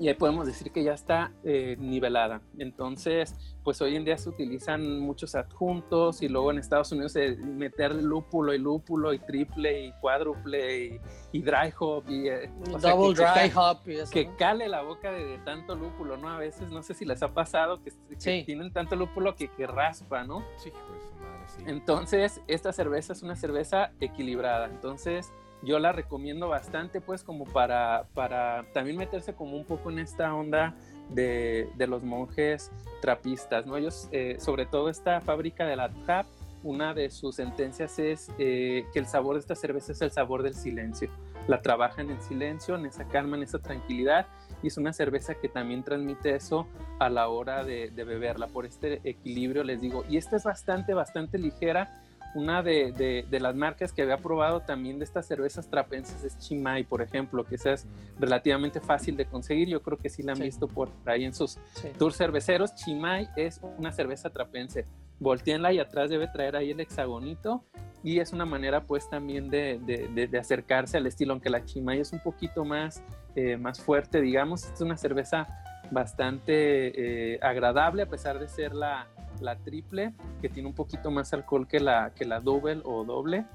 Y 0.02 0.08
ahí 0.08 0.14
podemos 0.14 0.48
decir 0.48 0.72
que 0.72 0.82
ya 0.82 0.94
está 0.94 1.30
eh, 1.44 1.76
nivelada. 1.78 2.42
Entonces, 2.58 3.36
pues 3.62 3.80
hoy 3.80 3.94
en 3.94 4.04
día 4.04 4.18
se 4.18 4.28
utilizan 4.28 4.98
muchos 4.98 5.36
adjuntos 5.36 6.22
y 6.22 6.28
luego 6.28 6.50
en 6.50 6.58
Estados 6.58 6.90
Unidos 6.90 7.12
se 7.12 7.36
meter 7.36 7.94
lúpulo 7.94 8.52
y 8.52 8.58
lúpulo 8.58 9.12
y 9.12 9.20
triple 9.20 9.86
y 9.86 9.92
cuádruple 10.00 10.86
y, 10.86 11.00
y 11.30 11.42
dry 11.42 11.72
hop 11.78 12.02
y 12.08 12.28
eh, 12.28 12.50
double 12.82 13.14
sea, 13.14 13.32
que, 13.32 13.40
dry 13.40 13.50
que, 13.50 13.56
hop 13.56 13.78
y 13.86 13.92
eso, 13.92 14.12
que 14.12 14.24
¿no? 14.24 14.36
cale 14.36 14.68
la 14.68 14.82
boca 14.82 15.12
de, 15.12 15.24
de, 15.24 15.38
tanto 15.38 15.76
lúpulo, 15.76 16.16
¿no? 16.16 16.30
A 16.30 16.38
veces 16.38 16.68
no 16.68 16.82
sé 16.82 16.94
si 16.94 17.04
les 17.04 17.22
ha 17.22 17.32
pasado 17.32 17.80
que, 17.80 17.92
que 18.08 18.16
sí. 18.20 18.42
tienen 18.44 18.72
tanto 18.72 18.96
lúpulo 18.96 19.36
que, 19.36 19.52
que 19.52 19.68
raspa, 19.68 20.24
¿no? 20.24 20.40
Sí, 20.56 20.72
pues, 20.72 21.14
madre, 21.20 21.44
sí. 21.46 21.62
Entonces, 21.68 22.40
esta 22.48 22.72
cerveza 22.72 23.12
es 23.12 23.22
una 23.22 23.36
cerveza 23.36 23.92
equilibrada. 24.00 24.66
Entonces, 24.66 25.32
yo 25.62 25.78
la 25.78 25.92
recomiendo 25.92 26.48
bastante, 26.48 27.00
pues, 27.00 27.22
como 27.22 27.44
para, 27.44 28.06
para 28.14 28.64
también 28.72 28.96
meterse 28.96 29.34
como 29.34 29.56
un 29.56 29.64
poco 29.64 29.90
en 29.90 30.00
esta 30.00 30.34
onda 30.34 30.74
de, 31.10 31.68
de 31.76 31.86
los 31.86 32.02
monjes 32.02 32.70
trapistas, 33.00 33.66
¿no? 33.66 33.76
Ellos, 33.76 34.08
eh, 34.12 34.36
sobre 34.38 34.66
todo 34.66 34.88
esta 34.88 35.20
fábrica 35.20 35.64
de 35.64 35.76
la 35.76 35.90
Trap, 36.04 36.26
una 36.64 36.94
de 36.94 37.10
sus 37.10 37.36
sentencias 37.36 37.98
es 37.98 38.30
eh, 38.38 38.86
que 38.92 38.98
el 38.98 39.06
sabor 39.06 39.34
de 39.34 39.40
esta 39.40 39.54
cerveza 39.54 39.92
es 39.92 40.00
el 40.00 40.12
sabor 40.12 40.42
del 40.42 40.54
silencio. 40.54 41.10
La 41.48 41.60
trabajan 41.60 42.10
en 42.10 42.22
silencio, 42.22 42.76
en 42.76 42.86
esa 42.86 43.08
calma, 43.08 43.36
en 43.36 43.42
esa 43.42 43.58
tranquilidad, 43.58 44.26
y 44.62 44.68
es 44.68 44.76
una 44.76 44.92
cerveza 44.92 45.34
que 45.34 45.48
también 45.48 45.82
transmite 45.82 46.36
eso 46.36 46.68
a 47.00 47.08
la 47.08 47.28
hora 47.28 47.64
de 47.64 47.90
beberla, 47.90 48.46
por 48.46 48.64
este 48.64 49.00
equilibrio, 49.02 49.64
les 49.64 49.80
digo. 49.80 50.04
Y 50.08 50.18
esta 50.18 50.36
es 50.36 50.44
bastante, 50.44 50.94
bastante 50.94 51.38
ligera, 51.38 52.01
una 52.34 52.62
de, 52.62 52.92
de, 52.92 53.26
de, 53.28 53.40
las 53.40 53.54
marcas 53.54 53.92
que 53.92 54.02
había 54.02 54.16
probado 54.16 54.60
también 54.60 54.98
de 54.98 55.04
estas 55.04 55.26
cervezas 55.26 55.68
trapenses 55.68 56.24
es 56.24 56.38
Chimay, 56.38 56.84
por 56.84 57.02
ejemplo, 57.02 57.44
que 57.44 57.56
esa 57.56 57.72
es 57.72 57.86
relativamente 58.18 58.80
fácil 58.80 59.16
de 59.16 59.26
conseguir. 59.26 59.68
Yo 59.68 59.82
creo 59.82 59.98
que 59.98 60.08
sí 60.08 60.22
la 60.22 60.32
han 60.32 60.38
sí. 60.38 60.44
visto 60.44 60.66
por 60.66 60.90
ahí 61.04 61.24
en 61.24 61.34
sus 61.34 61.58
sí. 61.74 61.88
tours 61.98 62.16
cerveceros. 62.16 62.74
Chimay 62.74 63.28
es 63.36 63.60
una 63.78 63.92
cerveza 63.92 64.30
trapense. 64.30 64.86
Volteenla 65.18 65.72
y 65.72 65.78
atrás 65.78 66.10
debe 66.10 66.26
traer 66.28 66.56
ahí 66.56 66.70
el 66.70 66.80
hexagonito. 66.80 67.64
Y 68.02 68.18
es 68.18 68.32
una 68.32 68.44
manera, 68.44 68.84
pues, 68.84 69.08
también 69.08 69.48
de, 69.48 69.78
de, 69.84 70.26
de 70.26 70.38
acercarse 70.38 70.96
al 70.96 71.06
estilo, 71.06 71.34
aunque 71.34 71.50
la 71.50 71.64
Chimay 71.64 72.00
es 72.00 72.12
un 72.12 72.18
poquito 72.18 72.64
más, 72.64 73.02
eh, 73.36 73.56
más 73.56 73.80
fuerte, 73.80 74.20
digamos. 74.20 74.64
Es 74.64 74.80
una 74.80 74.96
cerveza 74.96 75.46
bastante 75.92 77.34
eh, 77.34 77.38
agradable, 77.42 78.02
a 78.02 78.06
pesar 78.06 78.40
de 78.40 78.48
ser 78.48 78.74
la, 78.74 79.06
la 79.40 79.56
triple, 79.56 80.14
que 80.40 80.48
tiene 80.48 80.68
un 80.68 80.74
poquito 80.74 81.10
más 81.10 81.32
alcohol 81.32 81.66
que 81.66 81.80
la, 81.80 82.12
que 82.14 82.24
la 82.24 82.40
double 82.40 82.80
o 82.84 83.04
doble. 83.04 83.46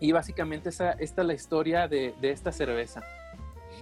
Y 0.00 0.12
básicamente 0.12 0.68
esa, 0.68 0.92
esta 0.92 1.22
es 1.22 1.26
la 1.26 1.34
historia 1.34 1.88
de, 1.88 2.14
de 2.20 2.30
esta 2.30 2.52
cerveza. 2.52 3.02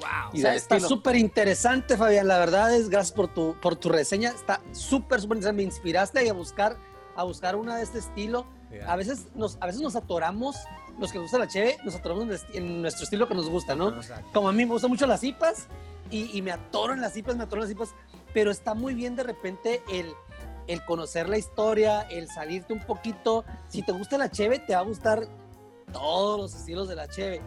Wow. 0.01 0.32
O 0.34 0.37
sea, 0.37 0.55
está 0.55 0.80
súper 0.80 1.16
interesante, 1.16 1.97
Fabián. 1.97 2.28
La 2.28 2.39
verdad 2.39 2.74
es, 2.74 2.89
gracias 2.89 3.12
por 3.12 3.28
tu, 3.28 3.55
por 3.61 3.76
tu 3.76 3.89
reseña. 3.89 4.30
Está 4.30 4.61
súper, 4.72 5.20
súper 5.20 5.39
interesante. 5.39 5.62
Me 5.62 5.62
inspiraste 5.62 6.28
a 6.28 6.32
buscar, 6.32 6.76
a 7.14 7.24
buscar 7.24 7.57
una 7.57 7.76
de 7.76 7.82
este 7.82 7.99
estilo. 7.99 8.47
A, 8.87 8.97
veces 8.97 9.26
nos, 9.34 9.57
a 9.61 9.66
veces 9.66 9.80
nos 9.80 9.97
atoramos, 9.97 10.57
los 10.99 11.12
que 11.12 11.18
gustan 11.18 11.41
la 11.41 11.49
cheve, 11.49 11.78
nos 11.84 11.95
atoramos 11.95 12.45
en 12.53 12.82
nuestro 12.82 13.05
estilo 13.05 13.28
que 13.28 13.34
nos 13.34 13.49
gusta, 13.49 13.74
¿no? 13.74 13.95
Como 14.34 14.49
a 14.49 14.53
mí 14.53 14.64
me 14.66 14.72
gustan 14.72 14.91
mucho 14.91 15.07
las 15.07 15.22
IPAs 15.24 15.68
y, 16.11 16.37
y, 16.37 16.43
me 16.43 16.53
atoro 16.53 16.93
en 16.93 17.01
las 17.01 17.16
IPAs, 17.16 17.37
me 17.37 17.45
atoro 17.45 17.62
en 17.62 17.68
las 17.68 17.72
IPAs, 17.72 17.95
pero 18.34 18.51
está 18.51 18.74
muy 18.74 18.93
bien 18.95 19.16
de 19.16 19.22
repente 19.22 19.82
el, 19.91 20.12
el 20.67 20.85
conocer 20.85 21.29
la 21.29 21.39
historia, 21.39 22.03
el 22.03 22.29
salirte 22.29 22.73
un 22.73 22.81
poquito. 22.81 23.45
Si 23.69 23.83
te 23.83 23.93
gusta 23.93 24.19
la 24.19 24.31
cheve, 24.31 24.59
te 24.59 24.75
va 24.75 24.81
a 24.81 24.85
gustar 24.85 25.27
todos 25.93 26.41
los 26.41 26.55
estilos 26.55 26.89
de 26.89 26.97
la 26.97 27.09
cheve. 27.09 27.41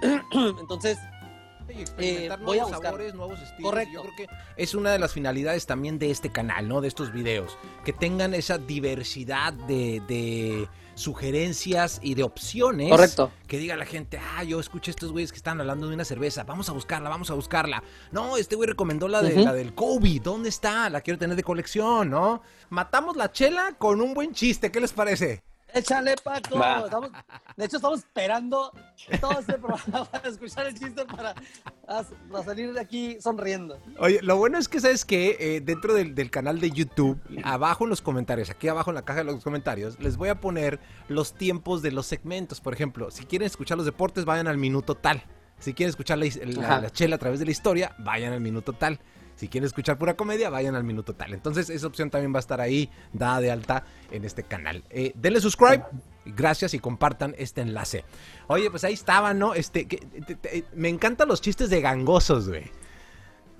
Entonces, 0.60 0.98
eh, 1.98 2.28
voy 2.44 2.58
a 2.58 2.64
buscar. 2.64 2.82
sabores, 2.82 3.14
nuevos 3.14 3.40
estilos. 3.40 3.70
Correcto. 3.70 3.94
Yo 3.94 4.02
creo 4.02 4.16
que 4.16 4.26
es 4.56 4.74
una 4.74 4.92
de 4.92 4.98
las 4.98 5.12
finalidades 5.12 5.66
también 5.66 5.98
de 5.98 6.10
este 6.10 6.30
canal, 6.30 6.68
¿no? 6.68 6.80
De 6.80 6.88
estos 6.88 7.12
videos. 7.12 7.56
Que 7.84 7.92
tengan 7.92 8.34
esa 8.34 8.58
diversidad 8.58 9.52
de, 9.52 10.68
sugerencias 10.94 12.00
y 12.02 12.14
de 12.14 12.22
opciones. 12.22 12.90
Correcto. 12.90 13.30
Que 13.46 13.58
diga 13.58 13.76
la 13.76 13.86
gente, 13.86 14.18
ah, 14.18 14.44
yo 14.44 14.60
escuché 14.60 14.90
a 14.90 14.92
estos 14.92 15.12
güeyes 15.12 15.32
que 15.32 15.36
están 15.36 15.60
hablando 15.60 15.88
de 15.88 15.94
una 15.94 16.04
cerveza, 16.04 16.44
vamos 16.44 16.68
a 16.68 16.72
buscarla, 16.72 17.08
vamos 17.08 17.30
a 17.30 17.34
buscarla. 17.34 17.82
No, 18.10 18.36
este 18.36 18.56
güey 18.56 18.68
recomendó 18.68 19.08
la, 19.08 19.22
de, 19.22 19.36
la 19.36 19.52
del 19.52 19.74
Kobe, 19.74 20.20
¿dónde 20.22 20.48
está? 20.48 20.88
La 20.90 21.00
quiero 21.00 21.18
tener 21.18 21.36
de 21.36 21.42
colección, 21.42 22.10
¿no? 22.10 22.42
Matamos 22.70 23.16
la 23.16 23.32
chela 23.32 23.74
con 23.78 24.00
un 24.00 24.14
buen 24.14 24.32
chiste, 24.32 24.70
¿qué 24.70 24.80
les 24.80 24.92
parece? 24.92 25.42
Échale, 25.74 26.16
Paco. 26.22 26.58
de 27.56 27.64
hecho, 27.64 27.76
estamos 27.76 28.00
esperando 28.00 28.72
todo 29.20 29.40
este 29.40 29.54
programa 29.54 30.04
para 30.10 30.28
escuchar 30.28 30.66
el 30.66 30.78
chiste 30.78 31.04
para, 31.06 31.34
salir 32.44 32.72
de 32.72 32.80
aquí 32.80 33.16
sonriendo. 33.20 33.78
Oye, 33.98 34.20
lo 34.22 34.36
bueno 34.36 34.58
es 34.58 34.68
que, 34.68 34.80
¿sabes 34.80 35.04
que 35.04 35.36
eh, 35.40 35.60
dentro 35.60 35.94
del, 35.94 36.30
canal 36.30 36.60
de 36.60 36.70
YouTube, 36.70 37.20
abajo 37.44 37.84
en 37.84 37.90
los 37.90 38.02
comentarios, 38.02 38.50
aquí 38.50 38.68
abajo 38.68 38.90
en 38.90 38.96
la 38.96 39.02
caja 39.02 39.20
de 39.20 39.24
los 39.24 39.42
comentarios, 39.42 39.98
les 40.00 40.16
voy 40.16 40.28
a 40.28 40.40
poner 40.40 40.78
los 41.08 41.32
tiempos 41.34 41.82
de 41.82 41.92
los 41.92 42.06
segmentos. 42.06 42.60
Por 42.60 42.74
ejemplo, 42.74 43.10
si 43.10 43.24
quieren 43.24 43.46
escuchar 43.46 43.76
los 43.76 43.86
deportes, 43.86 44.24
vayan 44.24 44.48
al 44.48 44.58
minuto 44.58 44.94
tal. 44.94 45.22
Si 45.58 45.74
quieren 45.74 45.90
escuchar 45.90 46.18
la 46.18 46.90
chela 46.90 47.16
a 47.16 47.18
través 47.18 47.38
de 47.38 47.44
la 47.44 47.52
historia, 47.52 47.94
vayan 47.98 48.32
al 48.32 48.40
minuto 48.40 48.72
tal. 48.72 48.98
Si 49.36 49.48
quieren 49.48 49.66
escuchar 49.66 49.98
pura 49.98 50.14
comedia, 50.14 50.50
vayan 50.50 50.74
al 50.74 50.84
minuto 50.84 51.14
tal. 51.14 51.32
Entonces, 51.34 51.70
esa 51.70 51.86
opción 51.86 52.10
también 52.10 52.32
va 52.32 52.38
a 52.38 52.40
estar 52.40 52.60
ahí, 52.60 52.90
dada 53.12 53.40
de 53.40 53.50
alta 53.50 53.84
en 54.10 54.24
este 54.24 54.42
canal. 54.42 54.84
Eh, 54.90 55.12
denle 55.14 55.40
subscribe, 55.40 55.84
gracias 56.24 56.74
y 56.74 56.78
compartan 56.78 57.34
este 57.38 57.60
enlace. 57.60 58.04
Oye, 58.46 58.70
pues 58.70 58.84
ahí 58.84 58.94
estaba, 58.94 59.34
¿no? 59.34 59.54
Este, 59.54 59.88
me 60.74 60.88
encantan 60.88 61.28
los 61.28 61.40
chistes 61.40 61.70
de 61.70 61.80
gangosos, 61.80 62.48
güey. 62.48 62.70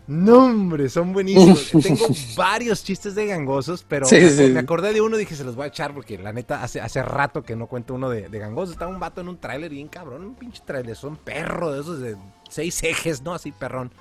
No, 0.07 0.47
hombre, 0.47 0.89
son 0.89 1.13
buenísimos. 1.13 1.71
Tengo 1.83 2.07
varios 2.37 2.83
chistes 2.83 3.15
de 3.15 3.27
gangosos, 3.27 3.85
pero 3.89 4.07
me, 4.11 4.59
acordé 4.59 4.93
de 4.93 5.01
uno 5.01 5.17
y 5.17 5.21
dije, 5.21 5.37
se 5.37 5.45
los 5.45 5.55
voy 5.55 5.65
a 5.65 5.69
echar 5.69 5.95
porque 5.95 6.19
la 6.19 6.33
neta 6.33 6.63
hace, 6.63 6.81
hace 6.81 7.03
rato 7.03 7.43
que 7.43 7.55
no 7.55 7.69
cuento 7.69 7.95
uno 7.95 8.11
de, 8.11 8.29
de 8.29 8.39
gangosos. 8.39 8.73
Estaba 8.73 8.91
un 8.91 8.99
vato 8.99 9.21
en 9.21 9.29
un 9.29 9.39
tráiler 9.39 9.71
bien 9.71 9.89
cabrón, 9.89 10.25
un 10.25 10.35
pinche 10.35 10.61
tráiler, 10.65 10.97
son 10.97 11.17
perro 11.17 11.73
de 11.73 11.81
esos 11.81 12.01
de 12.01 12.17
seis 12.51 12.83
ejes, 12.83 13.23
¿no? 13.23 13.33
Así 13.33 13.53
perrón. 13.53 13.93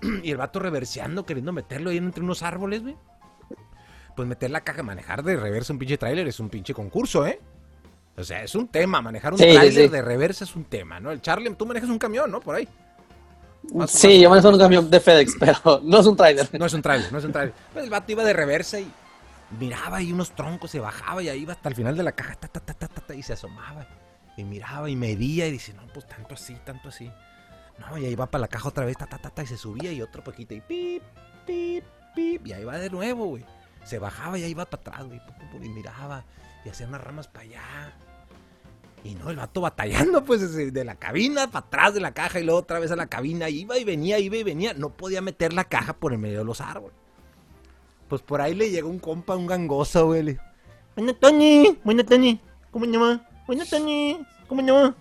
y 0.22 0.30
el 0.30 0.36
vato 0.36 0.58
reverseando, 0.58 1.24
queriendo 1.24 1.52
meterlo 1.52 1.90
ahí 1.90 1.96
entre 1.96 2.22
unos 2.22 2.42
árboles, 2.42 2.82
güey. 2.82 2.96
Pues 4.14 4.26
meter 4.26 4.50
la 4.50 4.62
caja, 4.62 4.82
manejar 4.82 5.22
de 5.22 5.36
reversa 5.36 5.74
un 5.74 5.78
pinche 5.78 5.98
tráiler 5.98 6.26
es 6.26 6.40
un 6.40 6.48
pinche 6.48 6.72
concurso, 6.72 7.26
¿eh? 7.26 7.38
O 8.16 8.24
sea, 8.24 8.42
es 8.42 8.54
un 8.54 8.68
tema, 8.68 9.02
manejar 9.02 9.34
un 9.34 9.38
tráiler 9.38 9.90
de 9.90 10.02
reversa 10.02 10.44
es 10.44 10.56
un 10.56 10.64
tema, 10.64 10.98
¿no? 10.98 11.10
El 11.10 11.20
Charlie, 11.20 11.54
tú 11.54 11.66
manejas 11.66 11.90
un 11.90 11.98
camión, 11.98 12.30
¿no? 12.30 12.40
Por 12.40 12.54
ahí. 12.54 12.66
sí, 13.86 14.20
yo 14.20 14.30
manejo 14.30 14.48
un 14.48 14.58
camión 14.58 14.90
de 14.90 15.00
FedEx, 15.00 15.36
pero 15.40 15.80
no 15.82 16.00
es 16.00 16.06
un 16.06 16.16
tráiler. 16.16 16.48
No 16.58 16.64
es 16.64 16.72
un 16.72 16.80
tráiler, 16.80 17.12
no 17.12 17.18
es 17.18 17.24
un 17.24 17.32
tráiler. 17.32 17.54
Pues 17.74 17.84
el 17.84 17.90
vato 17.90 18.10
iba 18.12 18.24
de 18.24 18.32
reversa 18.32 18.80
y 18.80 18.90
miraba 19.60 19.98
ahí 19.98 20.12
unos 20.12 20.30
troncos, 20.30 20.70
se 20.70 20.80
bajaba 20.80 21.22
y 21.22 21.28
ahí 21.28 21.40
iba 21.42 21.52
hasta 21.52 21.68
el 21.68 21.74
final 21.74 21.94
de 21.94 22.02
la 22.02 22.12
caja, 22.12 22.36
ta, 22.36 22.48
ta, 22.48 22.60
ta, 22.74 23.14
y 23.14 23.22
se 23.22 23.34
asomaba. 23.34 23.86
Y 24.38 24.44
miraba 24.44 24.88
y 24.88 24.96
medía 24.96 25.46
y 25.46 25.52
dice, 25.52 25.74
no, 25.74 25.86
pues 25.92 26.06
tanto 26.06 26.34
así, 26.34 26.56
tanto 26.64 26.88
así. 26.88 27.10
No, 27.78 27.98
y 27.98 28.06
ahí 28.06 28.14
va 28.14 28.26
para 28.26 28.42
la 28.42 28.48
caja 28.48 28.68
otra 28.68 28.84
vez, 28.84 28.96
ta, 28.96 29.06
ta, 29.06 29.18
ta, 29.18 29.30
ta, 29.30 29.42
y 29.42 29.46
se 29.46 29.56
subía 29.56 29.92
y 29.92 30.02
otro 30.02 30.24
poquito, 30.24 30.54
y 30.54 30.60
pip, 30.60 31.02
pip, 31.46 31.84
pip, 32.14 32.46
y 32.46 32.52
ahí 32.52 32.64
va 32.64 32.78
de 32.78 32.90
nuevo, 32.90 33.26
güey. 33.26 33.44
Se 33.84 33.98
bajaba 33.98 34.38
y 34.38 34.44
ahí 34.44 34.50
iba 34.50 34.64
para 34.64 34.80
atrás, 34.80 35.06
güey, 35.06 35.20
y 35.62 35.68
miraba, 35.68 36.24
y 36.64 36.68
hacía 36.68 36.86
unas 36.86 37.02
ramas 37.02 37.28
para 37.28 37.44
allá. 37.44 37.94
Y 39.04 39.14
no, 39.14 39.30
el 39.30 39.36
vato 39.36 39.60
batallando, 39.60 40.24
pues, 40.24 40.52
de 40.52 40.84
la 40.84 40.96
cabina 40.96 41.46
para 41.48 41.66
atrás 41.66 41.94
de 41.94 42.00
la 42.00 42.12
caja 42.12 42.40
y 42.40 42.44
luego 42.44 42.58
otra 42.58 42.80
vez 42.80 42.90
a 42.90 42.96
la 42.96 43.06
cabina. 43.06 43.48
Iba 43.48 43.78
y 43.78 43.84
venía, 43.84 44.18
iba 44.18 44.36
y 44.36 44.42
venía. 44.42 44.74
No 44.74 44.90
podía 44.90 45.20
meter 45.20 45.52
la 45.52 45.62
caja 45.62 45.92
por 45.92 46.12
el 46.12 46.18
medio 46.18 46.38
de 46.38 46.44
los 46.44 46.60
árboles. 46.60 46.96
Pues 48.08 48.22
por 48.22 48.40
ahí 48.40 48.54
le 48.54 48.70
llegó 48.70 48.88
un 48.88 48.98
compa, 48.98 49.36
un 49.36 49.46
gangoso, 49.46 50.06
güey. 50.06 50.36
Bueno, 50.96 51.14
Tony, 51.14 51.78
bueno, 51.84 52.04
Tony, 52.04 52.40
¿cómo 52.72 52.84
llama? 52.84 53.24
Bueno, 53.46 53.64
Tony, 53.70 54.26
¿cómo 54.48 54.62
llama? 54.62 54.96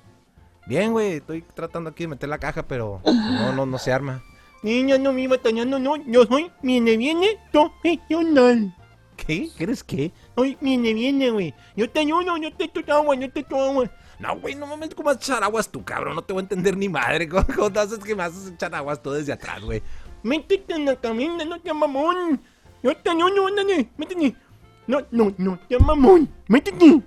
Bien, 0.66 0.92
güey, 0.92 1.14
estoy 1.14 1.44
tratando 1.54 1.90
aquí 1.92 2.04
de 2.04 2.10
meter 2.10 2.28
la 2.28 2.40
caja, 2.40 2.64
pero 2.64 3.02
no, 3.06 3.54
no, 3.54 3.66
no 3.66 3.78
se 3.78 3.92
arma. 3.92 4.24
Niña, 4.64 4.98
no 4.98 5.14
me 5.14 5.28
batallando, 5.28 5.78
no, 5.78 5.96
yo 6.08 6.26
soy 6.26 6.52
viene, 6.64 6.98
viene 6.98 7.38
profesional. 7.52 8.76
¿Qué? 9.16 9.50
¿Quieres 9.56 9.84
qué? 9.84 10.12
Soy 10.36 10.58
viene, 10.60 10.94
viene, 10.94 11.30
güey. 11.30 11.54
Yo 11.76 11.90
te 11.90 12.00
ayudo, 12.00 12.36
yo 12.38 12.52
te 12.54 12.64
echo 12.66 12.82
agua, 12.92 13.16
yo 13.16 13.30
te 13.32 13.42
echo 13.42 13.60
agua. 13.60 13.90
No, 14.18 14.40
güey, 14.40 14.56
no 14.56 14.66
mames, 14.66 14.96
¿cómo 14.96 15.08
vas 15.08 15.18
a 15.18 15.20
echar 15.20 15.44
aguas 15.44 15.70
tú, 15.70 15.84
cabrón? 15.84 16.16
No 16.16 16.24
te 16.24 16.34
voy 16.34 16.42
a 16.42 16.44
entender 16.44 16.76
ni 16.76 16.90
madre. 16.90 17.30
¿Cómo, 17.30 17.46
cómo 17.56 17.80
haces 17.80 18.00
que 18.00 18.16
me 18.16 18.24
haces 18.24 18.52
echar 18.52 18.74
aguas 18.74 19.02
tú 19.02 19.12
desde 19.12 19.34
atrás, 19.34 19.62
güey? 19.62 19.84
Métete 20.24 20.74
en 20.74 20.86
la 20.86 20.96
cabina, 20.96 21.46
no 21.46 21.60
te 21.62 21.72
mamón. 21.72 22.42
Yo 22.82 22.96
te 22.98 23.10
ayudo, 23.10 23.48
ándale, 23.48 23.90
métete. 23.98 24.36
No, 24.88 25.02
no, 25.12 25.34
no, 25.38 25.60
te 25.68 25.78
mamón, 25.78 26.28
métete. 26.48 27.02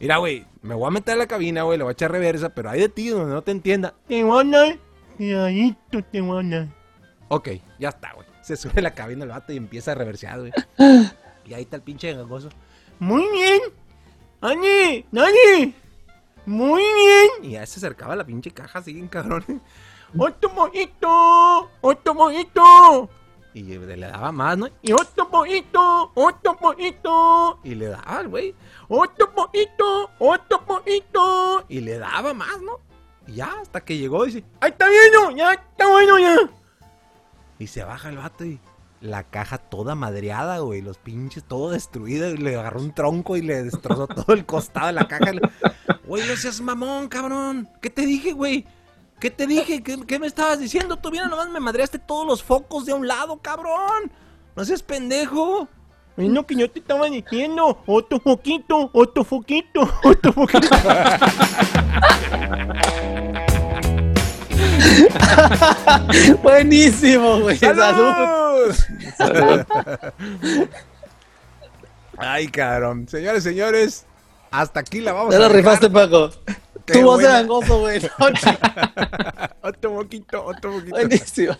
Mira, 0.00 0.16
güey, 0.16 0.44
me 0.62 0.74
voy 0.74 0.86
a 0.86 0.90
meter 0.90 1.14
a 1.14 1.18
la 1.18 1.26
cabina, 1.26 1.62
güey, 1.62 1.78
le 1.78 1.84
voy 1.84 1.90
a 1.90 1.92
echar 1.92 2.12
reversa, 2.12 2.50
pero 2.50 2.70
hay 2.70 2.80
de 2.80 2.88
ti 2.88 3.08
donde 3.08 3.34
no 3.34 3.42
te 3.42 3.50
entienda. 3.50 3.94
Te 4.06 4.22
van 4.22 4.54
a... 4.54 4.78
Cuidadito, 5.16 6.02
te 6.10 6.20
van 6.20 6.54
a... 6.54 6.74
Ok, 7.28 7.48
ya 7.78 7.88
está, 7.90 8.12
güey. 8.14 8.26
Se 8.42 8.56
sube 8.56 8.74
a 8.76 8.82
la 8.82 8.94
cabina 8.94 9.24
el 9.24 9.30
vato 9.30 9.52
y 9.52 9.56
empieza 9.56 9.92
a 9.92 9.94
reversear, 9.94 10.40
güey. 10.40 10.52
Y 11.44 11.54
ahí 11.54 11.62
está 11.62 11.74
el 11.74 11.82
pinche 11.82 12.14
gangoso. 12.14 12.50
Muy 13.00 13.24
bien. 13.32 13.60
¡Ani! 14.40 15.04
¡Nani! 15.10 15.74
Muy 16.46 16.82
bien. 16.82 17.28
Y 17.42 17.50
ya 17.52 17.66
se 17.66 17.80
acercaba 17.80 18.12
a 18.12 18.16
la 18.16 18.24
pinche 18.24 18.52
caja 18.52 18.78
así, 18.78 19.00
cabrón. 19.08 19.60
¡Otro 20.16 20.50
mojito! 20.50 21.68
¡Otro 21.80 22.14
mojito! 22.14 23.10
Y 23.54 23.62
le 23.62 23.96
daba 23.96 24.32
más, 24.32 24.56
¿no? 24.56 24.68
Y 24.80 24.92
otro 24.92 25.28
poquito, 25.28 26.10
otro 26.14 26.56
poquito. 26.56 27.58
Y 27.62 27.74
le 27.74 27.88
daba, 27.88 28.22
güey. 28.22 28.54
Otro 28.88 29.30
poquito, 29.34 30.10
otro 30.18 30.64
poquito. 30.64 31.64
Y 31.68 31.80
le 31.80 31.98
daba 31.98 32.32
más, 32.32 32.60
¿no? 32.62 32.80
Y 33.26 33.34
ya, 33.34 33.60
hasta 33.60 33.82
que 33.82 33.98
llegó 33.98 34.24
y 34.24 34.32
dice, 34.32 34.44
¡ay, 34.60 34.70
está 34.70 34.88
bien, 34.88 35.36
ya, 35.36 35.52
está 35.52 35.86
bueno, 35.86 36.18
ya! 36.18 36.36
Y 37.58 37.66
se 37.66 37.84
baja 37.84 38.08
el 38.08 38.16
vato 38.16 38.44
y 38.44 38.58
la 39.02 39.24
caja 39.24 39.58
toda 39.58 39.94
madreada, 39.94 40.58
güey. 40.60 40.80
Los 40.80 40.96
pinches 40.96 41.44
todo 41.44 41.70
destruido. 41.70 42.30
Y 42.30 42.38
le 42.38 42.56
agarró 42.56 42.80
un 42.80 42.94
tronco 42.94 43.36
y 43.36 43.42
le 43.42 43.64
destrozó 43.64 44.06
todo 44.06 44.32
el 44.34 44.46
costado 44.46 44.86
de 44.86 44.92
la 44.94 45.08
caja. 45.08 45.32
Güey, 46.06 46.26
no 46.26 46.36
seas 46.36 46.60
mamón, 46.60 47.08
cabrón. 47.08 47.68
¿Qué 47.80 47.90
te 47.90 48.06
dije, 48.06 48.32
güey? 48.32 48.66
¿Qué 49.22 49.30
te 49.30 49.46
dije? 49.46 49.82
¿Qué, 49.84 50.18
me 50.18 50.26
estabas 50.26 50.58
diciendo? 50.58 50.96
Tú 50.96 51.12
bien 51.12 51.30
nomás 51.30 51.48
me 51.48 51.60
madreaste 51.60 52.00
todos 52.00 52.26
los 52.26 52.42
focos 52.42 52.86
de 52.86 52.92
un 52.92 53.06
lado, 53.06 53.38
cabrón. 53.40 54.10
No 54.56 54.64
seas 54.64 54.82
pendejo. 54.82 55.68
Es 56.16 56.28
lo 56.28 56.44
que 56.44 56.56
yo 56.56 56.68
te 56.68 56.80
estaba 56.80 57.06
diciendo. 57.06 57.84
Otro 57.86 58.18
foquito, 58.18 58.90
otro 58.92 59.22
foquito, 59.22 59.82
otro 60.02 60.32
foquito. 60.32 60.66
Buenísimo, 66.42 67.42
güey. 67.42 67.58
¡Salud! 67.58 68.74
¡Salud! 69.16 69.64
Ay, 72.18 72.48
cabrón. 72.48 73.06
Señores, 73.06 73.44
señores, 73.44 74.04
hasta 74.50 74.80
aquí 74.80 75.00
la 75.00 75.12
vamos 75.12 75.32
a 75.32 75.38
Ya 75.38 75.46
lo 75.46 75.54
rifaste, 75.54 75.88
Paco. 75.90 76.32
Tu 76.86 77.02
voz 77.02 77.18
de 77.18 77.24
gangoso, 77.24 77.80
güey. 77.80 78.00
otro 79.62 79.94
poquito, 79.94 80.44
otro 80.44 80.72
poquito. 80.72 80.96
Buenísimo. 80.96 81.56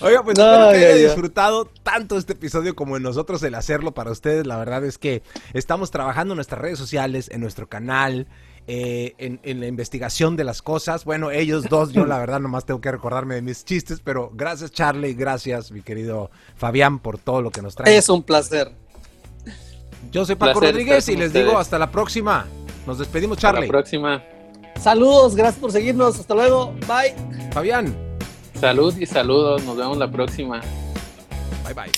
Oiga, 0.00 0.22
pues 0.22 0.38
espero 0.38 0.70
que 0.70 0.76
haya 0.76 0.94
disfrutado 0.94 1.66
tanto 1.82 2.16
este 2.16 2.34
episodio 2.34 2.74
como 2.74 2.96
en 2.96 3.02
nosotros 3.02 3.42
el 3.42 3.54
hacerlo 3.54 3.92
para 3.92 4.10
ustedes. 4.10 4.46
La 4.46 4.56
verdad 4.56 4.84
es 4.84 4.98
que 4.98 5.22
estamos 5.52 5.90
trabajando 5.90 6.34
en 6.34 6.36
nuestras 6.36 6.60
redes 6.60 6.78
sociales, 6.78 7.28
en 7.30 7.40
nuestro 7.40 7.68
canal, 7.68 8.26
eh, 8.68 9.14
en, 9.18 9.60
la 9.60 9.66
investigación 9.66 10.36
de 10.36 10.44
las 10.44 10.62
cosas. 10.62 11.04
Bueno, 11.04 11.30
ellos 11.30 11.64
dos, 11.68 11.92
yo 11.92 12.04
la 12.04 12.18
verdad 12.18 12.40
nomás 12.40 12.64
tengo 12.66 12.80
que 12.80 12.90
recordarme 12.90 13.36
de 13.36 13.42
mis 13.42 13.64
chistes, 13.64 14.00
pero 14.02 14.30
gracias 14.34 14.72
Charlie, 14.72 15.14
gracias 15.14 15.70
mi 15.70 15.82
querido 15.82 16.30
Fabián 16.56 16.98
por 16.98 17.18
todo 17.18 17.42
lo 17.42 17.50
que 17.50 17.62
nos 17.62 17.74
trae. 17.74 17.96
Es 17.96 18.08
un 18.08 18.22
placer. 18.22 18.72
Yo 20.10 20.24
soy 20.24 20.36
Paco 20.36 20.60
Rodríguez 20.60 21.08
y 21.08 21.16
les 21.16 21.32
digo 21.32 21.58
hasta 21.58 21.78
la 21.78 21.90
próxima. 21.90 22.46
Nos 22.86 22.98
despedimos, 22.98 23.38
Charlie. 23.38 23.62
Hasta 23.62 23.66
la 23.66 23.78
próxima. 23.78 24.22
Saludos, 24.80 25.34
gracias 25.34 25.60
por 25.60 25.72
seguirnos. 25.72 26.18
Hasta 26.20 26.34
luego. 26.34 26.72
Bye. 26.86 27.14
Fabián. 27.52 27.96
Salud 28.54 28.96
y 28.96 29.06
saludos. 29.06 29.64
Nos 29.64 29.76
vemos 29.76 29.98
la 29.98 30.10
próxima. 30.10 30.60
Bye 31.64 31.74
bye. 31.74 31.90